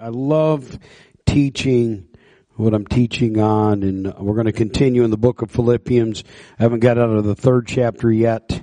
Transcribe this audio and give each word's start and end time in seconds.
I 0.00 0.08
love 0.08 0.78
teaching 1.26 2.08
what 2.56 2.72
I'm 2.72 2.86
teaching 2.86 3.38
on, 3.38 3.82
and 3.82 4.14
we're 4.14 4.34
going 4.34 4.46
to 4.46 4.52
continue 4.52 5.04
in 5.04 5.10
the 5.10 5.18
book 5.18 5.42
of 5.42 5.50
Philippians. 5.50 6.24
I 6.58 6.62
haven't 6.62 6.80
got 6.80 6.96
out 6.96 7.10
of 7.10 7.24
the 7.24 7.34
third 7.34 7.66
chapter 7.66 8.10
yet, 8.10 8.62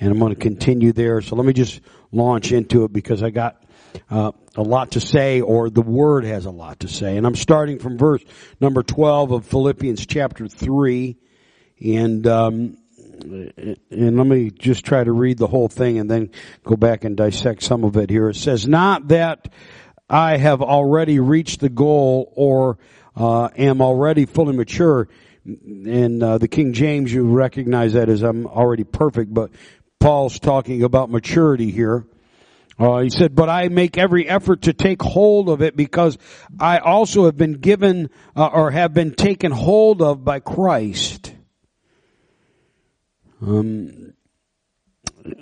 and 0.00 0.10
I'm 0.10 0.18
going 0.18 0.34
to 0.34 0.40
continue 0.40 0.92
there. 0.92 1.20
So 1.22 1.36
let 1.36 1.46
me 1.46 1.52
just 1.52 1.80
launch 2.10 2.50
into 2.50 2.84
it 2.84 2.92
because 2.92 3.22
I 3.22 3.30
got 3.30 3.62
uh, 4.10 4.32
a 4.56 4.62
lot 4.62 4.92
to 4.92 5.00
say, 5.00 5.40
or 5.40 5.70
the 5.70 5.82
Word 5.82 6.24
has 6.24 6.44
a 6.46 6.50
lot 6.50 6.80
to 6.80 6.88
say. 6.88 7.16
And 7.16 7.24
I'm 7.24 7.36
starting 7.36 7.78
from 7.78 7.96
verse 7.96 8.24
number 8.60 8.82
12 8.82 9.30
of 9.30 9.46
Philippians 9.46 10.06
chapter 10.06 10.48
3, 10.48 11.16
and 11.84 12.26
um, 12.26 12.78
and 13.22 14.16
let 14.16 14.26
me 14.26 14.50
just 14.50 14.84
try 14.84 15.04
to 15.04 15.12
read 15.12 15.38
the 15.38 15.46
whole 15.46 15.68
thing 15.68 15.98
and 15.98 16.10
then 16.10 16.30
go 16.64 16.76
back 16.76 17.04
and 17.04 17.16
dissect 17.16 17.62
some 17.62 17.84
of 17.84 17.96
it 17.96 18.10
here. 18.10 18.28
It 18.28 18.36
says, 18.36 18.66
not 18.66 19.08
that 19.08 19.48
I 20.12 20.36
have 20.36 20.60
already 20.60 21.20
reached 21.20 21.60
the 21.60 21.70
goal 21.70 22.30
or 22.36 22.76
uh, 23.16 23.48
am 23.56 23.80
already 23.80 24.26
fully 24.26 24.54
mature. 24.54 25.08
In 25.44 26.22
uh, 26.22 26.36
the 26.38 26.48
King 26.48 26.74
James, 26.74 27.12
you 27.12 27.24
recognize 27.24 27.94
that 27.94 28.10
as 28.10 28.22
I'm 28.22 28.46
already 28.46 28.84
perfect, 28.84 29.32
but 29.32 29.50
Paul's 29.98 30.38
talking 30.38 30.82
about 30.82 31.10
maturity 31.10 31.70
here. 31.70 32.04
Uh, 32.78 33.00
he 33.00 33.10
said, 33.10 33.34
but 33.34 33.48
I 33.48 33.68
make 33.68 33.96
every 33.96 34.28
effort 34.28 34.62
to 34.62 34.72
take 34.72 35.02
hold 35.02 35.48
of 35.48 35.62
it 35.62 35.76
because 35.76 36.18
I 36.60 36.78
also 36.78 37.24
have 37.24 37.36
been 37.36 37.54
given 37.54 38.10
uh, 38.36 38.46
or 38.46 38.70
have 38.70 38.92
been 38.92 39.14
taken 39.14 39.50
hold 39.50 40.02
of 40.02 40.24
by 40.24 40.40
Christ. 40.40 41.34
Um, 43.40 44.12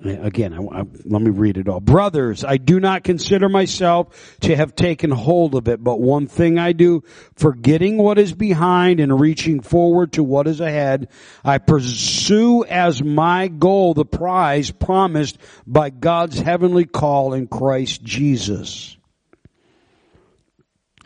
again, 0.04 0.52
I, 0.52 0.80
I, 0.80 0.84
let 1.04 1.22
me 1.22 1.30
read 1.30 1.56
it 1.56 1.68
all. 1.68 1.80
Brothers, 1.80 2.44
I 2.44 2.56
do 2.56 2.80
not 2.80 3.04
consider 3.04 3.48
myself 3.48 4.36
to 4.40 4.54
have 4.54 4.74
taken 4.74 5.10
hold 5.10 5.54
of 5.54 5.68
it, 5.68 5.82
but 5.82 6.00
one 6.00 6.26
thing 6.26 6.58
I 6.58 6.72
do, 6.72 7.02
forgetting 7.34 7.96
what 7.96 8.18
is 8.18 8.32
behind 8.32 9.00
and 9.00 9.18
reaching 9.18 9.60
forward 9.60 10.12
to 10.14 10.22
what 10.22 10.46
is 10.46 10.60
ahead, 10.60 11.08
I 11.44 11.58
pursue 11.58 12.64
as 12.64 13.02
my 13.02 13.48
goal 13.48 13.94
the 13.94 14.04
prize 14.04 14.70
promised 14.70 15.38
by 15.66 15.90
God's 15.90 16.38
heavenly 16.38 16.84
call 16.84 17.32
in 17.32 17.46
Christ 17.46 18.02
Jesus. 18.02 18.96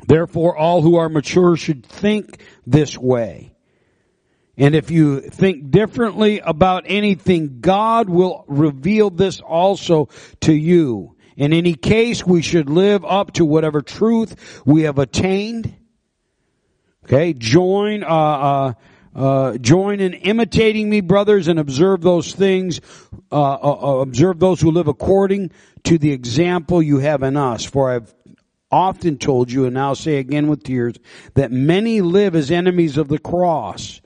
Therefore, 0.06 0.56
all 0.56 0.82
who 0.82 0.96
are 0.96 1.08
mature 1.08 1.56
should 1.56 1.86
think 1.86 2.42
this 2.66 2.98
way. 2.98 3.53
And 4.56 4.74
if 4.74 4.90
you 4.90 5.20
think 5.20 5.70
differently 5.70 6.38
about 6.40 6.84
anything, 6.86 7.60
God 7.60 8.08
will 8.08 8.44
reveal 8.46 9.10
this 9.10 9.40
also 9.40 10.08
to 10.42 10.52
you. 10.52 11.16
In 11.36 11.52
any 11.52 11.74
case, 11.74 12.24
we 12.24 12.42
should 12.42 12.70
live 12.70 13.04
up 13.04 13.32
to 13.34 13.44
whatever 13.44 13.82
truth 13.82 14.62
we 14.64 14.82
have 14.82 14.98
attained. 14.98 15.74
Okay, 17.04 17.32
join, 17.34 18.04
uh, 18.04 18.06
uh, 18.06 18.72
uh, 19.14 19.58
join 19.58 20.00
in 20.00 20.14
imitating 20.14 20.88
me, 20.88 21.00
brothers, 21.00 21.48
and 21.48 21.58
observe 21.58 22.00
those 22.00 22.32
things, 22.32 22.80
uh, 23.30 23.54
uh, 23.54 23.78
uh, 23.82 24.00
observe 24.00 24.38
those 24.38 24.60
who 24.60 24.70
live 24.70 24.88
according 24.88 25.50
to 25.82 25.98
the 25.98 26.12
example 26.12 26.82
you 26.82 26.98
have 26.98 27.22
in 27.22 27.36
us. 27.36 27.64
For 27.64 27.90
I've 27.90 28.14
often 28.70 29.18
told 29.18 29.52
you, 29.52 29.66
and 29.66 29.74
now 29.74 29.94
say 29.94 30.16
again 30.16 30.48
with 30.48 30.62
tears, 30.62 30.94
that 31.34 31.52
many 31.52 32.00
live 32.00 32.34
as 32.34 32.50
enemies 32.50 32.96
of 32.96 33.08
the 33.08 33.18
cross. 33.18 34.00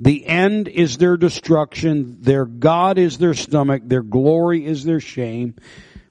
The 0.00 0.26
end 0.26 0.66
is 0.66 0.96
their 0.96 1.18
destruction. 1.18 2.22
Their 2.22 2.46
God 2.46 2.96
is 2.96 3.18
their 3.18 3.34
stomach. 3.34 3.82
Their 3.84 4.02
glory 4.02 4.64
is 4.64 4.82
their 4.82 4.98
shame. 4.98 5.56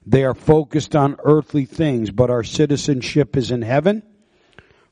They 0.06 0.24
are 0.24 0.36
focused 0.36 0.96
on 0.96 1.18
earthly 1.24 1.66
things, 1.66 2.12
but 2.12 2.30
our 2.30 2.44
citizenship 2.44 3.36
is 3.36 3.50
in 3.50 3.64
heaven, 3.64 4.04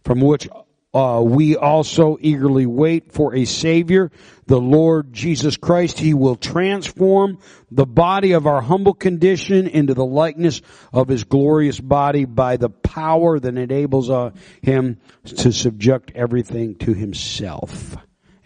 from 0.04 0.20
which 0.20 0.50
uh, 0.96 1.22
we 1.24 1.56
also 1.56 2.18
eagerly 2.20 2.66
wait 2.66 3.12
for 3.12 3.36
a 3.36 3.46
Savior, 3.46 4.12
the 4.48 4.60
Lord 4.60 5.14
Jesus 5.14 5.58
Christ. 5.58 6.00
He 6.00 6.16
will 6.16 6.36
transform 6.36 7.38
the 7.70 7.86
body 7.86 8.32
of 8.32 8.48
our 8.48 8.62
humble 8.62 8.96
condition 8.96 9.68
into 9.68 9.94
the 9.94 10.06
likeness 10.06 10.64
of 10.92 11.08
His 11.08 11.24
glorious 11.24 11.80
body 11.80 12.26
by 12.26 12.58
the 12.58 12.70
power 12.70 13.40
that 13.40 13.58
enables 13.58 14.10
uh, 14.10 14.32
Him 14.64 14.98
to 15.24 15.52
subject 15.52 16.14
everything 16.16 16.76
to 16.78 16.96
Himself 16.96 17.96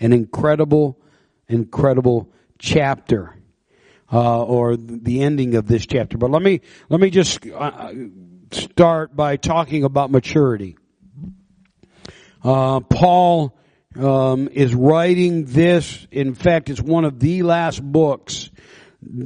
an 0.01 0.11
incredible, 0.11 0.99
incredible 1.47 2.33
chapter, 2.57 3.37
uh, 4.11 4.43
or 4.43 4.75
the 4.75 5.21
ending 5.21 5.55
of 5.55 5.67
this 5.67 5.85
chapter. 5.85 6.17
But 6.17 6.31
let 6.31 6.41
me 6.41 6.61
let 6.89 6.99
me 6.99 7.09
just 7.09 7.47
uh, 7.47 7.93
start 8.51 9.15
by 9.15 9.37
talking 9.37 9.83
about 9.83 10.11
maturity. 10.11 10.75
Uh, 12.43 12.79
Paul 12.81 13.55
um, 13.97 14.49
is 14.49 14.73
writing 14.73 15.45
this. 15.45 16.07
In 16.11 16.33
fact, 16.33 16.69
it's 16.69 16.81
one 16.81 17.05
of 17.05 17.19
the 17.19 17.43
last 17.43 17.81
books. 17.81 18.49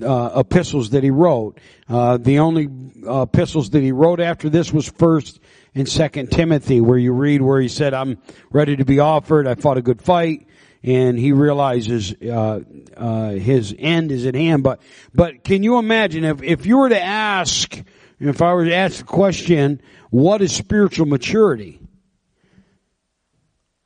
Uh, 0.01 0.31
epistles 0.37 0.91
that 0.91 1.03
he 1.03 1.09
wrote. 1.09 1.59
Uh, 1.89 2.15
the 2.15 2.39
only 2.39 2.69
uh, 3.05 3.23
epistles 3.23 3.71
that 3.71 3.81
he 3.81 3.91
wrote 3.91 4.21
after 4.21 4.49
this 4.49 4.71
was 4.71 4.87
First 4.87 5.41
and 5.75 5.87
Second 5.87 6.31
Timothy, 6.31 6.79
where 6.79 6.97
you 6.97 7.11
read 7.11 7.41
where 7.41 7.59
he 7.59 7.67
said, 7.67 7.93
"I'm 7.93 8.17
ready 8.51 8.77
to 8.77 8.85
be 8.85 8.99
offered. 8.99 9.47
I 9.47 9.55
fought 9.55 9.77
a 9.77 9.81
good 9.81 10.01
fight 10.01 10.44
and 10.85 11.18
he 11.18 11.31
realizes 11.31 12.13
uh, 12.22 12.62
uh, 12.96 13.29
his 13.31 13.75
end 13.78 14.12
is 14.12 14.28
at 14.28 14.35
hand. 14.35 14.63
But 14.63 14.81
but 15.13 15.44
can 15.44 15.63
you 15.63 15.79
imagine 15.79 16.23
if 16.23 16.44
if 16.44 16.66
you 16.68 16.78
were 16.78 16.90
to 16.90 17.01
ask, 17.01 17.75
if 18.19 18.41
I 18.41 18.53
were 18.53 18.66
to 18.66 18.75
ask 18.75 19.00
the 19.00 19.03
question, 19.03 19.81
what 20.12 20.44
is 20.44 20.56
spiritual 20.56 21.07
maturity? 21.07 21.79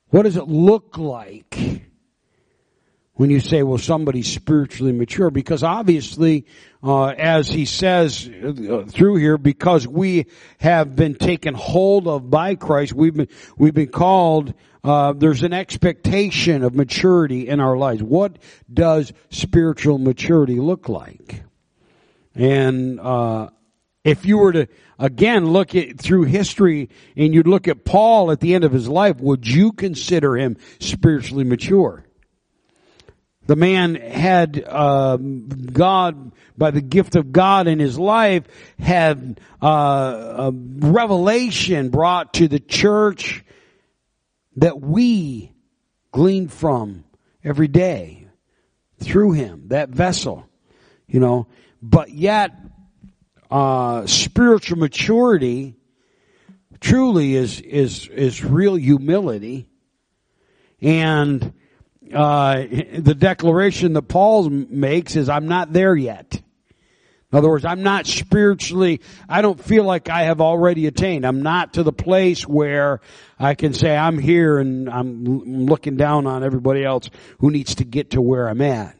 What 0.09 0.23
does 0.23 0.35
it 0.35 0.47
look 0.47 0.97
like? 0.97 1.57
when 3.19 3.29
you 3.29 3.41
say, 3.41 3.63
well, 3.63 3.77
somebody's 3.77 4.31
spiritually 4.31 4.93
mature, 4.93 5.29
because 5.29 5.61
obviously, 5.61 6.45
uh, 6.81 7.07
as 7.07 7.49
he 7.49 7.65
says 7.65 8.29
uh, 8.29 8.85
through 8.87 9.17
here, 9.17 9.37
because 9.37 9.85
we 9.85 10.27
have 10.61 10.95
been 10.95 11.15
taken 11.15 11.53
hold 11.53 12.07
of 12.07 12.29
by 12.29 12.55
Christ, 12.55 12.93
we've 12.93 13.13
been 13.13 13.27
we've 13.57 13.73
been 13.73 13.89
called. 13.89 14.53
Uh, 14.83 15.13
there's 15.13 15.43
an 15.43 15.53
expectation 15.53 16.63
of 16.63 16.73
maturity 16.73 17.47
in 17.47 17.59
our 17.59 17.75
lives. 17.75 18.01
What 18.01 18.37
does 18.71 19.11
spiritual 19.29 19.97
maturity 19.97 20.55
look 20.55 20.87
like? 20.87 21.43
And 22.33 22.99
uh, 22.99 23.49
if 24.03 24.25
you 24.25 24.37
were 24.37 24.53
to 24.53 24.67
again 24.97 25.47
look 25.47 25.75
at 25.75 25.99
through 25.99 26.23
history 26.23 26.89
and 27.17 27.33
you'd 27.33 27.47
look 27.47 27.67
at 27.67 27.83
Paul 27.83 28.31
at 28.31 28.39
the 28.39 28.55
end 28.55 28.63
of 28.63 28.71
his 28.71 28.87
life, 28.87 29.19
would 29.19 29.45
you 29.45 29.73
consider 29.73 30.37
him 30.37 30.57
spiritually 30.79 31.43
mature? 31.43 32.05
The 33.47 33.55
man 33.55 33.95
had 33.95 34.63
uh, 34.65 35.17
God, 35.17 36.33
by 36.55 36.69
the 36.69 36.81
gift 36.81 37.15
of 37.15 37.31
God 37.31 37.67
in 37.67 37.79
his 37.79 37.97
life, 37.97 38.43
had 38.77 39.41
uh, 39.61 40.35
a 40.37 40.51
revelation 40.53 41.89
brought 41.89 42.35
to 42.35 42.47
the 42.47 42.59
church 42.59 43.43
that 44.61 44.81
we 44.81 45.51
glean 46.11 46.47
from 46.47 47.03
every 47.43 47.67
day 47.67 48.27
through 48.97 49.33
him, 49.33 49.67
that 49.67 49.89
vessel, 49.89 50.47
you 51.07 51.19
know. 51.19 51.47
But 51.81 52.11
yet, 52.11 52.51
uh, 53.49 54.05
spiritual 54.05 54.77
maturity 54.77 55.75
truly 56.79 57.35
is 57.35 57.59
is 57.61 58.07
is 58.07 58.43
real 58.43 58.75
humility 58.75 59.69
and 60.81 61.53
uh, 62.13 62.63
the 62.97 63.15
declaration 63.17 63.93
that 63.93 64.03
Paul 64.03 64.49
makes 64.49 65.15
is, 65.15 65.29
I'm 65.29 65.47
not 65.47 65.73
there 65.73 65.95
yet. 65.95 66.41
In 67.31 67.37
other 67.37 67.49
words, 67.49 67.63
I'm 67.63 67.83
not 67.83 68.07
spiritually, 68.07 69.01
I 69.27 69.43
don't 69.43 69.63
feel 69.63 69.83
like 69.83 70.09
I 70.09 70.23
have 70.23 70.41
already 70.41 70.87
attained. 70.87 71.25
I'm 71.25 71.43
not 71.43 71.73
to 71.73 71.83
the 71.83 71.93
place 71.93 72.47
where 72.47 73.01
I 73.37 73.53
can 73.53 73.73
say 73.73 73.95
I'm 73.95 74.17
here 74.17 74.57
and 74.57 74.89
I'm 74.89 75.65
looking 75.67 75.95
down 75.95 76.25
on 76.25 76.43
everybody 76.43 76.83
else 76.83 77.11
who 77.37 77.51
needs 77.51 77.75
to 77.75 77.83
get 77.83 78.11
to 78.11 78.21
where 78.21 78.49
I'm 78.49 78.61
at. 78.61 78.95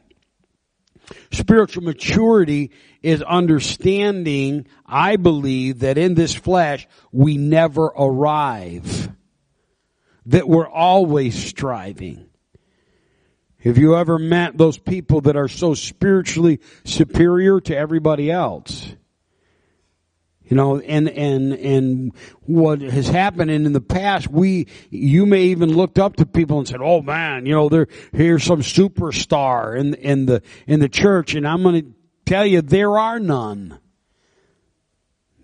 Spiritual 1.32 1.84
maturity 1.84 2.70
is 3.02 3.24
understanding, 3.24 4.68
I 4.86 5.16
believe, 5.16 5.80
that 5.80 5.98
in 5.98 6.14
this 6.14 6.36
flesh 6.36 6.88
we 7.12 7.38
never 7.38 7.86
arrive. 7.86 9.10
That 10.28 10.48
we're 10.48 10.70
always 10.70 11.34
striving. 11.34 12.29
Have 13.64 13.78
you 13.78 13.96
ever 13.98 14.18
met 14.18 14.58
those 14.58 14.78
people 14.78 15.22
that 15.22 15.36
are 15.36 15.50
so 15.50 15.74
spiritually 15.74 16.62
superior 16.86 17.60
to 17.62 17.76
everybody 17.76 18.32
else? 18.32 18.96
You 20.46 20.56
know, 20.56 20.80
and, 20.80 21.10
and, 21.10 21.54
and 21.54 22.14
what 22.42 22.82
has 22.82 23.08
happened 23.08 23.52
and 23.52 23.68
in 23.68 23.74
the 23.74 23.82
past, 23.82 24.30
we, 24.30 24.68
you 24.90 25.26
may 25.26 25.44
even 25.44 25.76
looked 25.76 26.00
up 26.00 26.16
to 26.16 26.26
people 26.26 26.58
and 26.58 26.68
said, 26.68 26.82
oh 26.82 27.02
man, 27.02 27.46
you 27.46 27.54
know, 27.54 27.70
there, 27.70 27.88
here's 28.14 28.44
some 28.44 28.62
superstar 28.62 29.78
in, 29.78 29.94
in 29.94 30.26
the, 30.26 30.42
in 30.66 30.80
the 30.80 30.90
church 30.90 31.36
and 31.36 31.48
I'm 31.48 31.62
gonna 31.62 31.84
tell 32.26 32.46
you 32.46 32.62
there 32.62 32.98
are 32.98 33.20
none. 33.20 33.78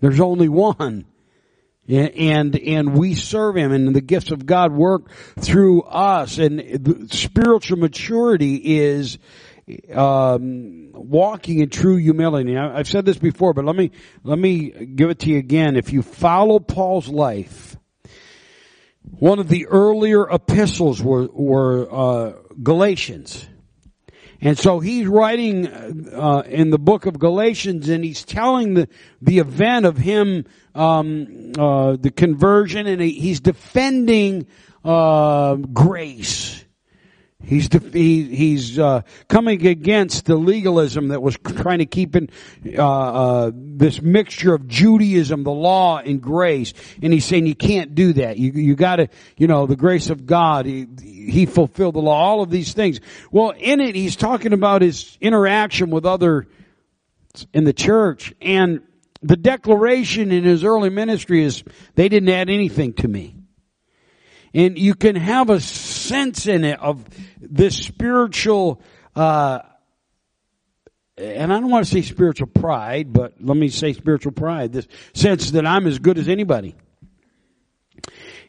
There's 0.00 0.20
only 0.20 0.48
one. 0.48 1.04
And 1.88 2.56
and 2.56 2.96
we 2.96 3.14
serve 3.14 3.56
him 3.56 3.72
and 3.72 3.94
the 3.94 4.00
gifts 4.00 4.30
of 4.30 4.44
God 4.44 4.72
work 4.72 5.10
through 5.38 5.82
us 5.82 6.38
and 6.38 7.12
spiritual 7.12 7.78
maturity 7.78 8.78
is 8.78 9.18
um, 9.92 10.90
walking 10.92 11.58
in 11.60 11.70
true 11.70 11.96
humility. 11.96 12.56
I've 12.56 12.88
said 12.88 13.04
this 13.04 13.18
before, 13.18 13.52
but 13.52 13.64
let 13.64 13.76
me 13.76 13.90
let 14.22 14.38
me 14.38 14.70
give 14.70 15.10
it 15.10 15.20
to 15.20 15.30
you 15.30 15.38
again. 15.38 15.76
If 15.76 15.92
you 15.92 16.02
follow 16.02 16.58
Paul's 16.60 17.08
life, 17.08 17.76
one 19.02 19.38
of 19.38 19.48
the 19.48 19.66
earlier 19.66 20.28
epistles 20.28 21.02
were 21.02 21.26
were 21.26 21.88
uh, 21.92 22.32
Galatians. 22.62 23.48
And 24.38 24.58
so 24.58 24.80
he's 24.80 25.06
writing 25.06 25.66
uh, 25.66 26.42
in 26.46 26.68
the 26.68 26.78
book 26.78 27.06
of 27.06 27.18
Galatians, 27.18 27.88
and 27.88 28.04
he's 28.04 28.22
telling 28.22 28.74
the 28.74 28.88
the 29.22 29.38
event 29.38 29.86
of 29.86 29.96
him, 29.96 30.44
um, 30.76 31.52
uh, 31.58 31.96
the 31.96 32.10
conversion, 32.10 32.86
and 32.86 33.00
he, 33.00 33.12
he's 33.12 33.40
defending 33.40 34.46
uh, 34.84 35.54
grace. 35.54 36.64
He's 37.42 37.68
he, 37.92 38.24
he's 38.24 38.78
uh, 38.78 39.02
coming 39.28 39.66
against 39.66 40.24
the 40.24 40.36
legalism 40.36 41.08
that 41.08 41.22
was 41.22 41.36
trying 41.38 41.78
to 41.78 41.86
keep 41.86 42.16
in 42.16 42.28
uh, 42.76 42.82
uh, 42.82 43.50
this 43.54 44.02
mixture 44.02 44.54
of 44.54 44.66
Judaism, 44.66 45.44
the 45.44 45.52
law, 45.52 45.98
and 45.98 46.20
grace. 46.20 46.72
And 47.02 47.12
he's 47.12 47.24
saying 47.24 47.46
you 47.46 47.54
can't 47.54 47.94
do 47.94 48.14
that. 48.14 48.38
You 48.38 48.52
you 48.52 48.74
got 48.74 48.96
to 48.96 49.08
you 49.36 49.46
know 49.46 49.66
the 49.66 49.76
grace 49.76 50.10
of 50.10 50.26
God. 50.26 50.66
He, 50.66 50.88
he 51.02 51.46
fulfilled 51.46 51.94
the 51.94 52.00
law. 52.00 52.20
All 52.20 52.42
of 52.42 52.50
these 52.50 52.72
things. 52.72 53.00
Well, 53.30 53.52
in 53.56 53.80
it, 53.80 53.94
he's 53.94 54.16
talking 54.16 54.52
about 54.52 54.82
his 54.82 55.16
interaction 55.20 55.90
with 55.90 56.04
other 56.04 56.48
in 57.52 57.64
the 57.64 57.72
church 57.72 58.34
and 58.40 58.80
the 59.26 59.36
declaration 59.36 60.30
in 60.30 60.44
his 60.44 60.64
early 60.64 60.90
ministry 60.90 61.42
is 61.42 61.64
they 61.94 62.08
didn't 62.08 62.28
add 62.28 62.48
anything 62.48 62.92
to 62.94 63.08
me. 63.08 63.34
And 64.54 64.78
you 64.78 64.94
can 64.94 65.16
have 65.16 65.50
a 65.50 65.60
sense 65.60 66.46
in 66.46 66.64
it 66.64 66.80
of 66.80 67.04
this 67.38 67.76
spiritual, 67.76 68.80
uh, 69.14 69.60
and 71.18 71.52
I 71.52 71.60
don't 71.60 71.70
want 71.70 71.86
to 71.86 71.90
say 71.90 72.02
spiritual 72.02 72.46
pride, 72.46 73.12
but 73.12 73.34
let 73.40 73.56
me 73.56 73.68
say 73.68 73.92
spiritual 73.92 74.32
pride, 74.32 74.72
this 74.72 74.88
sense 75.12 75.50
that 75.50 75.66
I'm 75.66 75.86
as 75.86 75.98
good 75.98 76.18
as 76.18 76.28
anybody. 76.28 76.76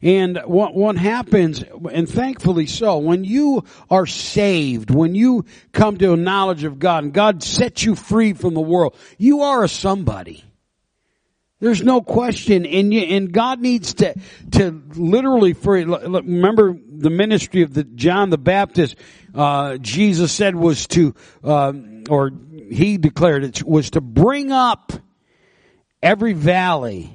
And 0.02 0.40
what, 0.46 0.76
what 0.76 0.96
happens, 0.96 1.64
and 1.92 2.08
thankfully 2.08 2.68
so, 2.68 3.00
when 3.00 3.24
you 3.24 3.64
are 3.90 4.06
saved, 4.06 4.92
when 4.92 5.16
you 5.16 5.46
come 5.72 5.98
to 5.98 6.14
a 6.14 6.18
knowledge 6.18 6.64
of 6.64 6.78
God 6.78 7.06
and 7.06 7.14
God 7.14 7.42
sets 7.42 7.84
you 7.84 7.96
free 7.96 8.34
from 8.34 8.54
the 8.54 8.62
world, 8.62 8.96
you 9.18 9.42
are 9.42 9.64
a 9.64 9.68
somebody. 9.68 10.44
There's 11.60 11.82
no 11.82 12.02
question, 12.02 12.68
and 12.68 12.94
you, 12.94 13.02
and 13.02 13.32
God 13.32 13.60
needs 13.60 13.96
to 13.96 14.14
to 14.52 14.84
literally 14.96 15.54
for 15.54 15.74
remember 15.74 16.78
the 16.88 17.10
ministry 17.10 17.64
of 17.64 17.74
the 17.74 17.84
John 17.84 18.30
the 18.30 18.38
Baptist. 18.38 18.96
Uh, 19.34 19.78
Jesus 19.78 20.32
said 20.32 20.56
was 20.56 20.86
to, 20.88 21.16
uh, 21.44 21.74
or 22.10 22.32
he 22.70 22.98
declared 22.98 23.44
it 23.44 23.64
was 23.64 23.92
to 23.92 24.02
bring 24.02 24.52
up 24.52 24.94
every 26.04 26.34
valley, 26.34 27.12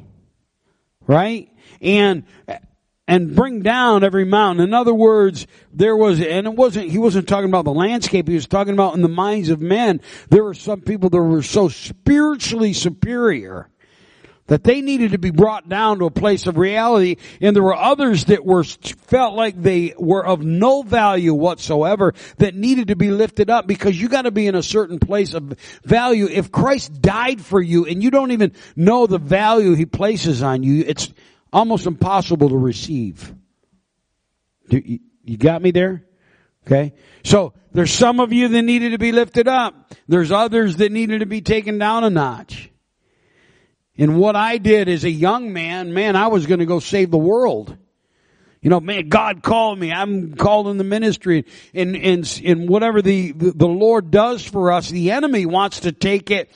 right, 1.06 1.49
and 1.81 2.25
and 3.06 3.37
bring 3.37 3.62
down 3.62 4.03
every 4.03 4.25
mountain. 4.25 4.65
In 4.65 4.75
other 4.75 4.95
words, 4.95 5.47
there 5.73 5.97
was, 5.97 6.21
and 6.21 6.47
it 6.47 6.55
wasn't, 6.55 6.91
he 6.91 6.99
wasn't 6.99 7.29
talking 7.29 7.49
about 7.49 7.65
the 7.65 7.73
landscape, 7.73 8.27
he 8.27 8.35
was 8.35 8.47
talking 8.47 8.73
about 8.73 8.95
in 8.95 9.03
the 9.03 9.09
minds 9.09 9.50
of 9.50 9.61
men, 9.61 10.00
there 10.31 10.43
were 10.43 10.55
some 10.55 10.81
people 10.81 11.11
that 11.11 11.19
were 11.19 11.43
so 11.43 11.69
spiritually 11.69 12.73
superior 12.73 13.69
that 14.52 14.64
they 14.64 14.82
needed 14.82 15.12
to 15.12 15.19
be 15.19 15.31
brought 15.31 15.66
down 15.66 15.99
to 15.99 16.04
a 16.04 16.10
place 16.10 16.46
of 16.46 16.58
reality 16.58 17.16
and 17.40 17.56
there 17.56 17.62
were 17.62 17.75
others 17.75 18.26
that 18.26 18.44
were 18.44 18.62
felt 18.62 19.34
like 19.34 19.56
they 19.56 19.94
were 19.96 20.22
of 20.26 20.44
no 20.44 20.82
value 20.82 21.32
whatsoever 21.32 22.12
that 22.37 22.54
needed 22.54 22.88
to 22.88 22.94
be 22.94 23.10
lifted 23.10 23.49
up 23.49 23.66
because 23.66 23.99
you 23.99 24.10
got 24.10 24.22
to 24.22 24.31
be 24.31 24.46
in 24.46 24.54
a 24.54 24.62
certain 24.62 24.99
place 24.99 25.32
of 25.32 25.58
value. 25.84 26.26
If 26.26 26.52
Christ 26.52 27.00
died 27.00 27.40
for 27.40 27.62
you 27.62 27.87
and 27.87 28.02
you 28.02 28.10
don't 28.10 28.32
even 28.32 28.52
know 28.76 29.06
the 29.06 29.16
value 29.16 29.72
he 29.72 29.87
places 29.87 30.43
on 30.43 30.62
you 30.62 30.84
it's 30.87 31.10
almost 31.50 31.87
impossible 31.87 32.50
to 32.50 32.58
receive. 32.58 33.34
You, 34.69 34.99
you 35.25 35.38
got 35.38 35.62
me 35.62 35.70
there? 35.70 36.04
Okay. 36.66 36.93
So 37.25 37.54
there's 37.72 37.90
some 37.90 38.20
of 38.20 38.34
you 38.34 38.49
that 38.49 38.62
needed 38.62 38.90
to 38.90 38.99
be 38.99 39.12
lifted 39.12 39.49
up. 39.49 39.94
There's 40.08 40.31
others 40.31 40.76
that 40.76 40.93
needed 40.93 41.20
to 41.20 41.26
be 41.26 41.40
taken 41.40 41.78
down 41.78 42.04
a 42.04 42.10
notch 42.10 42.69
and 43.99 44.19
what 44.19 44.37
I 44.37 44.59
did 44.59 44.89
as 44.89 45.05
a 45.05 45.11
young 45.11 45.53
man, 45.53 45.93
man, 45.93 46.17
I 46.17 46.29
was 46.29 46.47
going 46.47 46.61
to 46.61 46.67
go 46.67 46.81
save 46.81 47.11
the 47.11 47.19
world. 47.19 47.77
You 48.61 48.71
know, 48.71 48.81
man, 48.81 49.09
God 49.09 49.43
called 49.43 49.79
me. 49.79 49.93
I'm 49.93 50.35
called 50.35 50.69
in 50.69 50.79
the 50.79 50.85
ministry. 50.85 51.44
And, 51.75 51.97
and, 51.97 52.43
and 52.44 52.69
whatever 52.69 53.03
the, 53.03 53.33
the, 53.33 53.67
Lord 53.67 54.11
does 54.11 54.44
for 54.47 54.71
us, 54.71 54.89
the 54.89 55.11
enemy 55.11 55.47
wants 55.47 55.81
to 55.81 55.93
take 55.93 56.31
it 56.31 56.50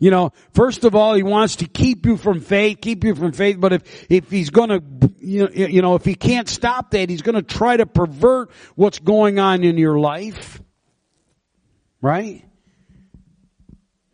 you 0.00 0.10
know, 0.10 0.32
first 0.52 0.84
of 0.84 0.94
all, 0.94 1.14
he 1.14 1.22
wants 1.22 1.56
to 1.56 1.66
keep 1.66 2.04
you 2.04 2.16
from 2.16 2.40
faith, 2.40 2.78
keep 2.80 3.04
you 3.04 3.14
from 3.14 3.32
faith, 3.32 3.60
but 3.60 3.72
if, 3.72 4.06
if 4.10 4.30
he's 4.30 4.50
gonna, 4.50 4.82
you 5.20 5.44
know, 5.44 5.50
you 5.50 5.82
know, 5.82 5.94
if 5.94 6.04
he 6.04 6.14
can't 6.14 6.48
stop 6.48 6.90
that, 6.90 7.08
he's 7.08 7.22
gonna 7.22 7.42
try 7.42 7.76
to 7.76 7.86
pervert 7.86 8.50
what's 8.74 8.98
going 8.98 9.38
on 9.38 9.62
in 9.62 9.78
your 9.78 9.98
life. 9.98 10.60
Right? 12.02 12.44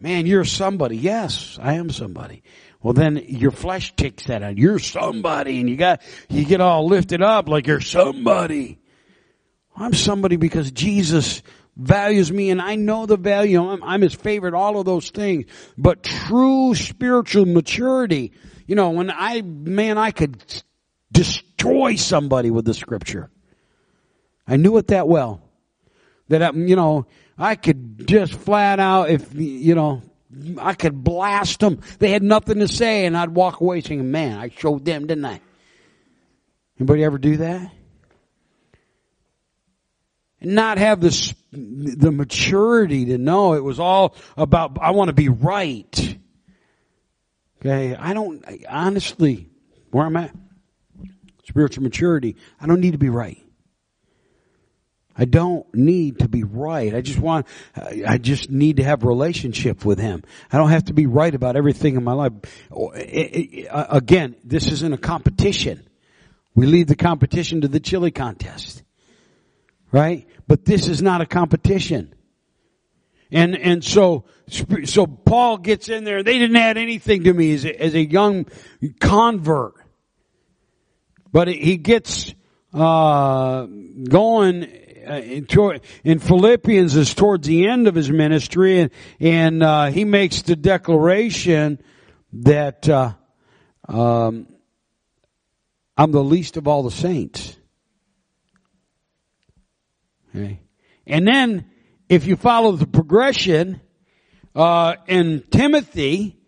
Man, 0.00 0.26
you're 0.26 0.44
somebody. 0.44 0.96
Yes, 0.96 1.58
I 1.60 1.74
am 1.74 1.90
somebody. 1.90 2.42
Well, 2.82 2.94
then 2.94 3.22
your 3.28 3.50
flesh 3.50 3.94
takes 3.94 4.24
that 4.26 4.42
on. 4.42 4.56
You're 4.56 4.78
somebody 4.78 5.60
and 5.60 5.68
you 5.68 5.76
got, 5.76 6.00
you 6.30 6.46
get 6.46 6.62
all 6.62 6.86
lifted 6.86 7.20
up 7.20 7.48
like 7.48 7.66
you're 7.66 7.82
somebody. 7.82 8.78
I'm 9.76 9.92
somebody 9.92 10.36
because 10.36 10.70
Jesus 10.70 11.42
values 11.76 12.32
me 12.32 12.50
and 12.50 12.60
I 12.60 12.76
know 12.76 13.04
the 13.04 13.18
value. 13.18 13.62
I'm, 13.62 13.82
I'm 13.84 14.00
his 14.00 14.14
favorite, 14.14 14.54
all 14.54 14.78
of 14.78 14.86
those 14.86 15.10
things. 15.10 15.44
But 15.76 16.02
true 16.02 16.74
spiritual 16.74 17.44
maturity, 17.44 18.32
you 18.66 18.76
know, 18.76 18.90
when 18.90 19.10
I, 19.10 19.42
man, 19.42 19.98
I 19.98 20.10
could 20.10 20.42
destroy 21.12 21.96
somebody 21.96 22.50
with 22.50 22.64
the 22.64 22.74
scripture. 22.74 23.30
I 24.46 24.56
knew 24.56 24.78
it 24.78 24.88
that 24.88 25.06
well. 25.06 25.42
That, 26.28 26.42
um, 26.42 26.66
you 26.66 26.76
know, 26.76 27.06
I 27.40 27.54
could 27.56 28.06
just 28.06 28.34
flat 28.34 28.78
out, 28.78 29.08
if, 29.08 29.34
you 29.34 29.74
know, 29.74 30.02
I 30.58 30.74
could 30.74 31.02
blast 31.02 31.60
them. 31.60 31.80
They 31.98 32.10
had 32.10 32.22
nothing 32.22 32.58
to 32.58 32.68
say 32.68 33.06
and 33.06 33.16
I'd 33.16 33.30
walk 33.30 33.60
away 33.60 33.80
saying, 33.80 34.10
man, 34.10 34.38
I 34.38 34.50
showed 34.50 34.84
them, 34.84 35.06
didn't 35.06 35.24
I? 35.24 35.40
Anybody 36.78 37.02
ever 37.02 37.16
do 37.16 37.38
that? 37.38 37.72
And 40.42 40.54
not 40.54 40.76
have 40.76 41.00
the, 41.00 41.34
the 41.52 42.12
maturity 42.12 43.06
to 43.06 43.18
know 43.18 43.54
it 43.54 43.64
was 43.64 43.80
all 43.80 44.14
about, 44.36 44.76
I 44.80 44.90
want 44.90 45.08
to 45.08 45.14
be 45.14 45.30
right. 45.30 46.18
Okay. 47.60 47.96
I 47.96 48.12
don't, 48.12 48.44
honestly, 48.68 49.48
where 49.90 50.04
I'm 50.04 50.16
at, 50.16 50.34
spiritual 51.48 51.84
maturity, 51.84 52.36
I 52.60 52.66
don't 52.66 52.80
need 52.80 52.92
to 52.92 52.98
be 52.98 53.08
right. 53.08 53.42
I 55.20 55.26
don't 55.26 55.66
need 55.74 56.20
to 56.20 56.28
be 56.28 56.44
right. 56.44 56.94
I 56.94 57.02
just 57.02 57.18
want, 57.18 57.46
I 57.76 58.16
just 58.16 58.48
need 58.48 58.78
to 58.78 58.84
have 58.84 59.04
relationship 59.04 59.84
with 59.84 59.98
Him. 59.98 60.24
I 60.50 60.56
don't 60.56 60.70
have 60.70 60.86
to 60.86 60.94
be 60.94 61.04
right 61.04 61.34
about 61.34 61.56
everything 61.56 61.96
in 61.96 62.02
my 62.02 62.14
life. 62.14 62.32
Oh, 62.72 62.88
eh, 62.88 63.02
eh, 63.04 63.66
eh, 63.70 63.86
again, 63.90 64.34
this 64.44 64.72
isn't 64.72 64.94
a 64.94 64.96
competition. 64.96 65.86
We 66.54 66.64
leave 66.64 66.86
the 66.86 66.96
competition 66.96 67.60
to 67.60 67.68
the 67.68 67.80
chili 67.80 68.10
contest. 68.10 68.82
Right? 69.92 70.26
But 70.48 70.64
this 70.64 70.88
is 70.88 71.02
not 71.02 71.20
a 71.20 71.26
competition. 71.26 72.14
And, 73.30 73.58
and 73.58 73.84
so, 73.84 74.24
so 74.48 75.06
Paul 75.06 75.58
gets 75.58 75.90
in 75.90 76.04
there. 76.04 76.22
They 76.22 76.38
didn't 76.38 76.56
add 76.56 76.78
anything 76.78 77.24
to 77.24 77.34
me 77.34 77.52
as 77.52 77.66
a, 77.66 77.82
as 77.82 77.94
a 77.94 78.02
young 78.02 78.46
convert. 79.00 79.74
But 81.30 81.48
he 81.48 81.76
gets, 81.76 82.34
uh, 82.72 83.66
going 84.08 84.80
in, 85.06 85.46
in, 86.04 86.18
Philippians 86.18 86.96
is 86.96 87.14
towards 87.14 87.46
the 87.46 87.66
end 87.66 87.88
of 87.88 87.94
his 87.94 88.10
ministry, 88.10 88.80
and, 88.80 88.90
and 89.18 89.62
uh, 89.62 89.86
he 89.86 90.04
makes 90.04 90.42
the 90.42 90.56
declaration 90.56 91.80
that 92.32 92.88
uh, 92.88 93.12
um, 93.88 94.46
I'm 95.96 96.12
the 96.12 96.24
least 96.24 96.56
of 96.56 96.68
all 96.68 96.82
the 96.82 96.90
saints. 96.90 97.56
Okay. 100.34 100.60
And 101.06 101.26
then, 101.26 101.70
if 102.08 102.26
you 102.26 102.36
follow 102.36 102.72
the 102.72 102.86
progression 102.86 103.80
uh, 104.54 104.94
in 105.06 105.42
Timothy, 105.50 106.38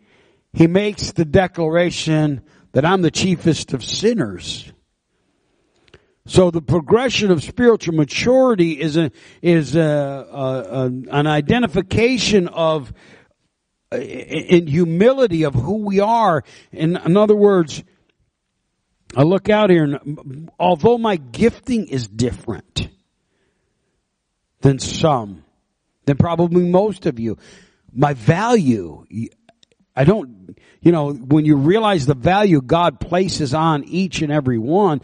he 0.53 0.67
makes 0.67 1.13
the 1.13 1.25
declaration 1.25 2.43
that 2.73 2.85
I'm 2.85 3.03
the 3.03 3.11
chiefest 3.11 3.73
of 3.73 3.85
sinners. 3.85 4.71
So 6.27 6.51
the 6.51 6.63
progression 6.63 7.31
of 7.31 7.43
spiritual 7.43 7.95
maturity 7.95 8.81
is 8.81 8.97
a, 8.97 9.11
is 9.41 9.75
a, 9.75 9.81
a, 9.81 10.85
an 10.85 11.27
identification 11.27 12.49
of 12.49 12.93
in 13.91 14.67
humility 14.67 15.45
of 15.45 15.55
who 15.55 15.85
we 15.85 16.01
are. 16.01 16.45
In, 16.71 16.97
in 16.97 17.17
other 17.17 17.37
words, 17.37 17.83
I 19.17 19.23
look 19.23 19.51
out 19.51 19.71
here 19.71 19.85
and 19.85 20.51
although 20.59 20.97
my 20.97 21.17
gifting 21.17 21.89
is 21.89 22.09
different 22.09 22.89
than 24.61 24.79
some, 24.79 25.45
than 26.07 26.17
probably 26.17 26.63
most 26.63 27.05
of 27.07 27.19
you, 27.19 27.37
my 27.93 28.15
value, 28.15 29.05
I 29.95 30.05
don't, 30.05 30.59
you 30.81 30.93
know, 30.93 31.13
when 31.13 31.45
you 31.45 31.57
realize 31.57 32.07
the 32.07 32.15
value 32.15 32.63
God 32.63 32.99
places 32.99 33.55
on 33.55 33.85
each 33.85 34.23
and 34.23 34.33
every 34.33 34.59
one, 34.59 35.03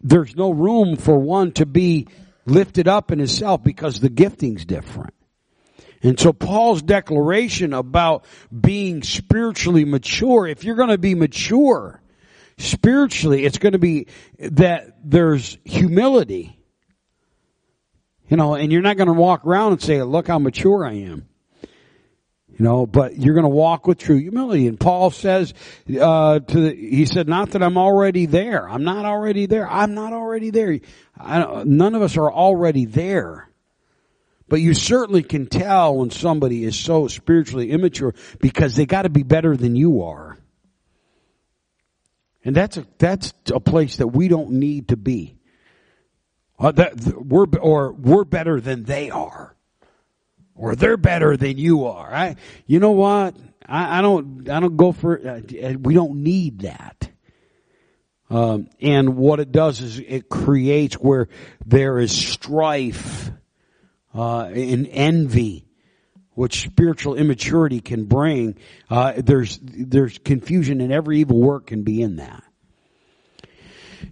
there's 0.00 0.34
no 0.34 0.50
room 0.50 0.96
for 0.96 1.18
one 1.18 1.52
to 1.52 1.66
be 1.66 2.08
lifted 2.46 2.88
up 2.88 3.12
in 3.12 3.18
himself 3.18 3.62
because 3.62 4.00
the 4.00 4.10
gifting's 4.10 4.64
different. 4.64 5.14
And 6.02 6.20
so 6.20 6.32
Paul's 6.34 6.82
declaration 6.82 7.72
about 7.72 8.26
being 8.52 9.02
spiritually 9.02 9.86
mature, 9.86 10.46
if 10.46 10.62
you're 10.62 10.76
going 10.76 10.90
to 10.90 10.98
be 10.98 11.14
mature 11.14 12.02
spiritually, 12.58 13.44
it's 13.44 13.56
going 13.56 13.72
to 13.72 13.78
be 13.78 14.08
that 14.38 14.98
there's 15.02 15.56
humility. 15.64 16.58
You 18.28 18.36
know, 18.36 18.54
and 18.54 18.70
you're 18.70 18.82
not 18.82 18.96
going 18.96 19.06
to 19.06 19.14
walk 19.14 19.46
around 19.46 19.72
and 19.72 19.82
say, 19.82 20.02
look 20.02 20.28
how 20.28 20.38
mature 20.38 20.84
I 20.84 20.94
am. 20.94 21.28
You 22.56 22.64
know, 22.64 22.86
but 22.86 23.18
you're 23.18 23.34
going 23.34 23.44
to 23.44 23.48
walk 23.48 23.88
with 23.88 23.98
true 23.98 24.16
humility. 24.16 24.68
And 24.68 24.78
Paul 24.78 25.10
says, 25.10 25.54
uh, 26.00 26.38
to 26.38 26.60
the, 26.60 26.74
he 26.74 27.04
said, 27.04 27.26
not 27.26 27.50
that 27.50 27.64
I'm 27.64 27.76
already 27.76 28.26
there. 28.26 28.68
I'm 28.68 28.84
not 28.84 29.04
already 29.04 29.46
there. 29.46 29.68
I'm 29.68 29.94
not 29.94 30.12
already 30.12 30.50
there. 30.50 30.78
None 31.18 31.94
of 31.96 32.02
us 32.02 32.16
are 32.16 32.30
already 32.30 32.84
there. 32.84 33.48
But 34.48 34.60
you 34.60 34.72
certainly 34.72 35.24
can 35.24 35.46
tell 35.46 35.96
when 35.96 36.10
somebody 36.10 36.64
is 36.64 36.78
so 36.78 37.08
spiritually 37.08 37.72
immature 37.72 38.14
because 38.40 38.76
they 38.76 38.86
got 38.86 39.02
to 39.02 39.08
be 39.08 39.24
better 39.24 39.56
than 39.56 39.74
you 39.74 40.02
are. 40.02 40.38
And 42.44 42.54
that's 42.54 42.76
a, 42.76 42.86
that's 42.98 43.32
a 43.52 43.58
place 43.58 43.96
that 43.96 44.08
we 44.08 44.28
don't 44.28 44.52
need 44.52 44.88
to 44.88 44.96
be. 44.96 45.38
Uh, 46.56 46.70
that, 46.72 47.00
we're, 47.16 47.46
or 47.58 47.92
we're 47.92 48.24
better 48.24 48.60
than 48.60 48.84
they 48.84 49.10
are. 49.10 49.53
Or 50.56 50.76
they're 50.76 50.96
better 50.96 51.36
than 51.36 51.58
you 51.58 51.86
are. 51.86 52.14
I, 52.14 52.36
you 52.66 52.78
know 52.78 52.92
what? 52.92 53.36
I, 53.66 53.98
I 53.98 54.02
don't, 54.02 54.48
I 54.48 54.60
don't 54.60 54.76
go 54.76 54.92
for, 54.92 55.18
uh, 55.18 55.40
we 55.80 55.94
don't 55.94 56.22
need 56.22 56.60
that. 56.60 57.10
Um, 58.30 58.68
and 58.80 59.16
what 59.16 59.40
it 59.40 59.52
does 59.52 59.80
is 59.80 59.98
it 59.98 60.28
creates 60.28 60.94
where 60.96 61.28
there 61.66 61.98
is 61.98 62.10
strife 62.10 63.30
uh, 64.14 64.44
and 64.46 64.88
envy, 64.90 65.66
which 66.32 66.62
spiritual 66.62 67.14
immaturity 67.16 67.80
can 67.80 68.06
bring. 68.06 68.56
Uh, 68.88 69.12
there's 69.16 69.60
there's 69.62 70.18
confusion, 70.18 70.80
and 70.80 70.92
every 70.92 71.20
evil 71.20 71.38
work 71.38 71.66
can 71.66 71.82
be 71.82 72.02
in 72.02 72.16
that. 72.16 72.42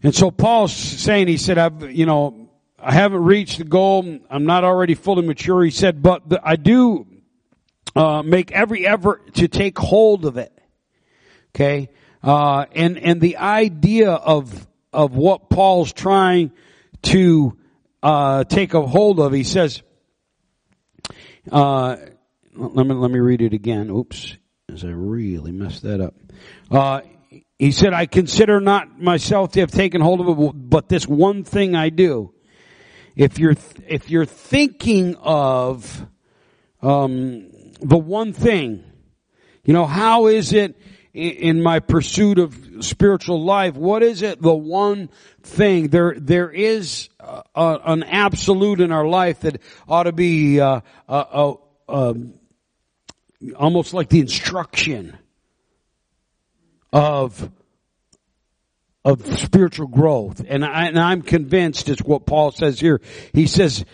And 0.03 0.15
so 0.15 0.31
Paul's 0.31 0.73
saying, 0.73 1.29
he 1.29 1.37
said, 1.37 1.59
I've, 1.59 1.91
you 1.91 2.07
know, 2.07 2.42
I 2.85 2.93
haven't 2.93 3.23
reached 3.23 3.59
the 3.59 3.65
goal. 3.65 4.19
I'm 4.29 4.45
not 4.45 4.65
already 4.65 4.95
fully 4.95 5.25
mature. 5.25 5.63
He 5.63 5.71
said, 5.71 6.03
but 6.03 6.29
the, 6.29 6.41
I 6.43 6.57
do 6.57 7.07
uh, 7.95 8.23
make 8.23 8.51
every 8.51 8.87
effort 8.87 9.35
to 9.35 9.47
take 9.47 9.79
hold 9.79 10.25
of 10.25 10.37
it. 10.37 10.53
Okay, 11.55 11.91
uh, 12.23 12.67
and 12.73 12.99
and 12.99 13.21
the 13.21 13.37
idea 13.37 14.11
of 14.11 14.67
of 14.93 15.15
what 15.15 15.49
Paul's 15.49 15.93
trying 15.93 16.51
to 17.03 17.57
uh, 18.03 18.45
take 18.45 18.75
a 18.75 18.83
hold 18.83 19.21
of, 19.21 19.33
he 19.33 19.45
says, 19.45 19.83
uh, 21.51 21.97
let 22.55 22.87
me 22.87 22.95
let 22.95 23.11
me 23.11 23.21
read 23.21 23.43
it 23.43 23.53
again. 23.53 23.91
Oops, 23.91 24.37
as 24.73 24.85
I 24.85 24.89
really 24.89 25.53
messed 25.53 25.83
that 25.83 26.01
up. 26.01 26.15
Uh, 26.71 27.03
he 27.59 27.71
said, 27.71 27.93
"I 27.93 28.07
consider 28.07 28.61
not 28.61 29.01
myself 29.01 29.53
to 29.53 29.61
have 29.61 29.71
taken 29.71 30.01
hold 30.01 30.21
of 30.21 30.39
it, 30.41 30.53
but 30.55 30.89
this 30.89 31.07
one 31.07 31.45
thing 31.45 31.77
I 31.77 31.91
do. 31.91 32.35
If 33.15 33.39
you're 33.39 33.57
if 33.87 34.11
you're 34.11 34.25
thinking 34.25 35.17
of 35.17 36.07
um, 36.81 37.51
the 37.81 37.99
one 37.99 38.33
thing, 38.33 38.85
you 39.65 39.75
know, 39.75 39.87
how 39.87 40.27
is 40.27 40.53
it 40.53 40.77
in 41.13 41.63
my 41.63 41.79
pursuit 41.81 42.39
of 42.39 42.59
spiritual 42.81 43.43
life? 43.43 43.75
What 43.75 44.03
is 44.03 44.23
it? 44.23 44.41
The 44.41 44.55
one 44.55 45.11
thing 45.43 45.89
there 45.89 46.15
there 46.17 46.51
is 46.51 47.11
a, 47.21 47.43
an 47.85 48.03
absolute 48.03 48.81
in 48.81 48.93
our 48.93 49.07
life 49.07 49.41
that 49.41 49.61
ought 49.87 50.05
to 50.05 50.13
be 50.13 50.61
uh, 50.61 50.81
uh, 51.09 51.55
uh, 51.89 52.15
almost 53.57 53.93
like 53.93 54.09
the 54.09 54.21
instruction 54.21 55.19
of 56.93 57.51
of 59.05 59.39
spiritual 59.39 59.89
growth, 59.89 60.43
and, 60.47 60.65
I, 60.65 60.87
and 60.87 60.99
I'm 60.99 61.23
convinced 61.23 61.89
it's 61.89 62.03
what 62.03 62.27
Paul 62.27 62.53
says 62.53 62.79
here. 62.79 63.01
He 63.33 63.47
says, 63.47 63.85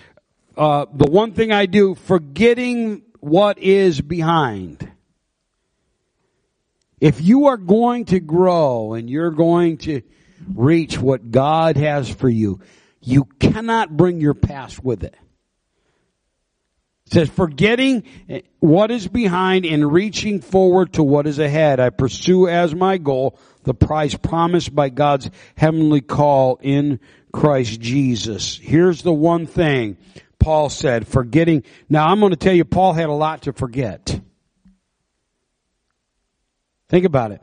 uh, 0.56 0.86
"The 0.92 1.10
one 1.10 1.32
thing 1.32 1.50
I 1.50 1.66
do, 1.66 1.94
forgetting 1.94 3.02
what 3.20 3.58
is 3.58 4.00
behind." 4.00 4.90
If 7.00 7.20
you 7.20 7.46
are 7.46 7.56
going 7.56 8.06
to 8.06 8.20
grow 8.20 8.94
and 8.94 9.08
you're 9.08 9.30
going 9.30 9.78
to 9.78 10.02
reach 10.54 10.98
what 10.98 11.30
God 11.30 11.76
has 11.76 12.10
for 12.10 12.28
you, 12.28 12.60
you 13.00 13.24
cannot 13.24 13.96
bring 13.96 14.20
your 14.20 14.34
past 14.34 14.82
with 14.82 15.04
it. 15.04 15.14
It 17.06 17.12
says, 17.12 17.28
forgetting 17.30 18.02
what 18.58 18.90
is 18.90 19.08
behind 19.08 19.64
and 19.64 19.90
reaching 19.92 20.40
forward 20.40 20.92
to 20.94 21.02
what 21.02 21.26
is 21.26 21.38
ahead, 21.38 21.80
I 21.80 21.90
pursue 21.90 22.48
as 22.48 22.74
my 22.74 22.98
goal 22.98 23.38
the 23.68 23.74
prize 23.74 24.14
promised 24.14 24.74
by 24.74 24.88
God's 24.88 25.30
heavenly 25.54 26.00
call 26.00 26.58
in 26.62 27.00
Christ 27.32 27.78
Jesus. 27.82 28.56
Here's 28.56 29.02
the 29.02 29.12
one 29.12 29.44
thing 29.44 29.98
Paul 30.38 30.70
said, 30.70 31.06
forgetting. 31.06 31.64
Now 31.86 32.06
I'm 32.06 32.18
going 32.18 32.30
to 32.30 32.36
tell 32.36 32.54
you, 32.54 32.64
Paul 32.64 32.94
had 32.94 33.10
a 33.10 33.12
lot 33.12 33.42
to 33.42 33.52
forget. 33.52 34.22
Think 36.88 37.04
about 37.04 37.32
it. 37.32 37.42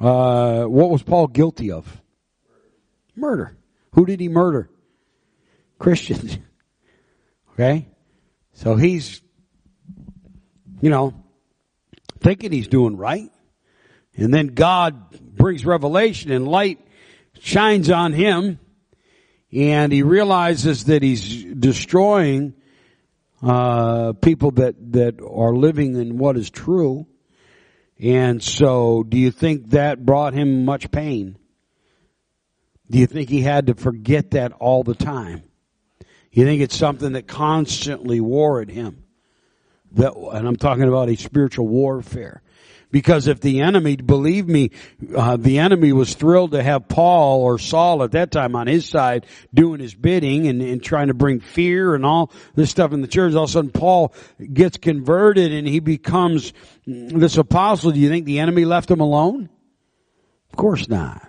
Uh, 0.00 0.64
what 0.64 0.88
was 0.88 1.02
Paul 1.02 1.26
guilty 1.26 1.70
of? 1.70 1.86
Murder. 3.14 3.58
Who 3.92 4.06
did 4.06 4.20
he 4.20 4.30
murder? 4.30 4.70
Christians. 5.78 6.38
okay? 7.52 7.88
So 8.54 8.76
he's, 8.76 9.20
you 10.80 10.88
know, 10.88 11.12
thinking 12.20 12.52
he's 12.52 12.68
doing 12.68 12.96
right. 12.96 13.30
And 14.16 14.32
then 14.32 14.48
God 14.48 15.20
brings 15.36 15.64
revelation 15.64 16.32
and 16.32 16.48
light 16.48 16.80
shines 17.38 17.90
on 17.90 18.12
him 18.12 18.58
and 19.52 19.92
he 19.92 20.02
realizes 20.02 20.84
that 20.84 21.02
he's 21.02 21.44
destroying 21.44 22.54
uh, 23.42 24.12
people 24.14 24.50
that, 24.52 24.74
that 24.92 25.20
are 25.20 25.54
living 25.54 25.96
in 25.96 26.18
what 26.18 26.36
is 26.36 26.50
true. 26.50 27.06
And 27.98 28.42
so, 28.42 29.02
do 29.02 29.16
you 29.16 29.30
think 29.30 29.70
that 29.70 30.04
brought 30.04 30.34
him 30.34 30.64
much 30.64 30.90
pain? 30.90 31.38
Do 32.90 32.98
you 32.98 33.06
think 33.06 33.30
he 33.30 33.40
had 33.40 33.68
to 33.68 33.74
forget 33.74 34.32
that 34.32 34.52
all 34.52 34.82
the 34.82 34.94
time? 34.94 35.42
You 36.30 36.44
think 36.44 36.60
it's 36.60 36.76
something 36.76 37.12
that 37.12 37.26
constantly 37.26 38.20
worried 38.20 38.70
him? 38.70 39.04
That, 39.92 40.14
and 40.14 40.46
I'm 40.46 40.56
talking 40.56 40.84
about 40.84 41.08
a 41.08 41.16
spiritual 41.16 41.66
warfare. 41.66 42.42
Because 42.90 43.26
if 43.26 43.40
the 43.40 43.62
enemy, 43.62 43.96
believe 43.96 44.46
me, 44.46 44.70
uh, 45.14 45.36
the 45.36 45.58
enemy 45.58 45.92
was 45.92 46.14
thrilled 46.14 46.52
to 46.52 46.62
have 46.62 46.88
Paul 46.88 47.42
or 47.42 47.58
Saul 47.58 48.02
at 48.04 48.12
that 48.12 48.30
time 48.30 48.54
on 48.54 48.68
his 48.68 48.88
side 48.88 49.26
doing 49.52 49.80
his 49.80 49.94
bidding 49.94 50.46
and, 50.46 50.62
and 50.62 50.82
trying 50.82 51.08
to 51.08 51.14
bring 51.14 51.40
fear 51.40 51.94
and 51.94 52.06
all 52.06 52.30
this 52.54 52.70
stuff 52.70 52.92
in 52.92 53.02
the 53.02 53.08
church. 53.08 53.34
All 53.34 53.44
of 53.44 53.50
a 53.50 53.52
sudden 53.52 53.70
Paul 53.70 54.14
gets 54.52 54.76
converted 54.76 55.52
and 55.52 55.66
he 55.66 55.80
becomes 55.80 56.52
this 56.86 57.36
apostle. 57.36 57.90
Do 57.90 57.98
you 57.98 58.08
think 58.08 58.24
the 58.24 58.38
enemy 58.38 58.64
left 58.64 58.90
him 58.90 59.00
alone? 59.00 59.50
Of 60.50 60.56
course 60.56 60.88
not. 60.88 61.26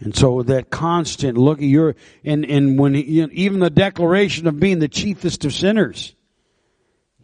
And 0.00 0.16
so 0.16 0.42
that 0.44 0.70
constant 0.70 1.36
look 1.36 1.58
at 1.58 1.64
your, 1.64 1.96
and, 2.24 2.44
and 2.46 2.78
when, 2.78 2.94
he, 2.94 3.02
you 3.02 3.22
know, 3.22 3.30
even 3.32 3.60
the 3.60 3.70
declaration 3.70 4.46
of 4.46 4.58
being 4.58 4.78
the 4.78 4.88
chiefest 4.88 5.44
of 5.44 5.52
sinners, 5.52 6.14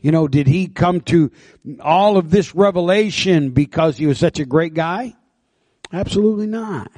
you 0.05 0.13
know, 0.13 0.29
did 0.29 0.47
he 0.47 0.67
come 0.67 1.01
to 1.01 1.33
all 1.81 2.19
of 2.19 2.31
this 2.31 2.55
revelation 2.55 3.53
because 3.53 3.97
he 3.97 4.07
was 4.07 4.19
such 4.19 4.39
a 4.39 4.45
great 4.45 4.75
guy? 4.75 5.15
Absolutely 5.95 6.47
not. 6.47 6.93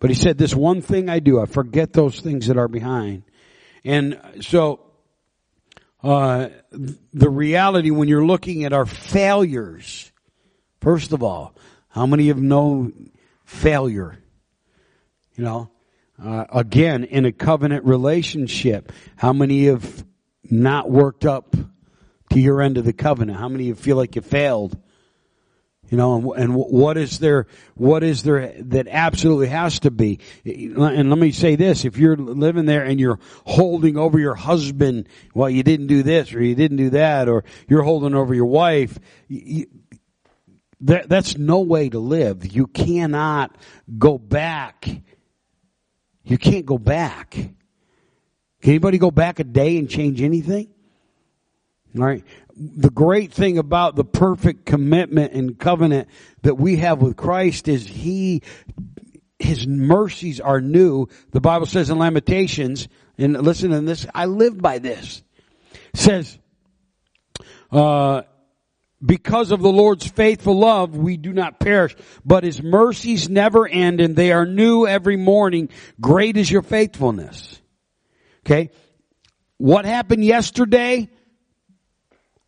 But 0.00 0.10
he 0.10 0.16
said, 0.16 0.36
this 0.36 0.52
one 0.52 0.82
thing 0.82 1.08
I 1.08 1.20
do, 1.20 1.40
I 1.40 1.46
forget 1.46 1.92
those 1.92 2.18
things 2.18 2.48
that 2.48 2.58
are 2.58 2.66
behind. 2.66 3.22
And 3.84 4.20
so, 4.40 4.80
uh, 6.02 6.48
the 6.72 7.30
reality 7.30 7.92
when 7.92 8.08
you're 8.08 8.26
looking 8.26 8.64
at 8.64 8.72
our 8.72 8.86
failures, 8.86 10.10
first 10.80 11.12
of 11.12 11.22
all, 11.22 11.54
how 11.90 12.06
many 12.06 12.26
have 12.26 12.42
known 12.42 13.12
failure? 13.44 14.18
You 15.36 15.44
know, 15.44 15.70
uh, 16.20 16.46
again, 16.52 17.04
in 17.04 17.24
a 17.24 17.30
covenant 17.30 17.84
relationship, 17.84 18.90
how 19.14 19.32
many 19.32 19.66
have 19.66 20.04
not 20.50 20.90
worked 20.90 21.24
up 21.24 21.54
to 22.30 22.40
your 22.40 22.62
end 22.62 22.78
of 22.78 22.84
the 22.84 22.92
covenant? 22.92 23.38
How 23.38 23.48
many 23.48 23.70
of 23.70 23.78
you 23.78 23.82
feel 23.82 23.96
like 23.96 24.16
you 24.16 24.22
failed? 24.22 24.78
You 25.90 25.96
know, 25.96 26.14
and, 26.14 26.42
and 26.42 26.54
what 26.54 26.96
is 26.96 27.18
there, 27.18 27.48
what 27.74 28.04
is 28.04 28.22
there 28.22 28.54
that 28.56 28.86
absolutely 28.88 29.48
has 29.48 29.80
to 29.80 29.90
be? 29.90 30.20
Eh, 30.46 30.68
and 30.76 31.10
let 31.10 31.18
me 31.18 31.32
say 31.32 31.56
this, 31.56 31.84
if 31.84 31.98
you're 31.98 32.16
living 32.16 32.64
there 32.66 32.84
and 32.84 33.00
you're 33.00 33.18
holding 33.44 33.96
over 33.96 34.16
your 34.16 34.36
husband, 34.36 35.08
well, 35.34 35.50
you 35.50 35.64
didn't 35.64 35.88
do 35.88 36.04
this 36.04 36.32
or 36.32 36.40
you 36.40 36.54
didn't 36.54 36.76
do 36.76 36.90
that, 36.90 37.28
or 37.28 37.42
you're 37.68 37.82
holding 37.82 38.14
over 38.14 38.32
your 38.32 38.46
wife, 38.46 39.00
you, 39.26 39.66
that, 40.82 41.08
that's 41.08 41.36
no 41.36 41.60
way 41.60 41.88
to 41.88 41.98
live. 41.98 42.54
You 42.54 42.68
cannot 42.68 43.56
go 43.98 44.16
back. 44.16 44.88
You 46.22 46.38
can't 46.38 46.66
go 46.66 46.78
back. 46.78 47.32
Can 47.32 47.54
anybody 48.62 48.98
go 48.98 49.10
back 49.10 49.40
a 49.40 49.44
day 49.44 49.76
and 49.76 49.90
change 49.90 50.22
anything? 50.22 50.68
Right 51.94 52.24
the 52.60 52.90
great 52.90 53.32
thing 53.32 53.56
about 53.56 53.96
the 53.96 54.04
perfect 54.04 54.66
commitment 54.66 55.32
and 55.32 55.58
covenant 55.58 56.08
that 56.42 56.56
we 56.56 56.76
have 56.76 57.00
with 57.00 57.16
Christ 57.16 57.68
is 57.68 57.86
He, 57.86 58.42
His 59.38 59.66
mercies 59.66 60.40
are 60.40 60.60
new. 60.60 61.08
The 61.30 61.40
Bible 61.40 61.64
says 61.64 61.88
in 61.88 61.98
Lamentations, 61.98 62.88
and 63.16 63.32
listen 63.42 63.70
to 63.70 63.80
this, 63.80 64.06
I 64.14 64.26
live 64.26 64.58
by 64.58 64.78
this. 64.78 65.22
It 65.72 65.96
says, 65.96 66.38
uh, 67.72 68.22
because 69.04 69.52
of 69.52 69.62
the 69.62 69.72
Lord's 69.72 70.06
faithful 70.06 70.58
love, 70.58 70.94
we 70.94 71.16
do 71.16 71.32
not 71.32 71.60
perish, 71.60 71.96
but 72.26 72.44
His 72.44 72.62
mercies 72.62 73.30
never 73.30 73.66
end 73.66 74.02
and 74.02 74.14
they 74.14 74.32
are 74.32 74.44
new 74.44 74.86
every 74.86 75.16
morning. 75.16 75.70
Great 75.98 76.36
is 76.36 76.50
your 76.50 76.62
faithfulness. 76.62 77.58
Okay? 78.44 78.68
What 79.56 79.86
happened 79.86 80.26
yesterday? 80.26 81.08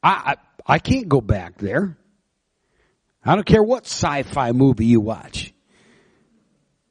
I, 0.03 0.37
I, 0.67 0.75
I 0.75 0.79
can't 0.79 1.09
go 1.09 1.21
back 1.21 1.59
there. 1.59 1.97
I 3.25 3.35
don't 3.35 3.47
care 3.47 3.63
what 3.63 3.85
sci-fi 3.85 4.53
movie 4.53 4.87
you 4.87 5.01
watch. 5.01 5.53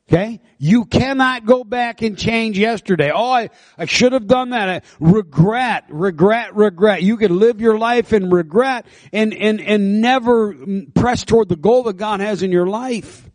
Okay? 0.08 0.42
You 0.58 0.86
cannot 0.86 1.46
go 1.46 1.64
back 1.64 2.02
and 2.02 2.18
change 2.18 2.58
yesterday. 2.58 3.12
Oh, 3.14 3.32
I, 3.32 3.50
I 3.78 3.86
should 3.86 4.12
have 4.12 4.28
done 4.28 4.50
that. 4.50 4.70
I, 4.70 4.82
regret, 5.00 5.86
regret, 5.90 6.56
regret. 6.56 7.02
You 7.02 7.16
can 7.16 7.40
live 7.40 7.62
your 7.62 7.78
life 7.78 8.12
in 8.12 8.30
regret 8.30 8.86
and, 9.14 9.34
and, 9.34 9.62
and 9.62 10.02
never 10.02 10.56
press 10.94 11.24
toward 11.24 11.48
the 11.48 11.56
goal 11.56 11.84
that 11.84 11.96
God 11.96 12.20
has 12.20 12.44
in 12.44 12.52
your 12.52 12.68
life. 12.68 13.30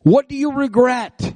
What 0.00 0.28
do 0.28 0.36
you 0.36 0.52
regret? 0.52 1.34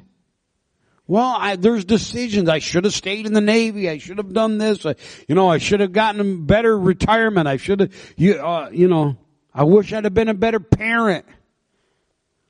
Well, 1.08 1.36
I, 1.38 1.56
there's 1.56 1.84
decisions. 1.84 2.48
I 2.48 2.58
should 2.58 2.84
have 2.84 2.94
stayed 2.94 3.26
in 3.26 3.32
the 3.32 3.40
Navy. 3.40 3.88
I 3.88 3.98
should 3.98 4.18
have 4.18 4.32
done 4.32 4.58
this. 4.58 4.84
I, 4.84 4.96
you 5.28 5.34
know, 5.34 5.48
I 5.48 5.58
should 5.58 5.80
have 5.80 5.92
gotten 5.92 6.20
a 6.20 6.38
better 6.42 6.76
retirement. 6.76 7.46
I 7.46 7.58
should 7.58 7.80
have, 7.80 8.14
you, 8.16 8.34
uh, 8.34 8.70
you 8.72 8.88
know, 8.88 9.16
I 9.54 9.62
wish 9.62 9.92
I'd 9.92 10.04
have 10.04 10.14
been 10.14 10.28
a 10.28 10.34
better 10.34 10.60
parent. 10.60 11.24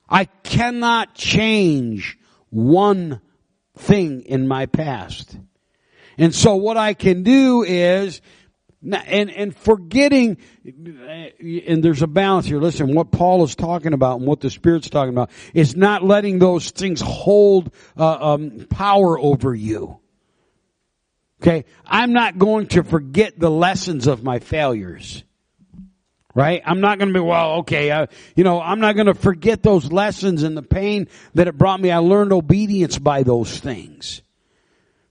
I 0.09 0.25
cannot 0.25 1.15
change 1.15 2.19
one 2.51 3.21
thing 3.77 4.23
in 4.23 4.49
my 4.49 4.67
past. 4.67 5.37
And 6.17 6.35
so 6.35 6.57
what 6.57 6.77
I 6.77 6.95
can 6.95 7.23
do 7.23 7.63
is 7.63 8.23
and, 8.95 9.31
and 9.31 9.57
forgetting, 9.57 10.39
and 10.65 11.83
there's 11.83 12.03
a 12.03 12.07
balance 12.07 12.47
here. 12.47 12.61
Listen, 12.61 12.95
what 12.95 13.11
Paul 13.11 13.45
is 13.45 13.55
talking 13.55 13.93
about 13.93 14.19
and 14.19 14.27
what 14.27 14.41
the 14.41 14.51
Spirit's 14.51 14.91
talking 14.91 15.13
about 15.13 15.31
is 15.55 15.77
not 15.77 16.03
letting 16.05 16.39
those 16.39 16.71
things 16.71 17.01
hold 17.01 17.73
uh, 17.97 18.35
um, 18.35 18.67
power 18.71 19.19
over 19.19 19.55
you. 19.55 19.99
Okay, 21.43 21.65
I'm 21.85 22.13
not 22.13 22.39
going 22.39 22.69
to 22.69 22.83
forget 22.83 23.39
the 23.39 23.51
lessons 23.51 24.07
of 24.07 24.23
my 24.23 24.39
failures. 24.39 25.23
Right? 26.35 26.61
I'm 26.67 26.81
not 26.81 26.99
going 26.99 27.09
to 27.09 27.15
be, 27.15 27.25
well, 27.25 27.61
okay, 27.61 27.91
uh, 27.91 28.09
you 28.35 28.45
know, 28.45 28.61
I'm 28.61 28.79
not 28.79 28.95
going 28.95 29.07
to 29.07 29.15
forget 29.15 29.63
those 29.63 29.91
lessons 29.91 30.43
and 30.43 30.55
the 30.55 30.63
pain 30.63 31.09
that 31.33 31.49
it 31.49 31.57
brought 31.57 31.81
me. 31.81 31.91
I 31.91 31.99
learned 31.99 32.35
obedience 32.35 32.99
by 32.99 33.23
those 33.23 33.59
things. 33.59 34.21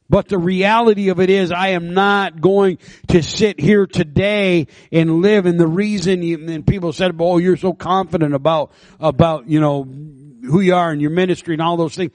But 0.08 0.28
the 0.28 0.38
reality 0.38 1.10
of 1.10 1.20
it 1.20 1.30
is 1.32 1.52
I 1.52 1.70
am 1.70 1.94
not 1.94 2.40
going 2.40 2.78
to 3.08 3.24
sit 3.24 3.60
here 3.60 3.88
today 3.88 4.68
and 4.92 5.22
live 5.22 5.48
and 5.48 5.60
the 5.60 5.68
reason 5.68 6.22
you, 6.22 6.48
and 6.48 6.66
people 6.66 6.94
said, 6.94 7.16
oh, 7.20 7.38
you're 7.38 7.58
so 7.58 7.74
confident 7.74 8.36
about, 8.36 8.72
about, 9.00 9.50
you 9.50 9.60
know, 9.60 9.84
who 9.84 10.62
you 10.62 10.76
are 10.76 10.92
and 10.92 11.02
your 11.02 11.10
ministry 11.10 11.56
and 11.56 11.62
all 11.62 11.76
those 11.76 11.96
things. 11.96 12.12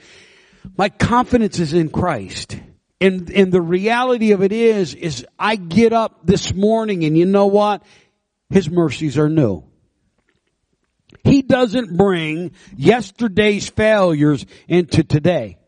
My 0.76 0.88
confidence 0.88 1.58
is 1.58 1.72
in 1.72 1.88
Christ. 1.88 2.60
And, 3.00 3.28
and 3.30 3.50
the 3.50 3.62
reality 3.62 4.32
of 4.32 4.42
it 4.42 4.52
is, 4.52 4.94
is 4.94 5.26
I 5.38 5.56
get 5.56 5.92
up 5.92 6.20
this 6.24 6.54
morning 6.54 7.04
and 7.04 7.18
you 7.18 7.26
know 7.26 7.46
what? 7.46 7.82
His 8.50 8.70
mercies 8.70 9.18
are 9.18 9.28
new. 9.28 9.64
He 11.24 11.42
doesn't 11.42 11.96
bring 11.96 12.52
yesterday's 12.76 13.68
failures 13.68 14.46
into 14.68 15.02
today. 15.02 15.58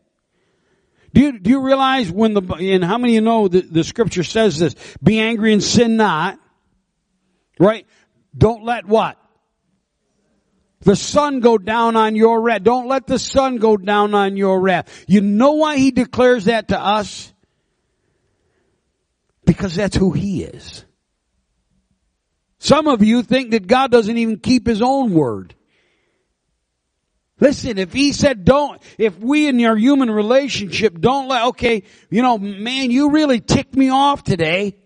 Do 1.13 1.21
you, 1.21 1.39
do 1.39 1.49
you 1.51 1.61
realize 1.61 2.09
when 2.11 2.33
the, 2.33 2.41
and 2.41 2.83
how 2.83 2.97
many 2.97 3.13
of 3.13 3.15
you 3.15 3.21
know 3.21 3.47
the, 3.47 3.61
the 3.61 3.83
scripture 3.83 4.23
says 4.23 4.57
this? 4.57 4.75
Be 5.01 5.19
angry 5.19 5.53
and 5.53 5.63
sin 5.63 5.95
not. 5.95 6.39
Right? 7.59 7.85
Don't 8.35 8.63
let 8.63 8.87
what? 8.87 9.17
The 10.81 10.95
sun 10.95 11.39
go 11.39 11.57
down 11.57 11.95
on 11.95 12.15
your 12.15 12.41
wrath. 12.41 12.63
Don't 12.63 12.87
let 12.87 13.07
the 13.07 13.19
sun 13.19 13.57
go 13.57 13.77
down 13.77 14.13
on 14.15 14.35
your 14.35 14.59
wrath. 14.59 15.05
You 15.07 15.21
know 15.21 15.53
why 15.53 15.77
he 15.77 15.91
declares 15.91 16.45
that 16.45 16.69
to 16.69 16.79
us? 16.79 17.31
Because 19.45 19.75
that's 19.75 19.95
who 19.95 20.11
he 20.11 20.43
is. 20.43 20.83
Some 22.59 22.87
of 22.87 23.03
you 23.03 23.23
think 23.23 23.51
that 23.51 23.67
God 23.67 23.91
doesn't 23.91 24.17
even 24.17 24.39
keep 24.39 24.65
his 24.65 24.81
own 24.81 25.13
word. 25.13 25.53
Listen, 27.43 27.77
if 27.77 27.91
he 27.91 28.13
said 28.13 28.45
don't, 28.45 28.81
if 28.97 29.19
we 29.19 29.49
in 29.49 29.61
our 29.65 29.75
human 29.75 30.09
relationship 30.09 30.97
don't 30.97 31.27
let, 31.27 31.43
okay, 31.47 31.83
you 32.09 32.21
know, 32.21 32.37
man, 32.37 32.89
you 32.89 33.11
really 33.11 33.41
ticked 33.41 33.75
me 33.75 33.89
off 33.89 34.23
today. 34.23 34.77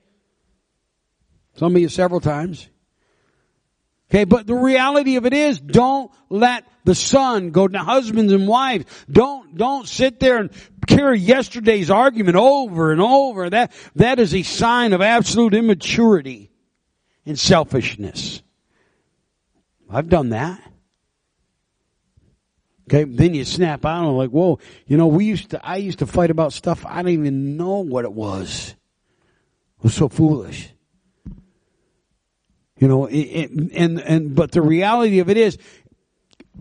Some 1.57 1.75
of 1.75 1.81
you 1.83 1.87
several 1.87 2.19
times. 2.19 2.67
Okay, 4.09 4.23
but 4.23 4.47
the 4.47 4.55
reality 4.55 5.17
of 5.17 5.27
it 5.27 5.33
is 5.33 5.59
don't 5.59 6.11
let 6.29 6.63
the 6.83 6.95
sun 6.95 7.51
go 7.51 7.67
to 7.67 7.77
husbands 7.77 8.33
and 8.33 8.47
wives. 8.47 8.85
Don't, 9.07 9.55
don't 9.55 9.87
sit 9.87 10.19
there 10.19 10.39
and 10.39 10.49
carry 10.87 11.19
yesterday's 11.19 11.91
argument 11.91 12.37
over 12.37 12.91
and 12.91 13.01
over. 13.01 13.51
That, 13.51 13.71
that 13.97 14.17
is 14.17 14.33
a 14.33 14.41
sign 14.41 14.93
of 14.93 15.01
absolute 15.03 15.53
immaturity 15.53 16.49
and 17.23 17.37
selfishness. 17.37 18.41
I've 19.91 20.09
done 20.09 20.29
that. 20.29 20.66
Okay, 22.87 23.03
then 23.03 23.33
you 23.33 23.43
snap 23.43 23.85
out 23.85 24.07
and 24.07 24.17
like, 24.17 24.29
whoa, 24.29 24.59
you 24.85 24.95
know, 24.95 25.07
we 25.07 25.25
used 25.25 25.49
to, 25.49 25.65
I 25.65 25.75
used 25.75 25.99
to 25.99 26.07
fight 26.07 26.31
about 26.31 26.53
stuff 26.53 26.85
I 26.85 26.97
didn't 26.97 27.19
even 27.19 27.57
know 27.57 27.79
what 27.79 28.05
it 28.05 28.13
was. 28.13 28.75
It 29.79 29.83
was 29.83 29.93
so 29.93 30.07
foolish. 30.07 30.69
You 32.79 32.87
know, 32.87 33.05
it, 33.07 33.17
it, 33.17 33.51
and, 33.73 33.99
and, 33.99 34.35
but 34.35 34.53
the 34.53 34.61
reality 34.61 35.19
of 35.19 35.29
it 35.29 35.35
is, 35.35 35.57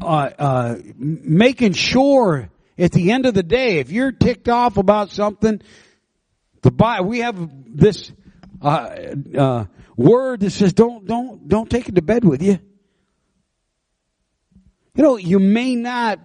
uh, 0.00 0.30
uh, 0.38 0.76
making 0.96 1.74
sure 1.74 2.50
at 2.76 2.90
the 2.90 3.12
end 3.12 3.26
of 3.26 3.34
the 3.34 3.44
day, 3.44 3.78
if 3.78 3.92
you're 3.92 4.12
ticked 4.12 4.48
off 4.48 4.78
about 4.78 5.10
something, 5.10 5.62
the 6.62 6.72
Bible, 6.72 7.06
we 7.06 7.20
have 7.20 7.36
this, 7.66 8.10
uh, 8.60 8.90
uh, 9.36 9.64
word 9.96 10.40
that 10.40 10.50
says 10.50 10.72
don't, 10.72 11.06
don't, 11.06 11.46
don't 11.46 11.70
take 11.70 11.88
it 11.88 11.94
to 11.94 12.02
bed 12.02 12.24
with 12.24 12.42
you. 12.42 12.58
You 14.96 15.02
know, 15.02 15.16
you 15.18 15.38
may 15.38 15.74
not 15.74 16.20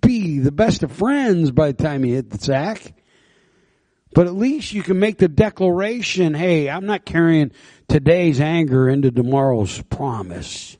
be 0.00 0.38
the 0.38 0.52
best 0.52 0.84
of 0.84 0.92
friends 0.92 1.50
by 1.50 1.72
the 1.72 1.82
time 1.82 2.04
you 2.04 2.14
hit 2.14 2.30
the 2.30 2.38
sack, 2.38 2.94
but 4.14 4.28
at 4.28 4.34
least 4.34 4.72
you 4.72 4.84
can 4.84 5.00
make 5.00 5.18
the 5.18 5.26
declaration, 5.26 6.32
hey, 6.32 6.70
I'm 6.70 6.86
not 6.86 7.04
carrying 7.04 7.50
today's 7.88 8.40
anger 8.40 8.88
into 8.88 9.10
tomorrow's 9.10 9.82
promise. 9.82 10.78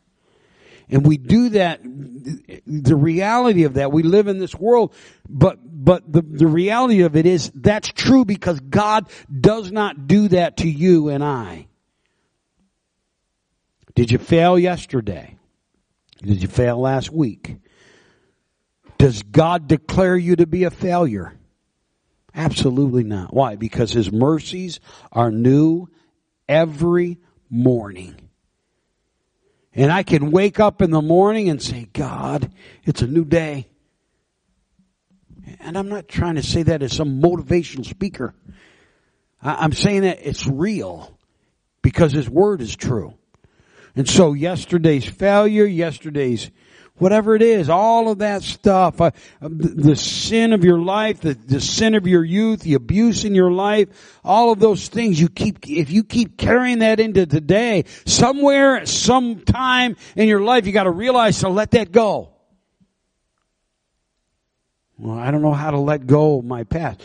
And 0.88 1.04
we 1.04 1.16
do 1.16 1.48
that, 1.50 1.80
the 1.82 2.94
reality 2.94 3.64
of 3.64 3.74
that, 3.74 3.90
we 3.90 4.04
live 4.04 4.28
in 4.28 4.38
this 4.38 4.54
world, 4.54 4.94
but, 5.28 5.58
but 5.64 6.10
the, 6.10 6.22
the 6.22 6.46
reality 6.46 7.02
of 7.02 7.16
it 7.16 7.26
is 7.26 7.50
that's 7.56 7.88
true 7.88 8.24
because 8.24 8.60
God 8.60 9.10
does 9.28 9.72
not 9.72 10.06
do 10.06 10.28
that 10.28 10.58
to 10.58 10.68
you 10.68 11.08
and 11.08 11.24
I. 11.24 11.66
Did 13.96 14.12
you 14.12 14.18
fail 14.18 14.56
yesterday? 14.56 15.35
Did 16.22 16.42
you 16.42 16.48
fail 16.48 16.80
last 16.80 17.10
week? 17.10 17.56
Does 18.98 19.22
God 19.22 19.68
declare 19.68 20.16
you 20.16 20.36
to 20.36 20.46
be 20.46 20.64
a 20.64 20.70
failure? 20.70 21.36
Absolutely 22.34 23.04
not. 23.04 23.32
Why? 23.32 23.56
Because 23.56 23.92
His 23.92 24.10
mercies 24.10 24.80
are 25.12 25.30
new 25.30 25.88
every 26.48 27.18
morning. 27.50 28.16
And 29.74 29.92
I 29.92 30.02
can 30.02 30.30
wake 30.30 30.58
up 30.58 30.80
in 30.80 30.90
the 30.90 31.02
morning 31.02 31.50
and 31.50 31.60
say, 31.60 31.88
God, 31.92 32.50
it's 32.84 33.02
a 33.02 33.06
new 33.06 33.24
day. 33.24 33.68
And 35.60 35.76
I'm 35.76 35.88
not 35.88 36.08
trying 36.08 36.36
to 36.36 36.42
say 36.42 36.62
that 36.64 36.82
as 36.82 36.94
some 36.94 37.20
motivational 37.20 37.84
speaker. 37.84 38.34
I'm 39.42 39.72
saying 39.72 40.02
that 40.02 40.26
it's 40.26 40.46
real 40.46 41.16
because 41.82 42.12
His 42.12 42.28
Word 42.28 42.62
is 42.62 42.74
true. 42.74 43.14
And 43.96 44.08
so 44.08 44.34
yesterday's 44.34 45.06
failure, 45.06 45.64
yesterday's 45.64 46.50
whatever 46.98 47.34
it 47.34 47.42
is, 47.42 47.68
all 47.68 48.10
of 48.10 48.18
that 48.18 48.42
stuff, 48.42 49.00
uh, 49.00 49.10
the 49.40 49.96
sin 49.96 50.52
of 50.52 50.64
your 50.64 50.78
life, 50.78 51.20
the, 51.20 51.34
the 51.34 51.60
sin 51.60 51.94
of 51.94 52.06
your 52.06 52.24
youth, 52.24 52.60
the 52.60 52.74
abuse 52.74 53.24
in 53.24 53.34
your 53.34 53.50
life, 53.50 53.88
all 54.24 54.52
of 54.52 54.58
those 54.58 54.88
things 54.88 55.20
you 55.20 55.28
keep, 55.28 55.68
if 55.68 55.90
you 55.90 56.04
keep 56.04 56.36
carrying 56.36 56.80
that 56.80 57.00
into 57.00 57.26
today, 57.26 57.84
somewhere, 58.04 58.86
sometime 58.86 59.96
in 60.14 60.28
your 60.28 60.40
life, 60.40 60.66
you 60.66 60.72
gotta 60.72 60.90
realize 60.90 61.40
to 61.40 61.48
let 61.48 61.72
that 61.72 61.92
go. 61.92 62.32
Well, 64.98 65.18
I 65.18 65.30
don't 65.30 65.42
know 65.42 65.52
how 65.52 65.72
to 65.72 65.78
let 65.78 66.06
go 66.06 66.38
of 66.38 66.44
my 66.44 66.64
past. 66.64 67.02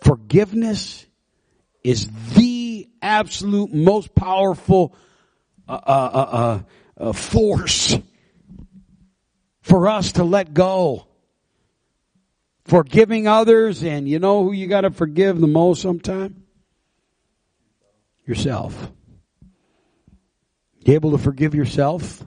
Forgiveness 0.00 1.06
is 1.84 2.08
the 2.34 2.53
absolute 3.04 3.72
most 3.72 4.14
powerful 4.14 4.96
uh, 5.68 5.72
uh, 5.72 5.78
uh, 5.86 6.60
uh, 6.96 7.12
force 7.12 7.96
for 9.60 9.88
us 9.88 10.12
to 10.12 10.24
let 10.24 10.54
go. 10.54 11.06
Forgiving 12.64 13.28
others, 13.28 13.84
and 13.84 14.08
you 14.08 14.18
know 14.18 14.42
who 14.42 14.52
you 14.52 14.66
got 14.66 14.82
to 14.82 14.90
forgive 14.90 15.38
the 15.38 15.46
most 15.46 15.82
sometime? 15.82 16.44
Yourself. 18.26 18.90
You 20.84 20.94
able 20.94 21.10
to 21.10 21.18
forgive 21.18 21.54
yourself? 21.54 22.24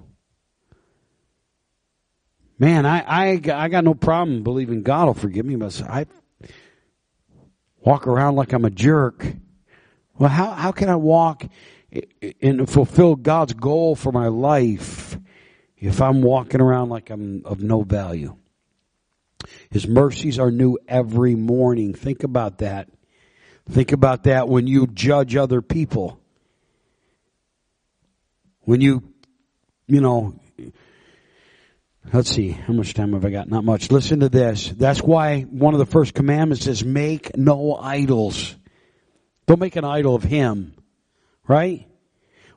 Man, 2.60 2.86
I, 2.86 3.00
I, 3.02 3.42
I 3.54 3.68
got 3.68 3.84
no 3.84 3.94
problem 3.94 4.44
believing 4.44 4.84
God 4.84 5.06
will 5.06 5.14
forgive 5.16 5.46
me, 5.46 5.56
but 5.56 5.80
I 5.82 6.06
walk 7.80 8.08
around 8.08 8.36
like 8.36 8.54
I'm 8.54 8.66
a 8.66 8.70
jerk. 8.70 9.26
Well, 10.18 10.30
how, 10.30 10.52
how 10.52 10.72
can 10.72 10.90
I 10.90 10.96
walk 10.96 11.46
and 12.42 12.70
fulfill 12.70 13.16
God's 13.16 13.54
goal 13.54 13.96
for 13.96 14.12
my 14.12 14.28
life 14.28 15.18
if 15.78 16.02
I'm 16.02 16.22
walking 16.22 16.62
around 16.62 16.90
like 16.90 17.10
I'm 17.10 17.44
of 17.46 17.62
no 17.62 17.82
value? 17.82 18.36
His 19.70 19.88
mercies 19.88 20.40
are 20.40 20.52
new 20.52 20.78
every 20.88 21.36
morning. 21.36 21.94
Think 21.94 22.24
about 22.24 22.60
that. 22.60 22.90
Think 23.70 23.92
about 23.92 24.24
that 24.24 24.48
when 24.48 24.66
you 24.66 24.88
judge 24.88 25.36
other 25.36 25.62
people. 25.62 26.20
When 28.62 28.82
you, 28.82 29.04
you 29.88 30.02
know, 30.02 30.40
Let's 32.14 32.30
see, 32.32 32.52
how 32.52 32.72
much 32.72 32.94
time 32.94 33.12
have 33.14 33.26
I 33.26 33.30
got? 33.32 33.50
Not 33.50 33.66
much. 33.66 33.92
Listen 33.92 34.22
to 34.22 34.30
this. 34.30 34.70
That's 34.70 35.02
why 35.02 35.42
one 35.42 35.74
of 35.74 35.80
the 35.80 35.86
first 35.86 36.14
commandments 36.14 36.66
is 36.66 36.86
make 36.86 37.36
no 37.38 37.76
idols. 37.76 38.56
Don't 39.48 39.60
make 39.60 39.76
an 39.78 39.86
idol 39.86 40.14
of 40.14 40.24
him. 40.24 40.74
Right? 41.48 41.88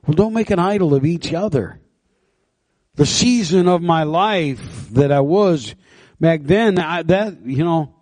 Well, 0.05 0.15
don't 0.15 0.33
make 0.33 0.51
an 0.51 0.59
idol 0.59 0.93
of 0.93 1.05
each 1.05 1.33
other. 1.33 1.79
The 2.95 3.05
season 3.05 3.67
of 3.67 3.81
my 3.81 4.03
life 4.03 4.89
that 4.91 5.11
I 5.11 5.21
was 5.21 5.73
back 6.19 6.41
then, 6.43 6.77
I, 6.77 7.03
that, 7.03 7.45
you 7.45 7.63
know, 7.63 7.95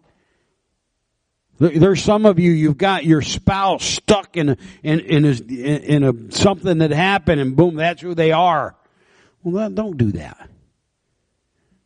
there's 1.59 2.01
some 2.01 2.25
of 2.25 2.39
you, 2.39 2.51
you've 2.51 2.77
got 2.77 3.05
your 3.05 3.21
spouse 3.21 3.83
stuck 3.83 4.37
in 4.37 4.49
a, 4.49 4.57
in, 4.81 4.99
in 5.01 5.25
a, 5.25 5.31
in 5.31 6.03
a, 6.03 6.31
something 6.31 6.79
that 6.79 6.91
happened 6.91 7.41
and 7.41 7.55
boom, 7.55 7.75
that's 7.75 8.01
who 8.01 8.15
they 8.15 8.31
are. 8.31 8.75
Well, 9.43 9.69
don't 9.69 9.97
do 9.97 10.13
that. 10.13 10.49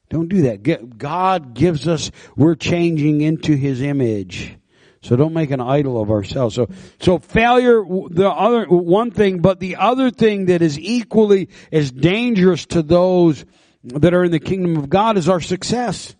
Don't 0.09 0.29
do 0.29 0.43
that. 0.43 0.97
God 0.97 1.55
gives 1.55 1.87
us, 1.87 2.11
we're 2.35 2.55
changing 2.55 3.21
into 3.21 3.55
His 3.55 3.81
image. 3.81 4.55
So 5.03 5.17
don't 5.17 5.33
make 5.33 5.51
an 5.51 5.59
idol 5.59 6.01
of 6.01 6.09
ourselves. 6.09 6.55
So, 6.55 6.69
so 7.01 7.19
failure, 7.19 7.83
the 7.83 8.29
other, 8.29 8.65
one 8.65 9.11
thing, 9.11 9.39
but 9.39 9.59
the 9.59 9.75
other 9.75 10.09
thing 10.09 10.45
that 10.45 10.61
is 10.61 10.79
equally 10.79 11.49
as 11.73 11.91
dangerous 11.91 12.65
to 12.67 12.81
those 12.81 13.43
that 13.83 14.13
are 14.13 14.23
in 14.23 14.31
the 14.31 14.39
kingdom 14.39 14.77
of 14.77 14.89
God 14.89 15.17
is 15.17 15.27
our 15.27 15.41
success. 15.41 16.15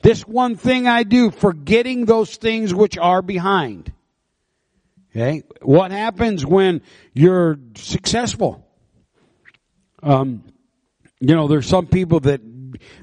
This 0.00 0.22
one 0.22 0.54
thing 0.54 0.86
I 0.86 1.02
do, 1.02 1.32
forgetting 1.32 2.04
those 2.04 2.36
things 2.36 2.72
which 2.72 2.96
are 2.96 3.20
behind. 3.20 3.92
Okay? 5.10 5.42
What 5.60 5.90
happens 5.90 6.46
when 6.46 6.82
you're 7.14 7.58
successful? 7.74 8.64
Um, 10.04 10.44
you 11.18 11.34
know, 11.34 11.48
there's 11.48 11.66
some 11.66 11.88
people 11.88 12.20
that 12.20 12.40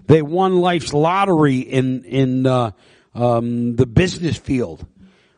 they 0.05 0.21
won 0.21 0.55
life's 0.55 0.93
lottery 0.93 1.59
in 1.59 2.05
in 2.05 2.47
uh, 2.47 2.71
um, 3.15 3.75
the 3.75 3.85
business 3.85 4.37
field, 4.37 4.85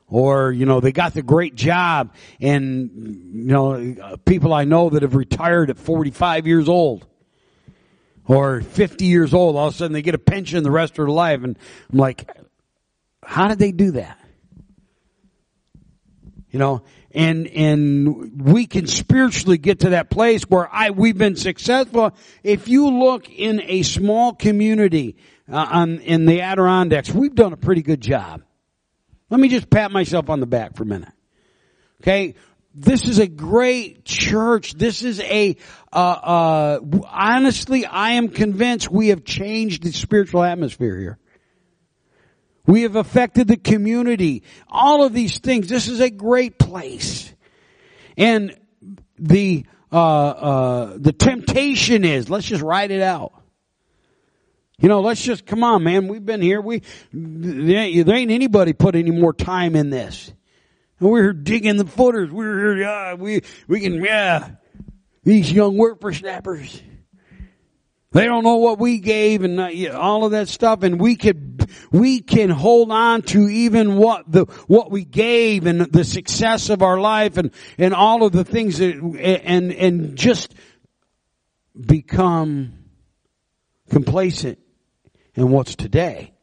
or 0.08 0.52
you 0.52 0.66
know, 0.66 0.80
they 0.80 0.92
got 0.92 1.14
the 1.14 1.22
great 1.22 1.56
job, 1.56 2.14
and 2.42 2.92
you 3.34 3.54
know, 3.54 4.18
people 4.26 4.54
I 4.54 4.66
know 4.66 4.90
that 4.90 5.04
have 5.04 5.16
retired 5.16 5.70
at 5.70 5.78
45 5.78 6.48
years 6.48 6.68
old 6.68 7.06
or 8.26 8.62
50 8.62 9.06
years 9.06 9.34
old, 9.34 9.56
all 9.56 9.68
of 9.68 9.74
a 9.74 9.78
sudden 9.78 9.94
they 9.94 10.02
get 10.02 10.16
a 10.16 10.20
pension 10.20 10.64
the 10.64 10.72
rest 10.72 10.94
of 10.94 10.98
their 10.98 11.08
life, 11.08 11.44
and 11.44 11.58
I'm 11.92 12.00
like, 12.00 12.30
how 13.24 13.48
did 13.48 13.60
they 13.60 13.72
do 13.72 13.92
that? 13.92 14.20
You 16.52 16.60
know, 16.60 16.84
and 17.12 17.48
and 17.48 18.42
we 18.42 18.66
can 18.66 18.88
spiritually 18.88 19.58
get 19.58 19.82
to 19.82 19.90
that 19.90 20.10
place 20.10 20.44
where 20.44 20.70
I 20.74 20.92
we've 20.92 21.18
been 21.18 21.36
successful. 21.36 22.16
If 22.44 22.68
you 22.68 22.90
look 22.90 23.30
in 23.30 23.62
a 23.62 23.84
small 23.84 24.34
community 24.34 25.18
uh, 25.52 25.68
on 25.70 26.00
in 26.00 26.26
the 26.26 26.42
Adirondacks, 26.42 27.10
we've 27.10 27.36
done 27.36 27.54
a 27.54 27.58
pretty 27.58 27.82
good 27.82 28.02
job. 28.02 28.42
Let 29.30 29.40
me 29.40 29.50
just 29.50 29.70
pat 29.70 29.92
myself 29.92 30.30
on 30.30 30.40
the 30.40 30.46
back 30.46 30.76
for 30.76 30.84
a 30.84 30.86
minute. 30.86 31.12
Okay, 32.02 32.36
this 32.74 33.08
is 33.08 33.20
a 33.20 33.28
great 33.28 34.06
church. 34.06 34.74
This 34.74 35.04
is 35.04 35.20
a 35.20 35.58
uh, 35.92 35.96
uh, 35.96 36.80
honestly, 37.06 37.86
I 37.86 38.12
am 38.12 38.30
convinced 38.30 38.92
we 38.92 39.10
have 39.10 39.24
changed 39.24 39.84
the 39.84 39.92
spiritual 39.92 40.44
atmosphere 40.44 40.98
here. 40.98 41.20
We 42.68 42.82
have 42.82 42.98
affected 42.98 43.48
the 43.48 43.58
community. 43.58 44.44
All 44.68 45.04
of 45.04 45.14
these 45.14 45.40
things. 45.40 45.70
This 45.70 45.88
is 45.88 46.02
a 46.02 46.10
great 46.10 46.60
place. 46.60 47.34
And 48.18 48.58
the, 49.18 49.66
uh, 49.92 49.96
uh, 49.96 50.98
the 50.98 51.14
temptation 51.14 52.04
is, 52.04 52.30
let's 52.30 52.46
just 52.46 52.62
write 52.62 52.92
it 52.92 53.02
out. 53.02 53.34
You 54.80 54.90
know, 54.90 55.02
let's 55.02 55.24
just, 55.24 55.48
come 55.48 55.64
on 55.64 55.84
man, 55.84 56.08
we've 56.08 56.24
been 56.24 56.42
here, 56.42 56.62
we, 56.62 56.84
there 57.12 58.16
ain't 58.16 58.32
anybody 58.32 58.74
put 58.74 58.96
any 58.96 59.10
more 59.10 59.34
time 59.34 59.76
in 59.76 59.90
this. 59.90 60.32
And 61.00 61.10
we're 61.10 61.34
digging 61.34 61.78
the 61.78 61.86
footers, 61.86 62.30
we're 62.30 62.60
here, 62.60 62.78
yeah, 62.78 63.14
we, 63.16 63.42
we 63.68 63.80
can, 63.80 64.04
yeah, 64.04 64.52
these 65.24 65.52
young 65.52 65.78
whippersnappers. 65.78 66.80
They 68.12 68.26
don't 68.26 68.44
know 68.44 68.58
what 68.58 68.78
we 68.78 69.00
gave 69.00 69.44
and 69.44 69.60
uh, 69.60 69.98
all 69.98 70.26
of 70.26 70.32
that 70.32 70.48
stuff. 70.48 70.84
And 70.84 71.02
we 71.02 71.16
could, 71.16 71.70
we 71.92 72.22
can 72.22 72.50
hold 72.50 72.92
on 72.92 73.24
to 73.24 73.50
even 73.50 73.98
what 73.98 74.32
the, 74.32 74.46
what 74.68 74.92
we 74.92 75.06
gave 75.06 75.66
and 75.66 75.82
the 75.82 76.04
success 76.04 76.70
of 76.70 76.84
our 76.84 77.00
life 77.00 77.38
and, 77.38 77.52
and 77.80 77.96
all 77.96 78.24
of 78.24 78.32
the 78.32 78.44
things 78.44 78.78
that, 78.78 78.96
and, 78.96 79.74
and 79.74 80.16
just 80.16 80.54
become 81.76 82.74
complacent 83.90 84.60
in 85.38 85.50
what's 85.52 85.76
today. 85.76 86.34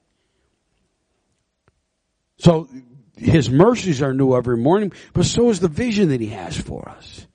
So 2.38 2.68
his 3.16 3.50
mercies 3.50 4.00
are 4.00 4.14
new 4.14 4.34
every 4.34 4.56
morning, 4.56 4.92
but 5.12 5.26
so 5.26 5.50
is 5.50 5.60
the 5.60 5.68
vision 5.68 6.08
that 6.08 6.20
he 6.20 6.28
has 6.28 6.56
for 6.56 6.88
us. 6.88 7.26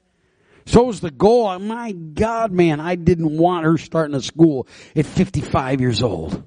So 0.66 0.90
is 0.90 1.02
the 1.02 1.12
goal. 1.12 1.58
My 1.60 1.92
God, 1.92 2.52
man, 2.52 2.80
I 2.80 2.96
didn't 2.96 3.38
want 3.38 3.66
her 3.66 3.78
starting 3.78 4.16
a 4.16 4.22
school 4.22 4.68
at 4.96 5.06
55 5.06 5.82
years 5.82 6.02
old. 6.02 6.44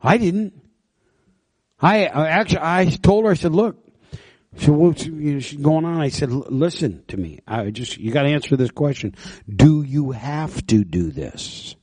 I 0.00 0.18
didn't. 0.18 0.54
I, 1.80 2.04
actually, 2.06 2.60
I 2.60 2.84
told 2.86 3.24
her, 3.24 3.30
I 3.30 3.34
said, 3.34 3.52
look, 3.52 3.76
so 4.56 4.72
what's 4.72 5.06
you 5.06 5.34
know, 5.34 5.62
going 5.62 5.84
on? 5.84 6.00
I 6.00 6.08
said, 6.08 6.30
listen 6.30 7.04
to 7.08 7.16
me. 7.16 7.40
I 7.46 7.70
just, 7.70 7.98
you 7.98 8.12
gotta 8.12 8.28
answer 8.28 8.56
this 8.56 8.70
question. 8.70 9.14
Do 9.48 9.82
you 9.82 10.10
have 10.10 10.66
to 10.66 10.84
do 10.84 11.10
this? 11.10 11.76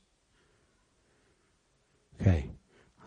Okay. 2.20 2.50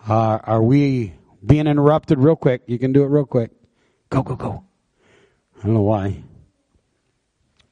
Uh, 0.08 0.40
are 0.44 0.62
we 0.62 1.14
being 1.46 1.68
interrupted 1.68 2.20
real 2.20 2.36
quick? 2.36 2.64
You 2.68 2.80
can 2.80 2.94
do 2.94 3.04
it 3.04 3.08
real 3.08 3.26
quick. 3.26 3.52
Go, 4.10 4.24
go, 4.24 4.36
go. 4.36 4.64
I 5.60 5.66
don't 5.66 5.74
know 5.74 5.82
why. 5.82 6.24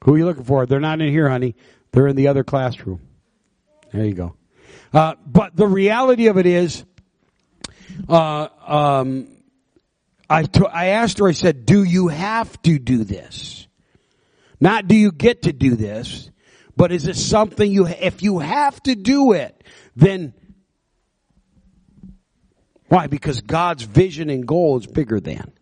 Who 0.04 0.14
are 0.14 0.18
you 0.18 0.24
looking 0.24 0.44
for? 0.44 0.66
They're 0.66 0.80
not 0.80 1.00
in 1.00 1.10
here, 1.10 1.28
honey. 1.28 1.56
They're 1.92 2.06
in 2.06 2.16
the 2.16 2.28
other 2.28 2.44
classroom. 2.44 3.00
There 3.92 4.04
you 4.04 4.14
go. 4.14 4.36
Uh, 4.92 5.14
but 5.26 5.56
the 5.56 5.66
reality 5.66 6.28
of 6.28 6.38
it 6.38 6.46
is, 6.46 6.84
uh, 8.08 8.48
um, 8.66 9.28
I, 10.30 10.44
t- 10.44 10.66
I 10.70 10.86
asked 10.88 11.18
her, 11.18 11.28
I 11.28 11.32
said, 11.32 11.66
do 11.66 11.82
you 11.82 12.08
have 12.08 12.60
to 12.62 12.78
do 12.78 13.04
this? 13.04 13.66
Not 14.60 14.88
do 14.88 14.94
you 14.94 15.12
get 15.12 15.42
to 15.42 15.52
do 15.52 15.76
this, 15.76 16.30
but 16.76 16.92
is 16.92 17.06
it 17.06 17.16
something 17.16 17.70
you, 17.70 17.86
if 17.86 18.22
you 18.22 18.38
have 18.38 18.82
to 18.84 18.94
do 18.94 19.32
it, 19.32 19.64
then 19.96 20.34
why? 22.88 23.06
Because 23.06 23.40
God's 23.40 23.82
vision 23.84 24.30
and 24.30 24.46
goal 24.46 24.78
is 24.78 24.86
bigger 24.86 25.20
than. 25.20 25.52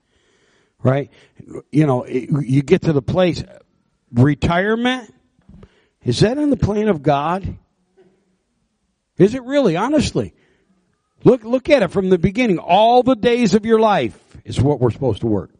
right? 0.82 1.10
You 1.72 1.86
know, 1.86 2.06
you 2.06 2.62
get 2.62 2.82
to 2.82 2.92
the 2.92 3.02
place, 3.02 3.42
retirement, 4.12 5.12
is 6.04 6.20
that 6.20 6.38
in 6.38 6.50
the 6.50 6.56
plan 6.56 6.88
of 6.88 7.02
God? 7.02 7.58
Is 9.18 9.34
it 9.34 9.42
really, 9.42 9.76
honestly? 9.76 10.34
Look, 11.24 11.42
look 11.42 11.68
at 11.70 11.82
it 11.82 11.88
from 11.88 12.10
the 12.10 12.18
beginning. 12.18 12.58
All 12.58 13.02
the 13.02 13.16
days 13.16 13.54
of 13.54 13.66
your 13.66 13.80
life 13.80 14.16
is 14.44 14.60
what 14.60 14.78
we're 14.78 14.90
supposed 14.92 15.22
to 15.22 15.26
work. 15.26 15.50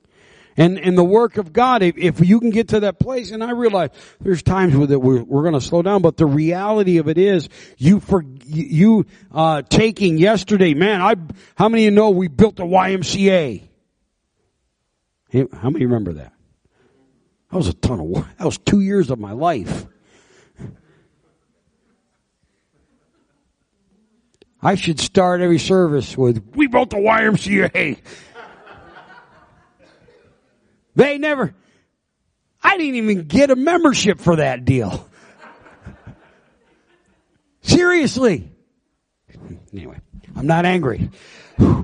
And, 0.57 0.79
and 0.79 0.97
the 0.97 1.05
work 1.05 1.37
of 1.37 1.53
God, 1.53 1.83
if, 1.83 1.99
if 1.99 2.27
you 2.27 2.40
can 2.40 2.51
get 2.51 2.69
to 2.69 2.81
that 2.81 2.99
place, 2.99 3.31
and 3.31 3.45
I 3.45 3.51
realize 3.51 3.90
there's 4.21 4.42
times 4.42 4.75
it 4.75 5.01
we're, 5.01 5.23
we're 5.23 5.42
going 5.42 5.55
to 5.55 5.61
slow 5.61 5.83
down, 5.83 6.01
but 6.01 6.16
the 6.16 6.27
reality 6.27 6.97
of 6.97 7.09
it 7.09 7.19
is, 7.19 7.49
you 7.77 8.01
for, 8.01 8.25
you, 8.47 9.05
uh, 9.33 9.62
taking 9.62 10.16
yesterday, 10.16 10.73
man, 10.73 11.03
I, 11.03 11.16
how 11.57 11.69
many 11.69 11.87
of 11.87 11.92
you 11.92 11.97
know 11.97 12.11
we 12.11 12.29
built 12.29 12.59
a 12.59 12.64
YMCA? 12.64 13.69
How 15.53 15.69
many 15.69 15.85
remember 15.85 16.14
that? 16.14 16.33
That 17.51 17.57
was 17.57 17.69
a 17.69 17.75
ton 17.75 18.01
of 18.01 18.07
work. 18.07 18.27
That 18.38 18.45
was 18.45 18.59
two 18.59 18.81
years 18.81 19.11
of 19.11 19.19
my 19.19 19.33
life. 19.33 19.87
I 24.62 24.75
should 24.75 24.99
start 24.99 25.42
every 25.42 25.59
service 25.59 26.16
with, 26.16 26.42
we 26.55 26.66
built 26.66 26.90
the 26.90 26.97
YMCA. 26.97 27.99
They 30.96 31.18
never, 31.18 31.54
I 32.62 32.78
didn't 32.78 32.94
even 32.96 33.24
get 33.24 33.50
a 33.50 33.56
membership 33.56 34.18
for 34.18 34.37
that 34.37 34.64
deal. 34.64 35.06
Seriously. 37.61 38.50
Anyway, 39.72 39.98
I'm 40.35 40.46
not 40.46 40.64
angry. 40.64 41.11
yeah. 41.59 41.82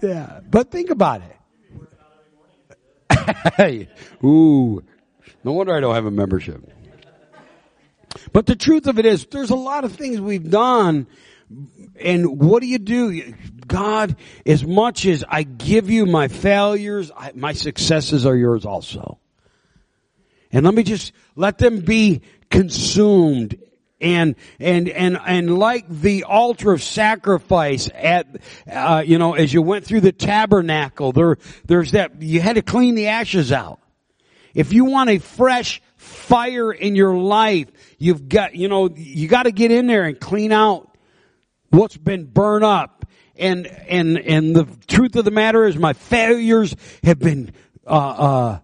yeah, 0.00 0.40
but 0.48 0.70
think 0.70 0.90
about 0.90 1.22
it. 1.22 1.36
Hey, 3.56 3.88
ooh, 4.24 4.82
no 5.44 5.52
wonder 5.52 5.74
I 5.74 5.80
don't 5.80 5.94
have 5.94 6.06
a 6.06 6.10
membership. 6.10 6.62
But 8.32 8.46
the 8.46 8.56
truth 8.56 8.86
of 8.86 8.98
it 8.98 9.06
is, 9.06 9.26
there's 9.26 9.50
a 9.50 9.56
lot 9.56 9.84
of 9.84 9.92
things 9.92 10.20
we've 10.20 10.50
done 10.50 11.06
and 12.00 12.38
what 12.38 12.60
do 12.60 12.66
you 12.66 12.78
do? 12.78 13.34
God, 13.66 14.16
as 14.46 14.64
much 14.64 15.06
as 15.06 15.24
I 15.28 15.42
give 15.42 15.90
you 15.90 16.06
my 16.06 16.28
failures, 16.28 17.10
I, 17.16 17.32
my 17.34 17.52
successes 17.52 18.26
are 18.26 18.36
yours 18.36 18.64
also. 18.64 19.18
And 20.52 20.64
let 20.64 20.74
me 20.74 20.82
just 20.82 21.12
let 21.36 21.58
them 21.58 21.80
be 21.80 22.22
consumed 22.50 23.58
and 24.00 24.34
and 24.58 24.88
and 24.88 25.18
and 25.24 25.58
like 25.58 25.88
the 25.88 26.24
altar 26.24 26.72
of 26.72 26.82
sacrifice 26.82 27.88
at 27.94 28.26
uh, 28.70 29.02
you 29.04 29.18
know 29.18 29.34
as 29.34 29.52
you 29.52 29.62
went 29.62 29.84
through 29.84 30.00
the 30.00 30.10
tabernacle 30.10 31.12
there 31.12 31.36
there's 31.66 31.92
that 31.92 32.22
you 32.22 32.40
had 32.40 32.56
to 32.56 32.62
clean 32.62 32.94
the 32.94 33.08
ashes 33.08 33.52
out 33.52 33.78
if 34.54 34.72
you 34.72 34.86
want 34.86 35.10
a 35.10 35.18
fresh 35.18 35.82
fire 35.96 36.72
in 36.72 36.96
your 36.96 37.16
life 37.16 37.68
you've 37.98 38.26
got 38.28 38.54
you 38.54 38.68
know 38.68 38.88
you 38.88 39.28
got 39.28 39.42
to 39.42 39.52
get 39.52 39.70
in 39.70 39.86
there 39.86 40.04
and 40.04 40.18
clean 40.18 40.50
out 40.50 40.89
what's 41.70 41.96
been 41.96 42.26
burned 42.26 42.64
up. 42.64 43.06
And, 43.36 43.66
and, 43.66 44.18
and 44.18 44.54
the 44.54 44.68
truth 44.86 45.16
of 45.16 45.24
the 45.24 45.30
matter 45.30 45.66
is 45.66 45.76
my 45.76 45.94
failures 45.94 46.76
have 47.02 47.18
been, 47.18 47.52
uh, 47.86 47.90
uh, 47.90 48.58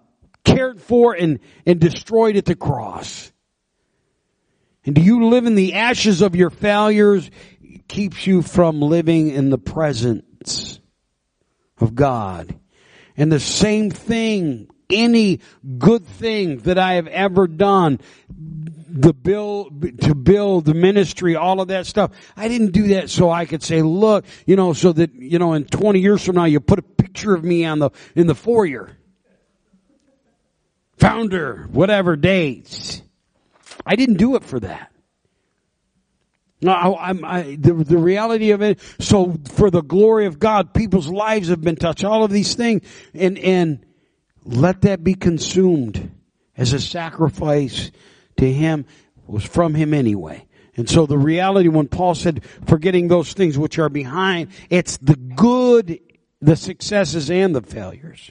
cared 0.45 0.83
for 0.83 1.15
and, 1.15 1.41
and 1.65 1.81
destroyed 1.81 2.37
at 2.37 2.45
the 2.45 2.55
cross. 2.55 3.33
And 4.85 4.95
do 4.95 5.01
you 5.01 5.29
live 5.29 5.47
in 5.47 5.55
the 5.55 5.75
ashes 5.75 6.21
of 6.21 6.37
your 6.37 6.51
failures 6.51 7.31
keeps 7.89 8.27
you 8.27 8.43
from 8.43 8.81
living 8.81 9.31
in 9.31 9.51
the 9.51 9.59
presence 9.59 10.81
of 11.79 11.95
God. 11.95 12.59
And 13.17 13.31
the 13.31 13.41
same 13.41 13.91
thing, 13.91 14.69
any 14.91 15.41
good 15.79 16.07
thing 16.07 16.59
that 16.59 16.79
I 16.79 16.95
have 16.95 17.07
ever 17.07 17.47
done, 17.47 18.01
the 18.97 19.13
bill, 19.13 19.71
to 20.03 20.15
build 20.15 20.65
the 20.65 20.75
ministry, 20.75 21.37
all 21.37 21.61
of 21.61 21.69
that 21.69 21.87
stuff. 21.87 22.11
I 22.37 22.49
didn't 22.49 22.73
do 22.73 22.89
that 22.89 23.11
so 23.11 23.31
I 23.31 23.45
could 23.45 23.63
say, 23.63 23.83
look, 23.83 24.25
you 24.47 24.57
know, 24.57 24.73
so 24.73 24.93
that, 24.93 25.15
you 25.15 25.39
know, 25.39 25.53
in 25.55 25.65
20 25.65 26.01
years 26.01 26.25
from 26.25 26.37
now 26.37 26.45
you 26.45 26.61
put 26.61 26.79
a 26.79 26.83
picture 26.83 27.35
of 27.35 27.45
me 27.45 27.65
on 27.65 27.79
the, 27.79 27.91
in 28.15 28.27
the 28.27 28.35
foyer. 28.35 28.97
Founder, 30.99 31.69
whatever 31.71 32.17
dates. 32.17 33.03
I 33.85 33.97
didn't 33.97 34.17
do 34.17 34.37
it 34.37 34.45
for 34.45 34.61
that. 34.61 34.91
No, 36.63 36.73
I, 36.73 37.11
I, 37.11 37.57
the, 37.57 37.75
the 37.75 37.99
reality 37.99 38.51
of 38.51 38.63
it, 38.63 38.81
so 38.99 39.37
for 39.53 39.71
the 39.71 39.83
glory 39.83 40.25
of 40.25 40.39
God, 40.39 40.73
people's 40.73 41.09
lives 41.09 41.49
have 41.49 41.61
been 41.61 41.77
touched, 41.77 42.03
all 42.03 42.25
of 42.25 42.31
these 42.31 42.55
things, 42.55 42.83
and, 43.13 43.39
and 43.39 43.85
let 44.43 44.83
that 44.83 45.05
be 45.05 45.15
consumed 45.15 46.11
as 46.57 46.73
a 46.73 46.81
sacrifice 46.81 47.91
to 48.39 48.53
him 48.53 48.87
was 49.27 49.45
from 49.45 49.75
him 49.75 49.93
anyway. 49.95 50.47
And 50.77 50.89
so 50.89 51.07
the 51.07 51.19
reality 51.19 51.69
when 51.69 51.89
Paul 51.89 52.15
said, 52.15 52.45
forgetting 52.67 53.09
those 53.09 53.33
things 53.33 53.57
which 53.57 53.79
are 53.79 53.89
behind, 53.89 54.49
it's 54.69 54.99
the 54.99 55.17
good, 55.17 56.01
the 56.41 56.57
successes 56.57 57.31
and 57.31 57.55
the 57.55 57.63
failures. 57.63 58.31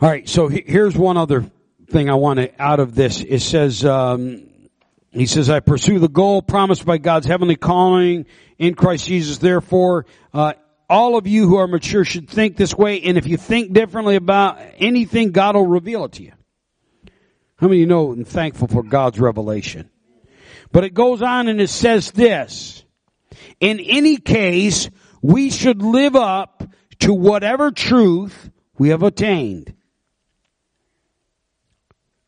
All 0.00 0.08
right, 0.08 0.28
so 0.28 0.48
here's 0.48 0.96
one 0.96 1.16
other 1.16 1.50
thing 1.90 2.10
I 2.10 2.14
want 2.14 2.38
to 2.38 2.50
out 2.62 2.80
of 2.80 2.94
this. 2.94 3.20
It 3.20 3.40
says, 3.40 3.84
um, 3.84 4.48
he 5.10 5.26
says, 5.26 5.48
I 5.48 5.60
pursue 5.60 5.98
the 5.98 6.08
goal 6.08 6.42
promised 6.42 6.84
by 6.84 6.98
God's 6.98 7.26
heavenly 7.26 7.56
calling 7.56 8.26
in 8.58 8.74
Christ 8.74 9.06
Jesus. 9.06 9.38
Therefore, 9.38 10.06
uh, 10.34 10.54
all 10.88 11.16
of 11.16 11.26
you 11.26 11.48
who 11.48 11.56
are 11.56 11.66
mature 11.66 12.04
should 12.04 12.28
think 12.28 12.56
this 12.56 12.76
way, 12.76 13.00
and 13.02 13.16
if 13.18 13.26
you 13.26 13.36
think 13.36 13.72
differently 13.72 14.16
about 14.16 14.60
anything, 14.78 15.32
God 15.32 15.56
will 15.56 15.66
reveal 15.66 16.04
it 16.04 16.12
to 16.12 16.22
you. 16.22 16.32
How 17.56 17.68
many 17.68 17.80
you 17.80 17.86
know 17.86 18.12
and 18.12 18.26
thankful 18.26 18.68
for 18.68 18.82
God's 18.82 19.18
revelation? 19.18 19.90
But 20.72 20.84
it 20.84 20.94
goes 20.94 21.22
on 21.22 21.48
and 21.48 21.60
it 21.60 21.70
says 21.70 22.10
this. 22.10 22.84
In 23.60 23.80
any 23.80 24.18
case, 24.18 24.90
we 25.22 25.50
should 25.50 25.82
live 25.82 26.16
up 26.16 26.64
to 27.00 27.14
whatever 27.14 27.70
truth 27.70 28.50
we 28.78 28.90
have 28.90 29.02
attained. 29.02 29.74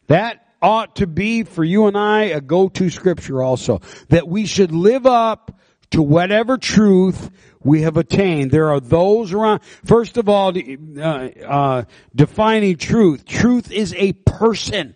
That 0.06 0.46
ought 0.62 0.96
to 0.96 1.06
be 1.06 1.44
for 1.44 1.62
you 1.62 1.86
and 1.86 1.96
I 1.96 2.24
a 2.24 2.40
go-to 2.40 2.90
scripture 2.90 3.42
also. 3.42 3.80
That 4.08 4.26
we 4.26 4.46
should 4.46 4.72
live 4.72 5.06
up 5.06 5.60
to 5.90 6.02
whatever 6.02 6.58
truth 6.58 7.30
we 7.62 7.82
have 7.82 7.96
attained. 7.96 8.50
There 8.50 8.70
are 8.70 8.80
those 8.80 9.32
around, 9.32 9.62
first 9.84 10.16
of 10.16 10.28
all, 10.28 10.54
uh, 10.56 11.00
uh, 11.02 11.84
defining 12.14 12.76
truth. 12.76 13.26
Truth 13.26 13.70
is 13.70 13.94
a 13.94 14.14
person. 14.14 14.94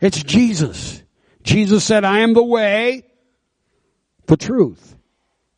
It's 0.00 0.22
Jesus. 0.22 1.02
Jesus 1.42 1.84
said, 1.84 2.04
I 2.04 2.20
am 2.20 2.34
the 2.34 2.44
way, 2.44 3.04
the 4.26 4.36
truth. 4.36 4.96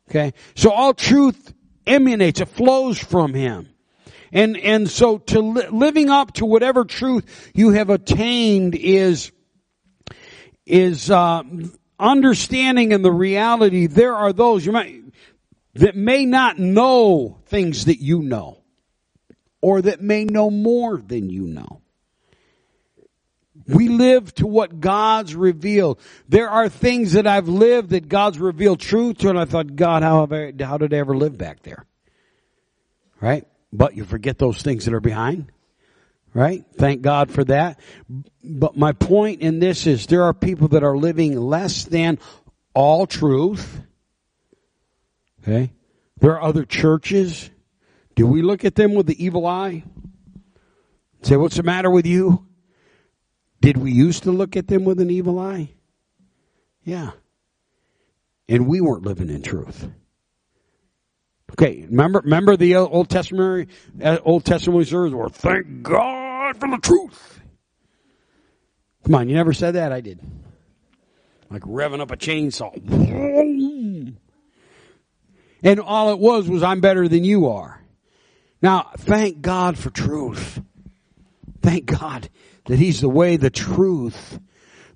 Okay? 0.09 0.33
So 0.55 0.71
all 0.71 0.93
truth 0.93 1.53
emanates, 1.85 2.41
it 2.41 2.49
flows 2.49 2.97
from 2.97 3.33
Him. 3.33 3.69
And, 4.31 4.57
and 4.57 4.89
so 4.89 5.19
to 5.19 5.39
li- 5.39 5.67
living 5.69 6.09
up 6.09 6.33
to 6.33 6.45
whatever 6.45 6.85
truth 6.85 7.51
you 7.53 7.71
have 7.71 7.89
attained 7.89 8.75
is, 8.75 9.31
is, 10.65 11.11
uh, 11.11 11.43
understanding 11.99 12.91
in 12.91 13.01
the 13.01 13.11
reality 13.11 13.87
there 13.87 14.15
are 14.15 14.33
those 14.33 14.65
you 14.65 14.71
might, 14.71 15.03
that 15.75 15.95
may 15.95 16.25
not 16.25 16.59
know 16.59 17.39
things 17.45 17.85
that 17.85 17.99
you 17.99 18.21
know. 18.21 18.59
Or 19.61 19.81
that 19.81 20.01
may 20.01 20.25
know 20.25 20.49
more 20.49 20.97
than 20.97 21.29
you 21.29 21.47
know. 21.47 21.82
We 23.67 23.87
live 23.89 24.33
to 24.35 24.47
what 24.47 24.79
God's 24.79 25.35
revealed. 25.35 25.99
There 26.27 26.49
are 26.49 26.67
things 26.67 27.13
that 27.13 27.25
I've 27.25 27.47
lived 27.47 27.91
that 27.91 28.09
God's 28.09 28.39
revealed 28.39 28.79
truth 28.79 29.19
to, 29.19 29.29
and 29.29 29.39
I 29.39 29.45
thought, 29.45 29.75
God, 29.75 30.03
how, 30.03 30.27
I, 30.29 30.53
how 30.59 30.77
did 30.77 30.93
I 30.93 30.97
ever 30.97 31.15
live 31.15 31.37
back 31.37 31.63
there? 31.63 31.85
Right? 33.21 33.47
But 33.71 33.95
you 33.95 34.03
forget 34.03 34.37
those 34.37 34.61
things 34.61 34.85
that 34.85 34.93
are 34.93 34.99
behind. 34.99 35.51
Right? 36.33 36.65
Thank 36.77 37.03
God 37.03 37.31
for 37.31 37.43
that. 37.45 37.79
But 38.43 38.75
my 38.75 38.91
point 38.91 39.41
in 39.41 39.59
this 39.59 39.87
is 39.87 40.07
there 40.07 40.23
are 40.23 40.33
people 40.33 40.69
that 40.69 40.83
are 40.83 40.97
living 40.97 41.39
less 41.39 41.85
than 41.85 42.19
all 42.73 43.05
truth. 43.05 43.81
Okay? 45.41 45.71
There 46.19 46.31
are 46.31 46.41
other 46.41 46.65
churches. 46.65 47.49
Do 48.15 48.27
we 48.27 48.41
look 48.41 48.65
at 48.65 48.75
them 48.75 48.93
with 48.93 49.05
the 49.05 49.23
evil 49.23 49.45
eye? 49.45 49.83
Say, 51.21 51.37
what's 51.37 51.55
the 51.55 51.63
matter 51.63 51.89
with 51.89 52.05
you? 52.05 52.45
Did 53.63 53.77
we 53.77 53.93
used 53.93 54.23
to 54.23 54.31
look 54.33 54.57
at 54.57 54.67
them 54.67 54.83
with 54.83 54.99
an 54.99 55.09
evil 55.09 55.39
eye? 55.39 55.69
Yeah. 56.83 57.11
And 58.49 58.67
we 58.67 58.81
weren't 58.81 59.05
living 59.05 59.29
in 59.29 59.41
truth. 59.41 59.87
Okay, 61.53 61.85
remember, 61.89 62.19
remember 62.19 62.57
the 62.57 62.75
Old 62.75 63.09
Testament, 63.09 63.69
uh, 64.03 64.17
Old 64.25 64.43
Testament 64.43 64.91
words 64.91 65.13
were, 65.13 65.29
thank 65.29 65.81
God 65.81 66.57
for 66.57 66.69
the 66.69 66.77
truth. 66.77 67.39
Come 69.05 69.15
on, 69.15 69.29
you 69.29 69.35
never 69.35 69.53
said 69.53 69.75
that? 69.75 69.93
I 69.93 70.01
did. 70.01 70.19
Like 71.49 71.61
revving 71.61 72.01
up 72.01 72.11
a 72.11 72.17
chainsaw. 72.17 72.73
And 75.63 75.79
all 75.79 76.11
it 76.11 76.19
was 76.19 76.49
was 76.49 76.63
I'm 76.63 76.81
better 76.81 77.07
than 77.07 77.23
you 77.23 77.47
are. 77.47 77.79
Now, 78.61 78.91
thank 78.97 79.39
God 79.39 79.77
for 79.77 79.89
truth. 79.89 80.61
Thank 81.61 81.85
God 81.85 82.27
that 82.65 82.77
He's 82.77 83.01
the 83.01 83.09
way, 83.09 83.37
the 83.37 83.49
truth. 83.49 84.39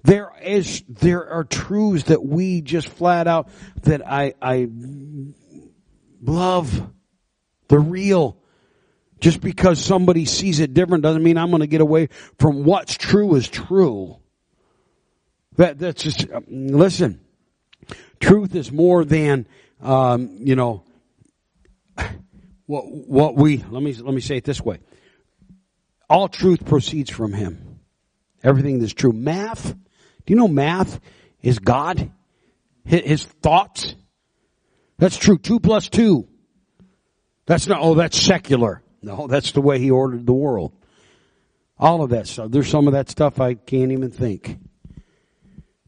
There 0.03 0.31
is, 0.41 0.83
there 0.87 1.29
are 1.29 1.43
truths 1.43 2.05
that 2.05 2.23
we 2.23 2.61
just 2.61 2.87
flat 2.87 3.27
out, 3.27 3.49
that 3.83 4.07
I, 4.07 4.33
I 4.41 4.69
love. 6.21 6.93
The 7.67 7.79
real. 7.79 8.37
Just 9.19 9.41
because 9.41 9.83
somebody 9.83 10.25
sees 10.25 10.59
it 10.59 10.73
different 10.73 11.03
doesn't 11.03 11.23
mean 11.23 11.37
I'm 11.37 11.49
going 11.49 11.61
to 11.61 11.67
get 11.67 11.81
away 11.81 12.09
from 12.39 12.63
what's 12.63 12.95
true 12.95 13.35
is 13.35 13.47
true. 13.47 14.17
That, 15.57 15.79
that's 15.79 16.03
just, 16.03 16.27
listen, 16.47 17.19
truth 18.19 18.53
is 18.53 18.71
more 18.71 19.03
than, 19.03 19.47
um, 19.81 20.37
you 20.39 20.55
know, 20.55 20.83
what, 22.67 22.83
what 22.85 23.35
we, 23.35 23.57
let 23.69 23.81
me, 23.81 23.93
let 23.93 24.13
me 24.13 24.21
say 24.21 24.37
it 24.37 24.43
this 24.43 24.61
way. 24.61 24.79
All 26.09 26.27
truth 26.27 26.65
proceeds 26.65 27.09
from 27.09 27.33
Him. 27.33 27.79
Everything 28.43 28.79
that's 28.79 28.93
true. 28.93 29.11
Math, 29.11 29.73
do 29.73 30.33
you 30.33 30.35
know 30.35 30.47
math 30.47 30.99
is 31.41 31.59
God? 31.59 32.11
His 32.85 33.25
thoughts? 33.25 33.95
That's 34.97 35.17
true. 35.17 35.37
Two 35.37 35.59
plus 35.59 35.89
two. 35.89 36.27
That's 37.45 37.67
not, 37.67 37.79
oh, 37.81 37.95
that's 37.95 38.19
secular. 38.19 38.81
No, 39.01 39.27
that's 39.27 39.51
the 39.51 39.61
way 39.61 39.79
He 39.79 39.91
ordered 39.91 40.25
the 40.25 40.33
world. 40.33 40.73
All 41.77 42.03
of 42.03 42.11
that 42.11 42.27
stuff. 42.27 42.51
There's 42.51 42.69
some 42.69 42.87
of 42.87 42.93
that 42.93 43.09
stuff 43.09 43.39
I 43.39 43.53
can't 43.53 43.91
even 43.91 44.09
think. 44.09 44.57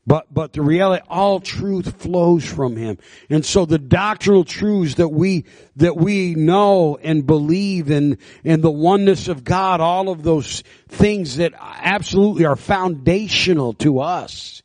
But, 0.10 0.34
but 0.34 0.54
the 0.54 0.64
reality, 0.64 1.06
all 1.08 1.40
truth 1.40 2.02
flows 2.02 2.44
from 2.44 2.76
Him. 2.76 2.98
And 3.30 3.46
so 3.46 3.68
the 3.68 3.78
doctrinal 3.78 4.44
truths 4.44 4.96
that 4.96 5.10
we, 5.10 5.46
that 5.76 5.98
we 5.98 6.34
know 6.34 6.98
and 6.98 7.28
believe 7.28 7.92
in, 7.92 8.18
in 8.44 8.62
the 8.62 8.72
oneness 8.72 9.28
of 9.28 9.44
God, 9.44 9.82
all 9.82 10.10
of 10.10 10.24
those 10.24 10.64
things 10.88 11.38
that 11.38 11.54
absolutely 11.60 12.46
are 12.46 12.56
foundational 12.56 13.74
to 13.74 14.00
us, 14.00 14.64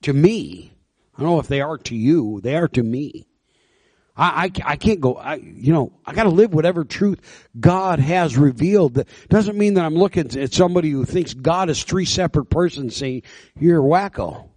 to 0.00 0.14
me. 0.14 0.72
I 1.14 1.20
don't 1.20 1.32
know 1.32 1.40
if 1.40 1.48
they 1.48 1.60
are 1.60 1.76
to 1.76 1.94
you, 1.94 2.40
they 2.42 2.56
are 2.56 2.68
to 2.68 2.82
me. 2.82 3.26
I, 4.16 4.44
I, 4.44 4.72
I, 4.72 4.76
can't 4.76 5.00
go, 5.02 5.16
I, 5.16 5.34
you 5.34 5.74
know, 5.74 5.92
I 6.06 6.14
gotta 6.14 6.30
live 6.30 6.54
whatever 6.54 6.84
truth 6.84 7.20
God 7.60 7.98
has 7.98 8.38
revealed. 8.38 8.94
That 8.94 9.08
doesn't 9.28 9.58
mean 9.58 9.74
that 9.74 9.84
I'm 9.84 9.96
looking 9.96 10.34
at 10.38 10.54
somebody 10.54 10.88
who 10.88 11.04
thinks 11.04 11.34
God 11.34 11.68
is 11.68 11.84
three 11.84 12.06
separate 12.06 12.46
persons 12.46 12.96
saying, 12.96 13.24
you're 13.60 13.82
wacko. 13.82 14.48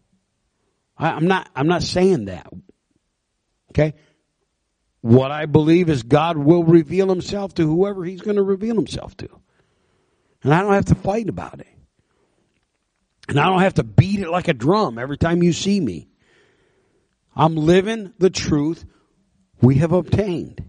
I, 0.97 1.11
I'm 1.11 1.27
not, 1.27 1.49
I'm 1.55 1.67
not 1.67 1.83
saying 1.83 2.25
that. 2.25 2.47
Okay? 3.71 3.93
What 5.01 5.31
I 5.31 5.45
believe 5.45 5.89
is 5.89 6.03
God 6.03 6.37
will 6.37 6.63
reveal 6.63 7.09
himself 7.09 7.53
to 7.55 7.63
whoever 7.63 8.03
he's 8.03 8.21
going 8.21 8.37
to 8.37 8.43
reveal 8.43 8.75
himself 8.75 9.15
to. 9.17 9.29
And 10.43 10.53
I 10.53 10.61
don't 10.61 10.73
have 10.73 10.85
to 10.85 10.95
fight 10.95 11.29
about 11.29 11.59
it. 11.59 11.67
And 13.29 13.39
I 13.39 13.45
don't 13.45 13.61
have 13.61 13.75
to 13.75 13.83
beat 13.83 14.19
it 14.19 14.29
like 14.29 14.47
a 14.47 14.53
drum 14.53 14.97
every 14.97 15.17
time 15.17 15.43
you 15.43 15.53
see 15.53 15.79
me. 15.79 16.07
I'm 17.35 17.55
living 17.55 18.13
the 18.17 18.29
truth 18.29 18.85
we 19.61 19.75
have 19.75 19.91
obtained. 19.91 20.63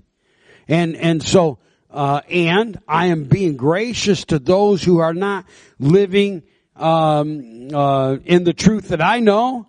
And, 0.66 0.96
and 0.96 1.22
so, 1.22 1.58
uh, 1.90 2.20
and 2.28 2.78
I 2.86 3.06
am 3.06 3.24
being 3.24 3.56
gracious 3.56 4.24
to 4.26 4.38
those 4.38 4.82
who 4.82 4.98
are 4.98 5.14
not 5.14 5.46
living, 5.78 6.42
um, 6.76 7.68
uh, 7.72 8.16
in 8.24 8.44
the 8.44 8.52
truth 8.52 8.88
that 8.88 9.00
I 9.00 9.20
know 9.20 9.66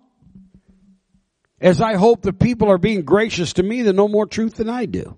as 1.62 1.82
I 1.82 1.96
hope 1.96 2.22
the 2.22 2.34
people 2.34 2.70
are 2.70 2.78
being 2.78 3.04
gracious 3.04 3.54
to 3.54 3.64
me 3.64 3.82
that 3.84 3.94
know 3.94 4.08
more 4.08 4.26
truth 4.26 4.56
than 4.56 4.70
I 4.70 4.86
do. 4.86 5.18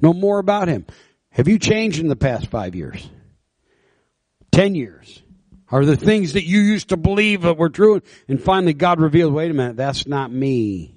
Know 0.00 0.12
more 0.12 0.38
about 0.38 0.68
Him. 0.68 0.86
Have 1.30 1.48
you 1.48 1.58
changed 1.58 1.98
in 1.98 2.08
the 2.08 2.16
past 2.16 2.48
five 2.48 2.74
years? 2.74 3.08
Ten 4.52 4.74
years? 4.74 5.22
Are 5.70 5.84
the 5.84 5.96
things 5.96 6.34
that 6.34 6.44
you 6.44 6.60
used 6.60 6.90
to 6.90 6.96
believe 6.96 7.42
that 7.42 7.56
were 7.56 7.70
true 7.70 8.02
and 8.28 8.40
finally 8.40 8.74
God 8.74 9.00
revealed, 9.00 9.32
wait 9.32 9.50
a 9.50 9.54
minute, 9.54 9.76
that's 9.76 10.06
not 10.06 10.30
me. 10.30 10.94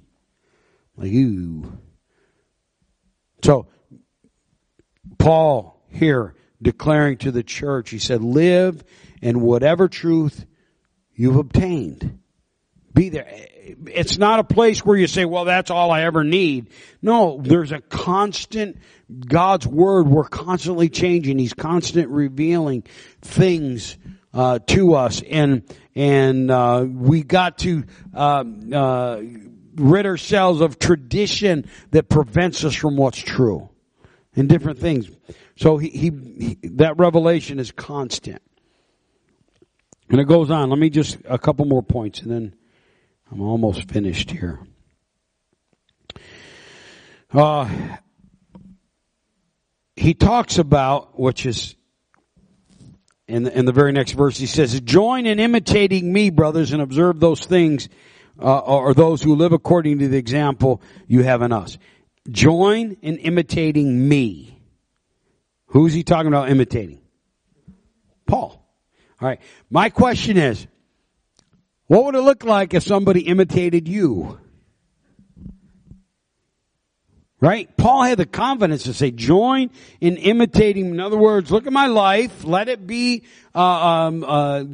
Like 0.96 1.10
you. 1.10 1.78
So, 3.42 3.66
Paul 5.18 5.80
here 5.88 6.34
declaring 6.60 7.18
to 7.18 7.30
the 7.30 7.42
church, 7.42 7.90
he 7.90 7.98
said, 7.98 8.22
live 8.22 8.84
in 9.22 9.40
whatever 9.40 9.88
truth 9.88 10.44
you've 11.14 11.36
obtained. 11.36 12.20
Be 12.94 13.08
there 13.08 13.28
it's 13.86 14.18
not 14.18 14.40
a 14.40 14.44
place 14.44 14.84
where 14.84 14.96
you 14.96 15.06
say, 15.06 15.24
well, 15.24 15.44
that's 15.44 15.70
all 15.70 15.90
I 15.90 16.02
ever 16.02 16.24
need. 16.24 16.70
No, 17.02 17.40
there's 17.42 17.72
a 17.72 17.80
constant, 17.80 18.78
God's 19.26 19.66
Word, 19.66 20.08
we're 20.08 20.24
constantly 20.24 20.88
changing. 20.88 21.38
He's 21.38 21.54
constant 21.54 22.08
revealing 22.08 22.84
things, 23.20 23.96
uh, 24.32 24.58
to 24.68 24.94
us. 24.94 25.22
And, 25.22 25.62
and, 25.94 26.50
uh, 26.50 26.86
we 26.88 27.22
got 27.22 27.58
to, 27.58 27.84
uh, 28.14 28.44
uh, 28.72 29.22
rid 29.74 30.06
ourselves 30.06 30.60
of 30.60 30.78
tradition 30.78 31.68
that 31.92 32.08
prevents 32.08 32.64
us 32.64 32.74
from 32.74 32.96
what's 32.96 33.18
true 33.18 33.68
and 34.34 34.48
different 34.48 34.78
things. 34.78 35.10
So 35.56 35.78
he, 35.78 35.88
he, 35.88 36.56
he 36.60 36.68
that 36.74 36.98
revelation 36.98 37.58
is 37.58 37.72
constant. 37.72 38.42
And 40.10 40.20
it 40.20 40.24
goes 40.24 40.50
on. 40.50 40.70
Let 40.70 40.78
me 40.78 40.90
just, 40.90 41.18
a 41.28 41.38
couple 41.38 41.64
more 41.66 41.82
points 41.82 42.20
and 42.20 42.30
then 42.30 42.54
I'm 43.30 43.40
almost 43.40 43.90
finished 43.90 44.30
here. 44.30 44.60
Uh, 47.32 47.68
he 49.96 50.14
talks 50.14 50.58
about, 50.58 51.18
which 51.18 51.44
is 51.44 51.76
in 53.26 53.42
the, 53.42 53.56
in 53.56 53.66
the 53.66 53.72
very 53.72 53.92
next 53.92 54.12
verse, 54.12 54.38
he 54.38 54.46
says, 54.46 54.80
join 54.80 55.26
in 55.26 55.38
imitating 55.38 56.10
me, 56.10 56.30
brothers, 56.30 56.72
and 56.72 56.80
observe 56.80 57.20
those 57.20 57.44
things, 57.44 57.88
uh, 58.40 58.58
or 58.58 58.94
those 58.94 59.22
who 59.22 59.34
live 59.34 59.52
according 59.52 59.98
to 59.98 60.08
the 60.08 60.16
example 60.16 60.80
you 61.06 61.22
have 61.22 61.42
in 61.42 61.52
us. 61.52 61.76
Join 62.30 62.96
in 63.02 63.18
imitating 63.18 64.08
me. 64.08 64.58
Who's 65.66 65.92
he 65.92 66.02
talking 66.02 66.28
about 66.28 66.48
imitating? 66.48 67.02
Paul. 68.26 68.64
All 69.20 69.28
right. 69.28 69.40
My 69.68 69.90
question 69.90 70.38
is, 70.38 70.66
what 71.88 72.04
would 72.04 72.14
it 72.14 72.20
look 72.20 72.44
like 72.44 72.74
if 72.74 72.84
somebody 72.84 73.22
imitated 73.22 73.88
you? 73.88 74.38
Right? 77.40 77.74
Paul 77.76 78.02
had 78.02 78.18
the 78.18 78.26
confidence 78.26 78.82
to 78.84 78.94
say, 78.94 79.10
join 79.10 79.70
in 80.00 80.16
imitating. 80.16 80.86
In 80.86 81.00
other 81.00 81.16
words, 81.16 81.50
look 81.50 81.66
at 81.66 81.72
my 81.72 81.86
life. 81.86 82.44
Let 82.44 82.68
it 82.68 82.86
be 82.86 83.24
uh, 83.54 83.60
um, 83.60 84.24
uh, 84.24 84.64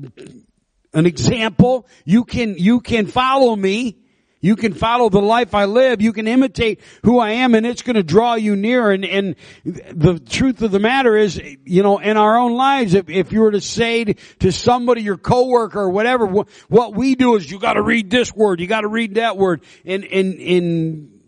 an 0.94 1.06
example. 1.06 1.86
You 2.04 2.24
can 2.24 2.56
you 2.56 2.80
can 2.80 3.06
follow 3.06 3.54
me. 3.54 3.98
You 4.44 4.56
can 4.56 4.74
follow 4.74 5.08
the 5.08 5.22
life 5.22 5.54
I 5.54 5.64
live. 5.64 6.02
You 6.02 6.12
can 6.12 6.28
imitate 6.28 6.82
who 7.02 7.18
I 7.18 7.30
am 7.30 7.54
and 7.54 7.64
it's 7.64 7.80
going 7.80 7.96
to 7.96 8.02
draw 8.02 8.34
you 8.34 8.56
near. 8.56 8.90
And, 8.90 9.02
and 9.02 9.36
the 9.64 10.18
truth 10.18 10.60
of 10.60 10.70
the 10.70 10.78
matter 10.78 11.16
is, 11.16 11.40
you 11.64 11.82
know, 11.82 11.96
in 11.96 12.18
our 12.18 12.36
own 12.36 12.52
lives, 12.52 12.92
if, 12.92 13.08
if 13.08 13.32
you 13.32 13.40
were 13.40 13.52
to 13.52 13.62
say 13.62 14.04
to, 14.04 14.52
somebody, 14.52 15.00
your 15.00 15.16
coworker 15.16 15.80
or 15.80 15.88
whatever, 15.88 16.26
what, 16.26 16.50
what 16.68 16.94
we 16.94 17.14
do 17.14 17.36
is 17.36 17.50
you 17.50 17.58
got 17.58 17.72
to 17.72 17.82
read 17.82 18.10
this 18.10 18.34
word, 18.34 18.60
you 18.60 18.66
got 18.66 18.82
to 18.82 18.88
read 18.88 19.14
that 19.14 19.38
word. 19.38 19.62
And, 19.86 20.04
and, 20.04 20.34
and 20.38 21.20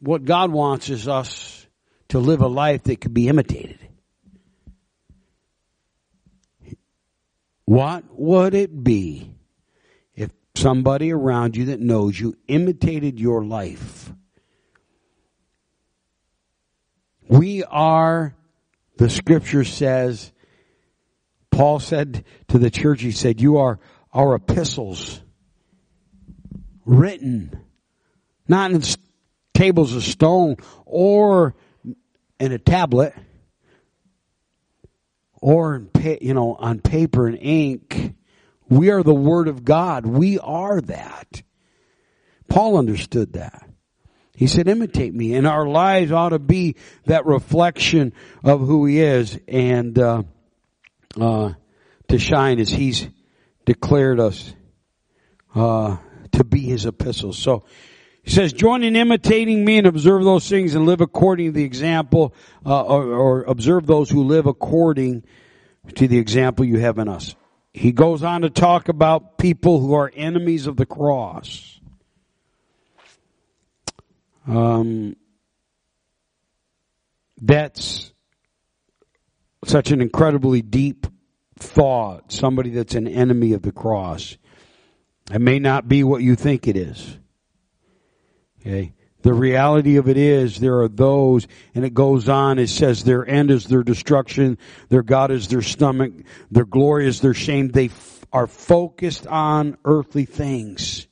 what 0.00 0.24
God 0.24 0.50
wants 0.50 0.90
is 0.90 1.06
us 1.06 1.64
to 2.08 2.18
live 2.18 2.40
a 2.40 2.48
life 2.48 2.82
that 2.82 3.00
could 3.00 3.14
be 3.14 3.28
imitated. 3.28 3.78
What 7.66 8.02
would 8.10 8.54
it 8.54 8.82
be 8.82 9.33
somebody 10.56 11.12
around 11.12 11.56
you 11.56 11.66
that 11.66 11.80
knows 11.80 12.18
you 12.18 12.36
imitated 12.46 13.18
your 13.18 13.44
life. 13.44 14.12
We 17.28 17.64
are, 17.64 18.34
the 18.96 19.10
scripture 19.10 19.64
says, 19.64 20.32
Paul 21.50 21.80
said 21.80 22.24
to 22.48 22.58
the 22.58 22.70
church, 22.70 23.02
he 23.02 23.10
said, 23.12 23.40
you 23.40 23.58
are 23.58 23.78
our 24.12 24.36
epistles 24.36 25.20
written, 26.84 27.58
not 28.46 28.70
in 28.70 28.82
tables 29.54 29.94
of 29.94 30.02
stone 30.02 30.56
or 30.84 31.54
in 32.38 32.52
a 32.52 32.58
tablet 32.58 33.14
or 35.40 35.76
in, 35.76 35.90
you 36.20 36.34
know, 36.34 36.54
on 36.54 36.80
paper 36.80 37.26
and 37.26 37.38
ink 37.40 38.14
we 38.78 38.90
are 38.90 39.02
the 39.02 39.14
Word 39.14 39.48
of 39.48 39.64
God. 39.64 40.06
We 40.06 40.38
are 40.38 40.80
that. 40.82 41.42
Paul 42.48 42.76
understood 42.76 43.34
that. 43.34 43.68
He 44.36 44.46
said, 44.46 44.68
imitate 44.68 45.14
me. 45.14 45.34
And 45.34 45.46
our 45.46 45.66
lives 45.66 46.12
ought 46.12 46.30
to 46.30 46.38
be 46.38 46.76
that 47.06 47.26
reflection 47.26 48.12
of 48.42 48.60
who 48.60 48.86
he 48.86 49.00
is 49.00 49.38
and, 49.46 49.98
uh, 49.98 50.22
uh, 51.20 51.52
to 52.08 52.18
shine 52.18 52.58
as 52.58 52.70
he's 52.70 53.08
declared 53.64 54.20
us, 54.20 54.52
uh, 55.54 55.96
to 56.32 56.44
be 56.44 56.60
his 56.60 56.86
epistles. 56.86 57.38
So, 57.38 57.64
He 58.24 58.30
says, 58.30 58.54
join 58.54 58.82
in 58.82 58.96
imitating 58.96 59.64
me 59.64 59.76
and 59.76 59.86
observe 59.86 60.24
those 60.24 60.48
things 60.48 60.74
and 60.74 60.86
live 60.86 61.02
according 61.02 61.48
to 61.48 61.52
the 61.52 61.64
example, 61.64 62.34
uh, 62.64 62.82
or, 62.82 63.12
or 63.12 63.42
observe 63.42 63.86
those 63.86 64.08
who 64.08 64.24
live 64.24 64.46
according 64.46 65.24
to 65.96 66.08
the 66.08 66.16
example 66.16 66.64
you 66.64 66.78
have 66.78 66.98
in 66.98 67.08
us. 67.08 67.36
He 67.74 67.90
goes 67.90 68.22
on 68.22 68.42
to 68.42 68.50
talk 68.50 68.88
about 68.88 69.36
people 69.36 69.80
who 69.80 69.94
are 69.94 70.10
enemies 70.14 70.68
of 70.68 70.76
the 70.76 70.86
cross. 70.86 71.80
Um, 74.46 75.16
that's 77.42 78.12
such 79.64 79.90
an 79.90 80.00
incredibly 80.00 80.62
deep 80.62 81.08
thought. 81.58 82.30
Somebody 82.30 82.70
that's 82.70 82.94
an 82.94 83.08
enemy 83.08 83.52
of 83.54 83.62
the 83.62 83.72
cross. 83.72 84.36
It 85.32 85.40
may 85.40 85.58
not 85.58 85.88
be 85.88 86.04
what 86.04 86.22
you 86.22 86.36
think 86.36 86.68
it 86.68 86.76
is. 86.76 87.18
Okay. 88.60 88.94
The 89.24 89.32
reality 89.32 89.96
of 89.96 90.06
it 90.06 90.18
is 90.18 90.60
there 90.60 90.82
are 90.82 90.88
those, 90.88 91.46
and 91.74 91.82
it 91.82 91.94
goes 91.94 92.28
on, 92.28 92.58
it 92.58 92.68
says 92.68 93.04
their 93.04 93.26
end 93.26 93.50
is 93.50 93.64
their 93.64 93.82
destruction, 93.82 94.58
their 94.90 95.02
God 95.02 95.30
is 95.30 95.48
their 95.48 95.62
stomach, 95.62 96.12
their 96.50 96.66
glory 96.66 97.06
is 97.06 97.22
their 97.22 97.32
shame. 97.32 97.68
They 97.68 97.86
f- 97.86 98.26
are 98.34 98.46
focused 98.46 99.26
on 99.26 99.78
earthly 99.86 100.26
things. 100.26 101.06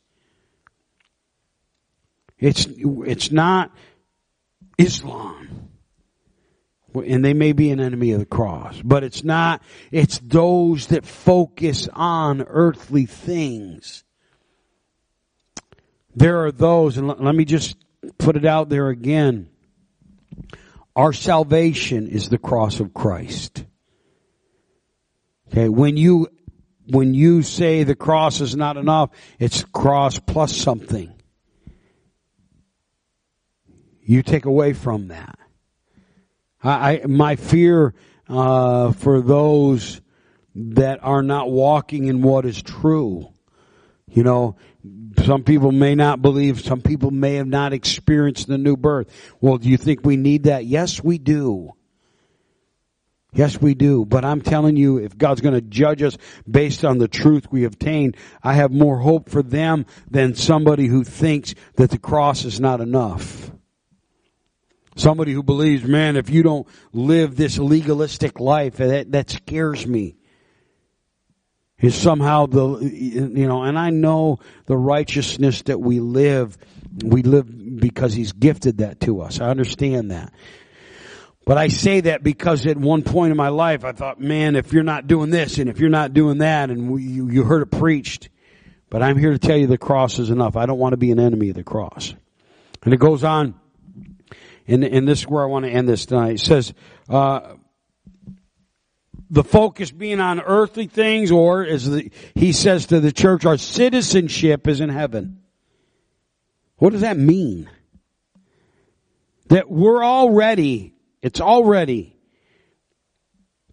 It's, 2.38 2.68
it's 2.68 3.32
not 3.32 3.74
Islam. 4.76 5.70
And 6.94 7.24
they 7.24 7.32
may 7.32 7.54
be 7.54 7.70
an 7.70 7.80
enemy 7.80 8.12
of 8.12 8.20
the 8.20 8.26
cross, 8.26 8.78
but 8.84 9.04
it's 9.04 9.24
not, 9.24 9.62
it's 9.90 10.18
those 10.18 10.88
that 10.88 11.06
focus 11.06 11.88
on 11.94 12.42
earthly 12.42 13.06
things. 13.06 14.04
There 16.14 16.44
are 16.44 16.52
those, 16.52 16.98
and 16.98 17.08
let 17.08 17.34
me 17.34 17.46
just 17.46 17.78
put 18.22 18.36
it 18.36 18.44
out 18.44 18.68
there 18.68 18.88
again. 18.88 19.48
Our 20.94 21.12
salvation 21.12 22.08
is 22.08 22.28
the 22.28 22.38
cross 22.38 22.80
of 22.80 22.94
Christ. 22.94 23.64
Okay, 25.48 25.68
when 25.68 25.96
you, 25.96 26.28
when 26.86 27.14
you 27.14 27.42
say 27.42 27.84
the 27.84 27.94
cross 27.94 28.40
is 28.40 28.54
not 28.56 28.76
enough, 28.76 29.10
it's 29.38 29.64
cross 29.64 30.18
plus 30.18 30.54
something. 30.56 31.12
You 34.02 34.22
take 34.22 34.44
away 34.44 34.72
from 34.72 35.08
that. 35.08 35.38
I, 36.62 37.00
I 37.02 37.06
my 37.06 37.36
fear, 37.36 37.94
uh, 38.28 38.92
for 38.92 39.20
those 39.20 40.00
that 40.54 41.02
are 41.02 41.22
not 41.22 41.50
walking 41.50 42.06
in 42.06 42.22
what 42.22 42.44
is 42.44 42.62
true, 42.62 43.31
you 44.12 44.22
know, 44.22 44.56
some 45.24 45.42
people 45.42 45.72
may 45.72 45.94
not 45.94 46.20
believe, 46.20 46.60
some 46.60 46.82
people 46.82 47.10
may 47.10 47.34
have 47.36 47.46
not 47.46 47.72
experienced 47.72 48.46
the 48.46 48.58
new 48.58 48.76
birth. 48.76 49.10
Well, 49.40 49.56
do 49.56 49.68
you 49.68 49.76
think 49.76 50.04
we 50.04 50.16
need 50.16 50.44
that? 50.44 50.66
Yes, 50.66 51.02
we 51.02 51.18
do. 51.18 51.72
Yes, 53.32 53.60
we 53.60 53.74
do. 53.74 54.04
But 54.04 54.26
I'm 54.26 54.42
telling 54.42 54.76
you, 54.76 54.98
if 54.98 55.16
God's 55.16 55.40
going 55.40 55.54
to 55.54 55.62
judge 55.62 56.02
us 56.02 56.18
based 56.48 56.84
on 56.84 56.98
the 56.98 57.08
truth 57.08 57.50
we 57.50 57.64
obtained, 57.64 58.18
I 58.42 58.54
have 58.54 58.70
more 58.70 58.98
hope 58.98 59.30
for 59.30 59.42
them 59.42 59.86
than 60.10 60.34
somebody 60.34 60.86
who 60.86 61.04
thinks 61.04 61.54
that 61.76 61.90
the 61.90 61.98
cross 61.98 62.44
is 62.44 62.60
not 62.60 62.82
enough. 62.82 63.50
Somebody 64.94 65.32
who 65.32 65.42
believes, 65.42 65.84
man, 65.84 66.16
if 66.16 66.28
you 66.28 66.42
don't 66.42 66.68
live 66.92 67.36
this 67.36 67.58
legalistic 67.58 68.38
life, 68.38 68.76
that, 68.76 69.12
that 69.12 69.30
scares 69.30 69.86
me 69.86 70.16
is 71.82 71.96
somehow 71.96 72.46
the, 72.46 72.78
you 72.78 73.46
know, 73.46 73.64
and 73.64 73.78
I 73.78 73.90
know 73.90 74.38
the 74.66 74.76
righteousness 74.76 75.62
that 75.62 75.80
we 75.80 76.00
live, 76.00 76.56
we 77.04 77.22
live 77.22 77.80
because 77.80 78.14
He's 78.14 78.32
gifted 78.32 78.78
that 78.78 79.00
to 79.00 79.20
us. 79.20 79.40
I 79.40 79.50
understand 79.50 80.12
that. 80.12 80.32
But 81.44 81.58
I 81.58 81.68
say 81.68 82.02
that 82.02 82.22
because 82.22 82.66
at 82.66 82.76
one 82.76 83.02
point 83.02 83.32
in 83.32 83.36
my 83.36 83.48
life 83.48 83.84
I 83.84 83.90
thought, 83.90 84.20
man, 84.20 84.54
if 84.54 84.72
you're 84.72 84.84
not 84.84 85.08
doing 85.08 85.30
this 85.30 85.58
and 85.58 85.68
if 85.68 85.80
you're 85.80 85.90
not 85.90 86.14
doing 86.14 86.38
that 86.38 86.70
and 86.70 86.88
we, 86.88 87.02
you, 87.02 87.28
you 87.28 87.42
heard 87.42 87.62
it 87.62 87.76
preached, 87.76 88.28
but 88.88 89.02
I'm 89.02 89.18
here 89.18 89.32
to 89.32 89.38
tell 89.38 89.56
you 89.56 89.66
the 89.66 89.76
cross 89.76 90.20
is 90.20 90.30
enough. 90.30 90.56
I 90.56 90.66
don't 90.66 90.78
want 90.78 90.92
to 90.92 90.98
be 90.98 91.10
an 91.10 91.18
enemy 91.18 91.48
of 91.48 91.56
the 91.56 91.64
cross. 91.64 92.14
And 92.84 92.94
it 92.94 92.98
goes 92.98 93.24
on, 93.24 93.54
and, 94.68 94.84
and 94.84 95.08
this 95.08 95.20
is 95.20 95.26
where 95.26 95.42
I 95.42 95.46
want 95.46 95.64
to 95.64 95.70
end 95.70 95.88
this 95.88 96.06
tonight. 96.06 96.34
It 96.34 96.40
says, 96.40 96.74
uh, 97.08 97.54
the 99.32 99.42
focus 99.42 99.90
being 99.90 100.20
on 100.20 100.40
earthly 100.40 100.86
things, 100.86 101.30
or 101.32 101.64
as 101.64 101.90
the, 101.90 102.12
he 102.34 102.52
says 102.52 102.86
to 102.86 103.00
the 103.00 103.10
church, 103.10 103.46
our 103.46 103.56
citizenship 103.56 104.68
is 104.68 104.80
in 104.80 104.90
heaven. 104.90 105.40
What 106.76 106.92
does 106.92 107.00
that 107.00 107.16
mean? 107.16 107.68
That 109.48 109.70
we're 109.70 110.04
already, 110.04 110.92
it's 111.22 111.40
already 111.40 112.14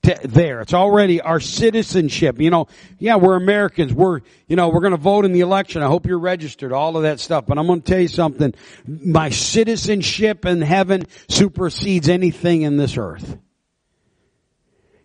to, 0.04 0.18
there. 0.24 0.62
It's 0.62 0.74
already 0.74 1.20
our 1.20 1.42
citizenship. 1.42 2.40
You 2.40 2.52
know, 2.52 2.68
yeah, 2.98 3.18
we're 3.18 3.36
Americans. 3.36 3.94
We're, 3.94 4.22
you 4.48 4.56
know, 4.56 4.70
we're 4.70 4.80
going 4.80 4.92
to 4.92 4.98
vote 4.98 5.26
in 5.26 5.34
the 5.34 5.42
election. 5.42 5.84
I 5.84 5.88
hope 5.88 6.06
you're 6.06 6.20
registered, 6.20 6.72
all 6.72 6.96
of 6.96 7.04
that 7.04 7.20
stuff. 7.20 7.46
But 7.46 7.58
I'm 7.58 7.68
going 7.68 7.82
to 7.82 7.92
tell 7.92 8.00
you 8.00 8.08
something. 8.08 8.54
My 8.88 9.30
citizenship 9.30 10.46
in 10.46 10.62
heaven 10.62 11.04
supersedes 11.28 12.08
anything 12.08 12.62
in 12.62 12.78
this 12.78 12.96
earth. 12.96 13.38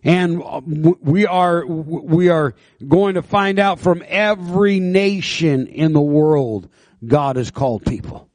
And 0.05 0.43
uh, 0.43 0.61
we 0.63 1.25
are, 1.25 1.65
we 1.65 2.29
are 2.29 2.53
going 2.87 3.15
to 3.15 3.23
find 3.23 3.57
out 3.57 3.79
from 3.79 4.03
every 4.07 4.79
nation 4.79 5.65
in 5.65 5.93
the 5.93 6.01
world 6.01 6.69
God 7.03 7.37
has 7.37 7.49
called 7.49 7.83
people. 7.83 8.29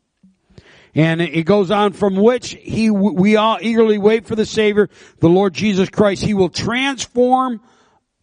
And 0.97 1.21
it 1.21 1.45
goes 1.45 1.71
on 1.71 1.93
from 1.93 2.16
which 2.16 2.51
he, 2.61 2.91
we 2.91 3.37
all 3.37 3.59
eagerly 3.61 3.99
wait 3.99 4.27
for 4.27 4.35
the 4.35 4.45
Savior, 4.45 4.91
the 5.21 5.29
Lord 5.29 5.55
Jesus 5.55 5.89
Christ. 5.89 6.25
He 6.25 6.35
will 6.35 6.49
transform 6.49 7.61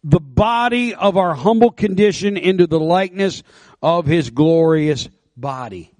the 0.04 0.20
body 0.20 0.94
of 0.94 1.16
our 1.16 1.34
humble 1.34 1.70
condition 1.70 2.36
into 2.36 2.66
the 2.66 2.78
likeness 2.78 3.42
of 3.82 4.04
His 4.04 4.28
glorious 4.28 5.08
body. 5.38 5.90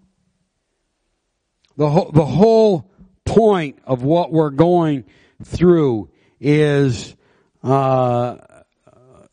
The 1.79 1.89
whole, 1.89 2.11
the 2.13 2.27
whole 2.27 2.91
point 3.25 3.79
of 3.85 4.03
what 4.03 4.31
we're 4.31 4.51
going 4.51 5.05
through 5.43 6.11
is 6.41 7.17
uh, 7.63 8.37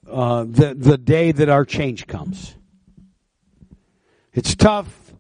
uh, 0.08 0.44
the 0.44 0.76
the 0.78 0.98
day 0.98 1.32
that 1.32 1.50
our 1.50 1.66
change 1.66 2.08
comes. 2.08 2.56
It's 4.34 4.56
tough 4.56 5.14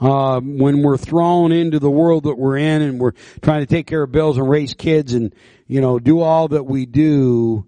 uh, 0.00 0.40
when 0.40 0.82
we're 0.82 0.96
thrown 0.96 1.52
into 1.52 1.78
the 1.78 1.90
world 1.90 2.24
that 2.24 2.36
we're 2.36 2.58
in, 2.58 2.82
and 2.82 3.00
we're 3.00 3.14
trying 3.42 3.60
to 3.60 3.66
take 3.66 3.86
care 3.86 4.02
of 4.02 4.12
bills 4.12 4.38
and 4.38 4.48
raise 4.48 4.74
kids, 4.74 5.14
and 5.14 5.34
you 5.66 5.80
know 5.80 5.98
do 5.98 6.20
all 6.20 6.48
that 6.48 6.64
we 6.64 6.86
do 6.86 7.66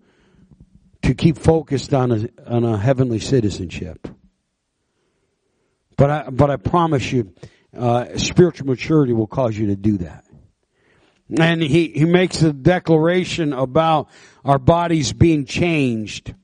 to 1.02 1.14
keep 1.14 1.38
focused 1.38 1.94
on 1.94 2.12
a 2.12 2.28
on 2.46 2.64
a 2.64 2.76
heavenly 2.76 3.20
citizenship. 3.20 4.08
But 5.96 6.10
I 6.10 6.30
but 6.30 6.50
I 6.50 6.56
promise 6.56 7.10
you, 7.10 7.32
uh, 7.76 8.18
spiritual 8.18 8.66
maturity 8.66 9.12
will 9.14 9.26
cause 9.26 9.56
you 9.56 9.68
to 9.68 9.76
do 9.76 9.98
that. 9.98 10.25
And 11.28 11.60
he, 11.60 11.88
he 11.88 12.04
makes 12.04 12.42
a 12.42 12.52
declaration 12.52 13.52
about 13.52 14.08
our 14.44 14.58
bodies 14.58 15.12
being 15.12 15.44
changed 15.44 16.34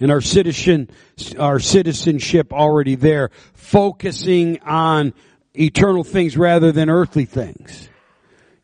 and 0.00 0.10
our 0.10 0.20
citizen, 0.20 0.90
our 1.38 1.58
citizenship 1.58 2.52
already 2.52 2.94
there, 2.94 3.30
focusing 3.54 4.60
on 4.60 5.14
eternal 5.54 6.04
things 6.04 6.36
rather 6.36 6.72
than 6.72 6.90
earthly 6.90 7.24
things. 7.24 7.88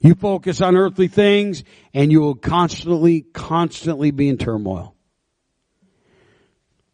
You 0.00 0.14
focus 0.14 0.60
on 0.60 0.76
earthly 0.76 1.08
things 1.08 1.64
and 1.94 2.12
you 2.12 2.20
will 2.20 2.34
constantly, 2.34 3.22
constantly 3.22 4.10
be 4.10 4.28
in 4.28 4.36
turmoil. 4.36 4.94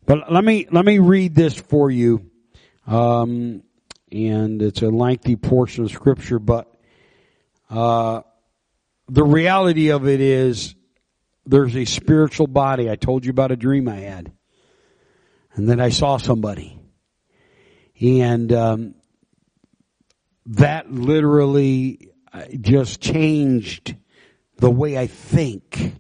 But 0.07 0.33
let 0.33 0.45
me, 0.45 0.67
let 0.71 0.85
me 0.85 1.01
read 1.01 1.35
this 1.35 1.55
for 1.55 1.91
you. 1.91 2.31
Um, 2.87 3.63
and 4.13 4.63
it's 4.63 4.83
a 4.83 4.89
lengthy 4.89 5.37
portion 5.37 5.85
of 5.85 5.91
scripture, 5.91 6.39
but 6.39 6.70
uh, 7.71 8.23
the 9.09 9.25
reality 9.25 9.91
of 9.91 10.07
it 10.07 10.21
is 10.21 10.75
there's 11.47 11.77
a 11.77 11.85
spiritual 11.85 12.47
body. 12.47 12.91
I 12.91 12.97
told 12.97 13.25
you 13.25 13.31
about 13.31 13.53
a 13.53 13.57
dream 13.57 13.89
I 13.89 13.97
had. 13.97 14.33
And 15.55 15.69
then 15.69 15.81
I 15.81 15.89
saw 15.89 16.17
somebody. 16.17 16.79
And 18.01 18.53
um, 18.53 18.95
that 20.47 20.91
literally 20.91 22.11
uh, 22.33 22.45
just 22.61 23.01
changed 23.01 23.97
the 24.59 24.71
way 24.71 24.97
I 24.97 25.07
think. 25.07 25.97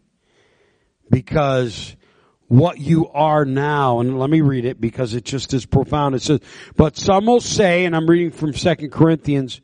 Because 1.10 1.96
what 2.46 2.78
you 2.78 3.08
are 3.08 3.44
now, 3.44 4.00
and 4.00 4.18
let 4.18 4.30
me 4.30 4.40
read 4.40 4.64
it 4.64 4.80
because 4.80 5.14
it's 5.14 5.30
just 5.30 5.52
as 5.52 5.66
profound. 5.66 6.14
It 6.14 6.22
says, 6.22 6.40
but 6.76 6.96
some 6.96 7.26
will 7.26 7.40
say, 7.40 7.84
and 7.84 7.94
I'm 7.94 8.08
reading 8.08 8.30
from 8.30 8.54
Second 8.54 8.90
Corinthians, 8.90 9.60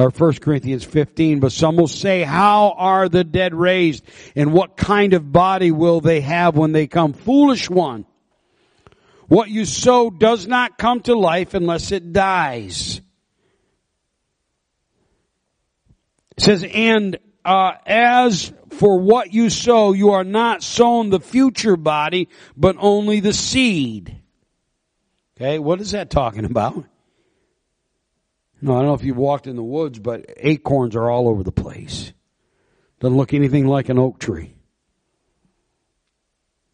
or 0.00 0.10
1 0.10 0.34
Corinthians 0.34 0.84
15, 0.84 1.40
but 1.40 1.52
some 1.52 1.76
will 1.76 1.88
say, 1.88 2.22
how 2.22 2.74
are 2.76 3.08
the 3.08 3.24
dead 3.24 3.54
raised? 3.54 4.04
And 4.36 4.52
what 4.52 4.76
kind 4.76 5.14
of 5.14 5.32
body 5.32 5.70
will 5.70 6.00
they 6.00 6.20
have 6.20 6.56
when 6.56 6.72
they 6.72 6.86
come? 6.86 7.12
Foolish 7.12 7.68
one. 7.68 8.06
What 9.28 9.50
you 9.50 9.64
sow 9.64 10.10
does 10.10 10.46
not 10.46 10.78
come 10.78 11.00
to 11.02 11.14
life 11.14 11.54
unless 11.54 11.92
it 11.92 12.12
dies. 12.12 13.00
It 16.36 16.42
says, 16.42 16.64
and 16.72 17.18
uh, 17.44 17.72
as 17.84 18.52
for 18.70 19.00
what 19.00 19.32
you 19.32 19.50
sow, 19.50 19.92
you 19.92 20.10
are 20.10 20.24
not 20.24 20.62
sown 20.62 21.10
the 21.10 21.20
future 21.20 21.76
body, 21.76 22.28
but 22.56 22.76
only 22.78 23.20
the 23.20 23.32
seed. 23.32 24.20
Okay, 25.36 25.58
what 25.58 25.80
is 25.80 25.92
that 25.92 26.10
talking 26.10 26.44
about? 26.44 26.84
No, 28.60 28.74
I 28.74 28.78
don't 28.78 28.86
know 28.86 28.94
if 28.94 29.04
you've 29.04 29.16
walked 29.16 29.46
in 29.46 29.56
the 29.56 29.62
woods, 29.62 29.98
but 29.98 30.26
acorns 30.36 30.96
are 30.96 31.08
all 31.08 31.28
over 31.28 31.42
the 31.42 31.52
place. 31.52 32.12
Doesn't 33.00 33.16
look 33.16 33.32
anything 33.32 33.66
like 33.66 33.88
an 33.88 33.98
oak 33.98 34.18
tree. 34.18 34.54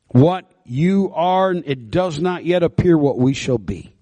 What 0.09 0.51
you 0.64 1.12
are, 1.14 1.53
it 1.53 1.91
does 1.91 2.20
not 2.20 2.45
yet 2.45 2.62
appear 2.62 2.97
what 2.97 3.18
we 3.18 3.35
shall 3.35 3.59
be. 3.59 3.95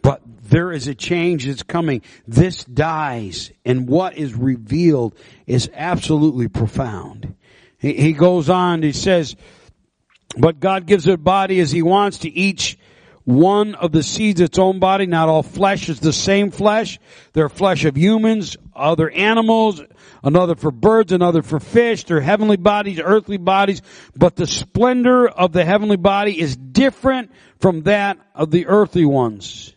But 0.00 0.22
there 0.42 0.70
is 0.70 0.86
a 0.86 0.94
change 0.94 1.46
that's 1.46 1.62
coming. 1.62 2.02
This 2.26 2.64
dies, 2.64 3.50
and 3.64 3.88
what 3.88 4.16
is 4.16 4.34
revealed 4.34 5.16
is 5.46 5.70
absolutely 5.74 6.48
profound. 6.48 7.34
He, 7.78 7.94
he 7.94 8.12
goes 8.12 8.48
on, 8.48 8.82
he 8.82 8.92
says, 8.92 9.34
but 10.36 10.60
God 10.60 10.86
gives 10.86 11.08
a 11.08 11.16
body 11.16 11.58
as 11.58 11.70
he 11.70 11.82
wants 11.82 12.18
to 12.18 12.30
each 12.30 12.78
one 13.28 13.74
of 13.74 13.92
the 13.92 14.02
seeds 14.02 14.40
its 14.40 14.58
own 14.58 14.78
body. 14.78 15.04
Not 15.04 15.28
all 15.28 15.42
flesh 15.42 15.90
is 15.90 16.00
the 16.00 16.14
same 16.14 16.50
flesh. 16.50 16.98
There 17.34 17.44
are 17.44 17.50
flesh 17.50 17.84
of 17.84 17.94
humans, 17.94 18.56
other 18.74 19.10
animals, 19.10 19.82
another 20.24 20.54
for 20.54 20.70
birds, 20.70 21.12
another 21.12 21.42
for 21.42 21.60
fish. 21.60 22.04
They're 22.04 22.22
heavenly 22.22 22.56
bodies, 22.56 22.98
earthly 22.98 23.36
bodies, 23.36 23.82
but 24.16 24.34
the 24.34 24.46
splendor 24.46 25.28
of 25.28 25.52
the 25.52 25.62
heavenly 25.62 25.98
body 25.98 26.40
is 26.40 26.56
different 26.56 27.30
from 27.60 27.82
that 27.82 28.16
of 28.34 28.50
the 28.50 28.66
earthly 28.66 29.04
ones. 29.04 29.74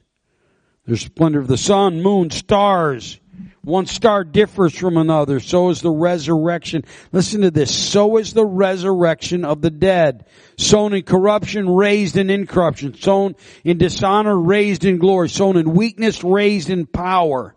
There's 0.85 1.01
splendor 1.01 1.41
of 1.41 1.47
the 1.47 1.57
sun, 1.57 2.01
moon, 2.01 2.29
stars. 2.29 3.19
One 3.63 3.85
star 3.85 4.23
differs 4.23 4.75
from 4.75 4.97
another. 4.97 5.39
So 5.39 5.69
is 5.69 5.81
the 5.81 5.91
resurrection. 5.91 6.83
Listen 7.11 7.41
to 7.41 7.51
this. 7.51 7.73
So 7.73 8.17
is 8.17 8.33
the 8.33 8.45
resurrection 8.45 9.45
of 9.45 9.61
the 9.61 9.69
dead 9.69 10.25
sown 10.57 10.93
in 10.93 11.03
corruption, 11.03 11.69
raised 11.69 12.17
in 12.17 12.29
incorruption, 12.29 12.95
sown 12.95 13.35
in 13.63 13.77
dishonor, 13.77 14.39
raised 14.39 14.85
in 14.85 14.97
glory, 14.97 15.29
sown 15.29 15.57
in 15.57 15.73
weakness, 15.73 16.23
raised 16.23 16.69
in 16.69 16.85
power. 16.87 17.55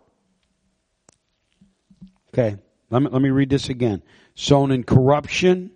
Okay, 2.29 2.57
let 2.89 3.01
me, 3.01 3.09
let 3.09 3.21
me 3.21 3.29
read 3.29 3.49
this 3.49 3.69
again. 3.69 4.03
Sown 4.35 4.71
in 4.71 4.83
corruption, 4.83 5.71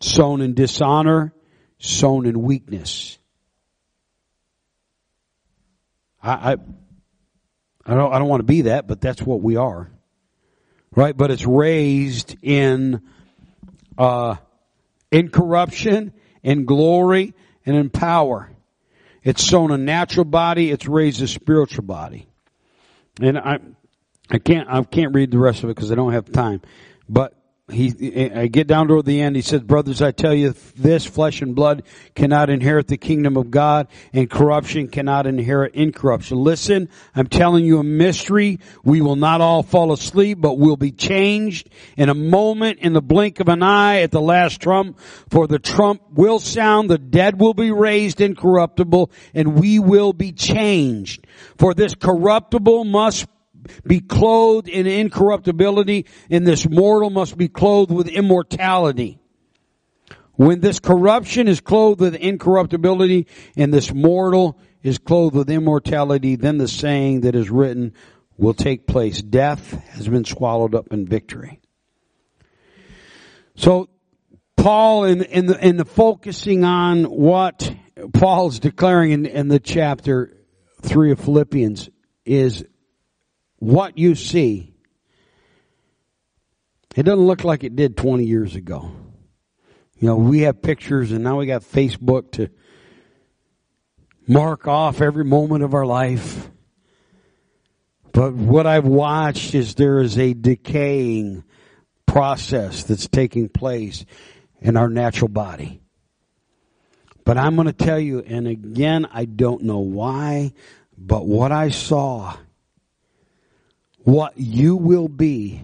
sown 0.00 0.40
in 0.40 0.54
dishonor, 0.54 1.34
sown 1.78 2.24
in 2.26 2.40
weakness. 2.42 3.18
I, 6.22 6.52
I, 6.52 6.56
I 7.86 7.94
don't, 7.94 8.12
I 8.12 8.18
don't 8.18 8.28
want 8.28 8.40
to 8.40 8.46
be 8.46 8.62
that, 8.62 8.86
but 8.86 9.00
that's 9.00 9.22
what 9.22 9.40
we 9.40 9.56
are. 9.56 9.90
Right? 10.94 11.16
But 11.16 11.30
it's 11.30 11.46
raised 11.46 12.36
in, 12.42 13.02
uh, 13.96 14.36
in 15.10 15.28
corruption, 15.28 16.12
in 16.42 16.64
glory, 16.64 17.34
and 17.64 17.76
in 17.76 17.90
power. 17.90 18.50
It's 19.22 19.42
sown 19.44 19.70
a 19.70 19.78
natural 19.78 20.24
body, 20.24 20.70
it's 20.70 20.86
raised 20.86 21.22
a 21.22 21.28
spiritual 21.28 21.84
body. 21.84 22.28
And 23.20 23.38
I, 23.38 23.58
I 24.30 24.38
can't, 24.38 24.68
I 24.68 24.82
can't 24.82 25.14
read 25.14 25.30
the 25.30 25.38
rest 25.38 25.62
of 25.62 25.70
it 25.70 25.76
because 25.76 25.92
I 25.92 25.94
don't 25.94 26.12
have 26.12 26.30
time. 26.30 26.62
But 27.08 27.35
he, 27.68 28.30
I 28.32 28.46
get 28.46 28.68
down 28.68 28.86
toward 28.86 29.06
the 29.06 29.20
end, 29.20 29.34
he 29.34 29.42
says, 29.42 29.60
brothers, 29.60 30.00
I 30.00 30.12
tell 30.12 30.32
you 30.32 30.54
this, 30.76 31.04
flesh 31.04 31.42
and 31.42 31.52
blood 31.52 31.82
cannot 32.14 32.48
inherit 32.48 32.86
the 32.86 32.96
kingdom 32.96 33.36
of 33.36 33.50
God 33.50 33.88
and 34.12 34.30
corruption 34.30 34.86
cannot 34.86 35.26
inherit 35.26 35.74
incorruption. 35.74 36.38
Listen, 36.38 36.88
I'm 37.12 37.26
telling 37.26 37.64
you 37.64 37.80
a 37.80 37.84
mystery. 37.84 38.60
We 38.84 39.00
will 39.00 39.16
not 39.16 39.40
all 39.40 39.64
fall 39.64 39.92
asleep, 39.92 40.38
but 40.40 40.58
we'll 40.58 40.76
be 40.76 40.92
changed 40.92 41.68
in 41.96 42.08
a 42.08 42.14
moment, 42.14 42.78
in 42.78 42.92
the 42.92 43.02
blink 43.02 43.40
of 43.40 43.48
an 43.48 43.64
eye 43.64 44.02
at 44.02 44.12
the 44.12 44.20
last 44.20 44.60
trump. 44.60 45.00
For 45.28 45.48
the 45.48 45.58
trump 45.58 46.02
will 46.12 46.38
sound, 46.38 46.88
the 46.88 46.98
dead 46.98 47.40
will 47.40 47.54
be 47.54 47.72
raised 47.72 48.20
incorruptible, 48.20 49.10
and 49.34 49.58
we 49.58 49.80
will 49.80 50.12
be 50.12 50.30
changed. 50.30 51.26
For 51.58 51.74
this 51.74 51.96
corruptible 51.96 52.84
must 52.84 53.26
be 53.86 54.00
clothed 54.00 54.68
in 54.68 54.86
incorruptibility, 54.86 56.06
and 56.30 56.46
this 56.46 56.68
mortal 56.68 57.10
must 57.10 57.36
be 57.36 57.48
clothed 57.48 57.92
with 57.92 58.08
immortality. 58.08 59.18
When 60.34 60.60
this 60.60 60.80
corruption 60.80 61.48
is 61.48 61.60
clothed 61.60 62.00
with 62.00 62.14
incorruptibility, 62.14 63.26
and 63.56 63.72
this 63.72 63.92
mortal 63.92 64.58
is 64.82 64.98
clothed 64.98 65.34
with 65.34 65.50
immortality, 65.50 66.36
then 66.36 66.58
the 66.58 66.68
saying 66.68 67.22
that 67.22 67.34
is 67.34 67.50
written 67.50 67.94
will 68.36 68.54
take 68.54 68.86
place. 68.86 69.22
Death 69.22 69.72
has 69.88 70.08
been 70.08 70.24
swallowed 70.24 70.74
up 70.74 70.92
in 70.92 71.06
victory. 71.06 71.60
So, 73.56 73.88
Paul, 74.56 75.04
in, 75.04 75.22
in 75.22 75.46
the, 75.46 75.66
in 75.66 75.76
the 75.76 75.84
focusing 75.84 76.64
on 76.64 77.04
what 77.04 77.74
Paul's 78.12 78.58
declaring 78.58 79.12
in, 79.12 79.26
in 79.26 79.48
the 79.48 79.58
chapter 79.58 80.36
3 80.82 81.12
of 81.12 81.20
Philippians 81.20 81.88
is 82.24 82.64
what 83.58 83.98
you 83.98 84.14
see, 84.14 84.74
it 86.94 87.02
doesn't 87.02 87.26
look 87.26 87.44
like 87.44 87.64
it 87.64 87.76
did 87.76 87.96
20 87.96 88.24
years 88.24 88.54
ago. 88.54 88.90
You 89.98 90.08
know, 90.08 90.16
we 90.16 90.40
have 90.40 90.60
pictures 90.60 91.12
and 91.12 91.24
now 91.24 91.38
we 91.38 91.46
got 91.46 91.62
Facebook 91.62 92.32
to 92.32 92.50
mark 94.26 94.66
off 94.66 95.00
every 95.00 95.24
moment 95.24 95.64
of 95.64 95.74
our 95.74 95.86
life. 95.86 96.50
But 98.12 98.34
what 98.34 98.66
I've 98.66 98.86
watched 98.86 99.54
is 99.54 99.74
there 99.74 100.00
is 100.00 100.18
a 100.18 100.32
decaying 100.32 101.44
process 102.06 102.84
that's 102.84 103.08
taking 103.08 103.48
place 103.48 104.06
in 104.60 104.76
our 104.76 104.88
natural 104.88 105.28
body. 105.28 105.80
But 107.24 107.36
I'm 107.36 107.56
going 107.56 107.66
to 107.66 107.72
tell 107.72 107.98
you, 107.98 108.20
and 108.20 108.46
again, 108.46 109.06
I 109.12 109.24
don't 109.24 109.64
know 109.64 109.80
why, 109.80 110.52
but 110.96 111.26
what 111.26 111.52
I 111.52 111.70
saw 111.70 112.36
what 114.06 114.38
you 114.38 114.76
will 114.76 115.08
be. 115.08 115.60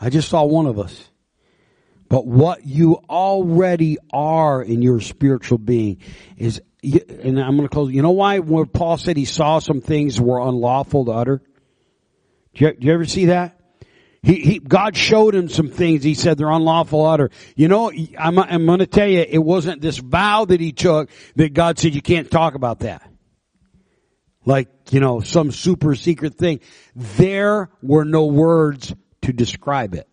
I 0.00 0.10
just 0.10 0.28
saw 0.28 0.42
one 0.44 0.66
of 0.66 0.80
us. 0.80 1.10
But 2.08 2.26
what 2.26 2.66
you 2.66 2.94
already 3.08 3.98
are 4.12 4.60
in 4.60 4.82
your 4.82 5.00
spiritual 5.00 5.58
being 5.58 5.98
is, 6.36 6.60
and 6.82 7.38
I'm 7.38 7.56
going 7.56 7.68
to 7.68 7.72
close. 7.72 7.92
You 7.92 8.02
know 8.02 8.10
why 8.10 8.40
when 8.40 8.66
Paul 8.66 8.96
said 8.96 9.16
he 9.16 9.26
saw 9.26 9.60
some 9.60 9.80
things 9.80 10.20
were 10.20 10.40
unlawful 10.40 11.04
to 11.04 11.12
utter? 11.12 11.40
Do 12.54 12.64
you, 12.64 12.76
you 12.80 12.92
ever 12.92 13.04
see 13.04 13.26
that? 13.26 13.60
He, 14.22 14.40
he, 14.40 14.58
God 14.58 14.96
showed 14.96 15.36
him 15.36 15.48
some 15.48 15.68
things. 15.68 16.02
He 16.02 16.14
said 16.14 16.36
they're 16.36 16.50
unlawful 16.50 17.04
to 17.04 17.08
utter. 17.08 17.30
You 17.54 17.68
know, 17.68 17.92
I'm, 18.18 18.40
I'm 18.40 18.66
going 18.66 18.80
to 18.80 18.86
tell 18.88 19.06
you, 19.06 19.24
it 19.28 19.38
wasn't 19.38 19.80
this 19.80 19.98
vow 19.98 20.46
that 20.46 20.60
he 20.60 20.72
took 20.72 21.10
that 21.36 21.54
God 21.54 21.78
said 21.78 21.94
you 21.94 22.02
can't 22.02 22.28
talk 22.28 22.56
about 22.56 22.80
that 22.80 23.08
like, 24.44 24.68
you 24.90 25.00
know, 25.00 25.20
some 25.20 25.52
super 25.52 25.94
secret 25.94 26.34
thing. 26.34 26.60
There 26.94 27.70
were 27.82 28.04
no 28.04 28.26
words 28.26 28.94
to 29.22 29.32
describe 29.32 29.94
it. 29.94 30.12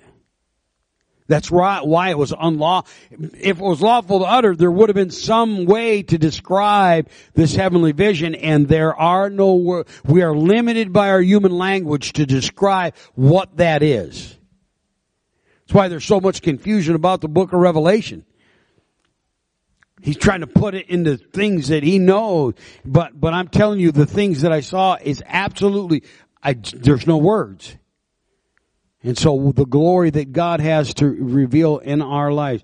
That's 1.27 1.49
why 1.49 2.09
it 2.11 2.17
was 2.19 2.31
unlaw. 2.31 2.85
If 3.09 3.57
it 3.57 3.63
was 3.63 3.81
lawful 3.81 4.19
to 4.19 4.25
utter, 4.25 4.55
there 4.55 4.69
would 4.69 4.89
have 4.89 4.95
been 4.95 5.09
some 5.09 5.65
way 5.65 6.03
to 6.03 6.19
describe 6.19 7.09
this 7.33 7.55
heavenly 7.55 7.93
vision, 7.93 8.35
and 8.35 8.67
there 8.67 8.95
are 8.95 9.31
no. 9.31 9.85
We 10.03 10.21
are 10.21 10.35
limited 10.35 10.93
by 10.93 11.09
our 11.09 11.21
human 11.21 11.51
language 11.51 12.13
to 12.13 12.27
describe 12.27 12.95
what 13.15 13.57
that 13.57 13.81
is. 13.81 14.37
That's 15.61 15.73
why 15.73 15.87
there's 15.87 16.05
so 16.05 16.21
much 16.21 16.43
confusion 16.43 16.93
about 16.93 17.21
the 17.21 17.27
book 17.27 17.53
of 17.53 17.59
Revelation. 17.59 18.23
He's 20.05 20.17
trying 20.17 20.41
to 20.41 20.47
put 20.47 20.75
it 20.75 20.87
into 20.87 21.17
things 21.17 21.69
that 21.69 21.81
he 21.81 21.97
knows. 21.97 22.53
But, 22.85 23.19
but 23.19 23.33
I'm 23.33 23.47
telling 23.47 23.79
you, 23.79 23.91
the 23.91 24.05
things 24.05 24.41
that 24.41 24.51
I 24.51 24.59
saw 24.59 24.99
is 25.01 25.23
absolutely, 25.25 26.03
I, 26.43 26.53
there's 26.53 27.07
no 27.07 27.17
words. 27.17 27.75
And 29.01 29.17
so 29.17 29.51
the 29.51 29.65
glory 29.65 30.11
that 30.11 30.31
God 30.31 30.59
has 30.59 30.93
to 30.95 31.07
reveal 31.07 31.79
in 31.79 32.03
our 32.03 32.31
lives, 32.31 32.61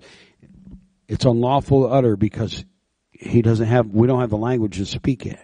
it's 1.08 1.24
unlawful 1.24 1.82
to 1.82 1.88
utter 1.88 2.16
because 2.16 2.64
he 3.10 3.42
doesn't 3.42 3.66
have, 3.66 3.88
we 3.88 4.06
don't 4.06 4.20
have 4.20 4.30
the 4.30 4.36
language 4.36 4.76
to 4.76 4.86
speak 4.86 5.26
it. 5.26 5.40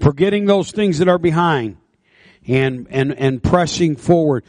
Forgetting 0.00 0.46
those 0.46 0.70
things 0.70 0.96
that 1.00 1.08
are 1.08 1.18
behind 1.18 1.76
and, 2.48 2.86
and, 2.88 3.12
and 3.12 3.42
pressing 3.42 3.96
forward 3.96 4.44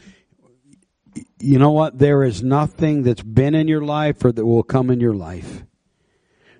you 1.45 1.59
know 1.59 1.71
what? 1.71 1.97
There 1.97 2.23
is 2.23 2.41
nothing 2.43 3.03
that's 3.03 3.21
been 3.21 3.55
in 3.55 3.67
your 3.67 3.83
life 3.83 4.23
or 4.25 4.31
that 4.31 4.45
will 4.45 4.63
come 4.63 4.89
in 4.89 4.99
your 4.99 5.13
life 5.13 5.63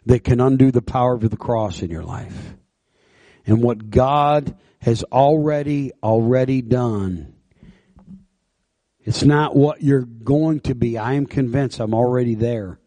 that 0.05 0.23
can 0.23 0.39
undo 0.39 0.71
the 0.71 0.81
power 0.81 1.15
of 1.15 1.29
the 1.29 1.38
cross 1.38 1.81
in 1.81 1.89
your 1.89 2.03
life. 2.03 2.55
And 3.47 3.63
what 3.63 3.89
God 3.89 4.55
has 4.79 5.03
already, 5.03 5.91
already 6.03 6.61
done. 6.61 7.33
It's 8.99 9.23
not 9.23 9.55
what 9.55 9.81
you're 9.81 10.05
going 10.05 10.61
to 10.61 10.75
be. 10.75 10.97
I 10.97 11.13
am 11.13 11.25
convinced 11.25 11.79
I'm 11.79 11.93
already 11.93 12.36
there. 12.36 12.79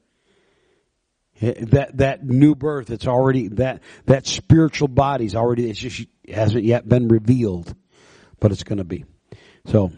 Eh, 1.41 1.55
that, 1.71 1.97
that 1.99 2.25
new 2.25 2.55
birth, 2.55 2.91
it's 2.91 3.07
already, 3.07 3.49
that, 3.49 3.83
that 4.07 4.27
spiritual 4.27 4.89
body's 4.89 5.35
already, 5.35 5.71
it's 5.71 5.79
just, 5.79 6.07
it 6.25 6.35
hasn't 6.35 6.65
yet 6.65 6.89
been 6.89 7.09
revealed. 7.09 7.75
but 8.41 8.53
it's 8.53 8.63
to 8.63 8.85
be. 8.85 9.05
So, 9.67 9.93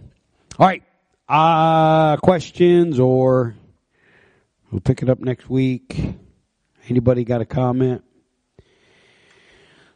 all 0.59 0.67
right. 0.67 0.83
Uh, 1.31 2.17
questions 2.17 2.99
or 2.99 3.55
we'll 4.73 4.81
pick 4.81 5.01
it 5.01 5.09
up 5.09 5.21
next 5.21 5.49
week. 5.49 5.97
Anybody 6.89 7.23
got 7.23 7.41
a 7.41 7.45
comment? 7.45 8.03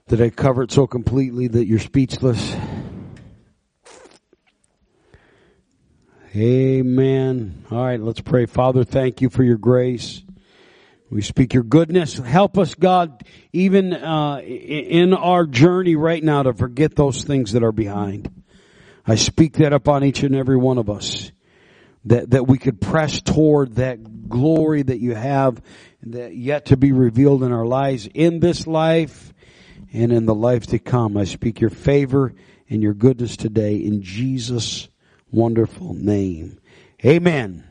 Did 0.07 0.23
I 0.23 0.31
cover 0.31 0.63
it 0.63 0.71
so 0.71 0.87
completely 0.87 1.49
that 1.49 1.67
you're 1.67 1.81
speechless? 1.81 2.55
Amen. 6.37 7.65
All 7.69 7.85
right, 7.85 7.99
let's 7.99 8.21
pray. 8.21 8.47
Father, 8.47 8.85
thank 8.85 9.21
you 9.21 9.29
for 9.29 9.43
your 9.43 9.59
grace. 9.59 10.23
We 11.11 11.21
speak 11.21 11.53
your 11.53 11.65
goodness. 11.65 12.17
Help 12.17 12.59
us, 12.59 12.77
God, 12.77 13.25
even 13.53 13.93
uh, 13.93 14.39
in 14.39 15.13
our 15.13 15.47
journey 15.47 15.97
right 15.97 16.23
now 16.23 16.45
to 16.45 16.55
forget 16.55 16.95
those 16.95 17.25
things 17.25 17.55
that 17.55 17.65
are 17.65 17.73
behind. 17.73 18.44
I 19.07 19.17
speak 19.17 19.55
that 19.55 19.73
upon 19.73 20.05
each 20.05 20.23
and 20.23 20.35
every 20.35 20.57
one 20.57 20.79
of 20.79 20.89
us. 20.89 21.31
That, 22.07 22.31
that 22.31 22.47
we 22.47 22.59
could 22.59 22.83
press 22.83 23.23
toward 23.23 23.77
that 23.77 24.29
glory 24.29 24.83
that 24.83 25.01
you 25.01 25.15
have 25.15 25.63
that 26.03 26.37
yet 26.37 26.67
to 26.67 26.77
be 26.77 26.93
revealed 26.93 27.43
in 27.43 27.51
our 27.51 27.65
lives 27.65 28.07
in 28.13 28.41
this 28.41 28.67
life 28.67 29.33
and 29.91 30.13
in 30.13 30.27
the 30.27 30.35
life 30.35 30.67
to 30.67 30.79
come. 30.79 31.17
I 31.17 31.25
speak 31.25 31.63
your 31.63 31.71
favor 31.71 32.35
and 32.69 32.83
your 32.83 32.93
goodness 32.93 33.39
today 33.39 33.77
in 33.77 34.03
Jesus' 34.03 34.89
wonderful 35.31 35.95
name. 35.95 36.59
Amen. 37.05 37.65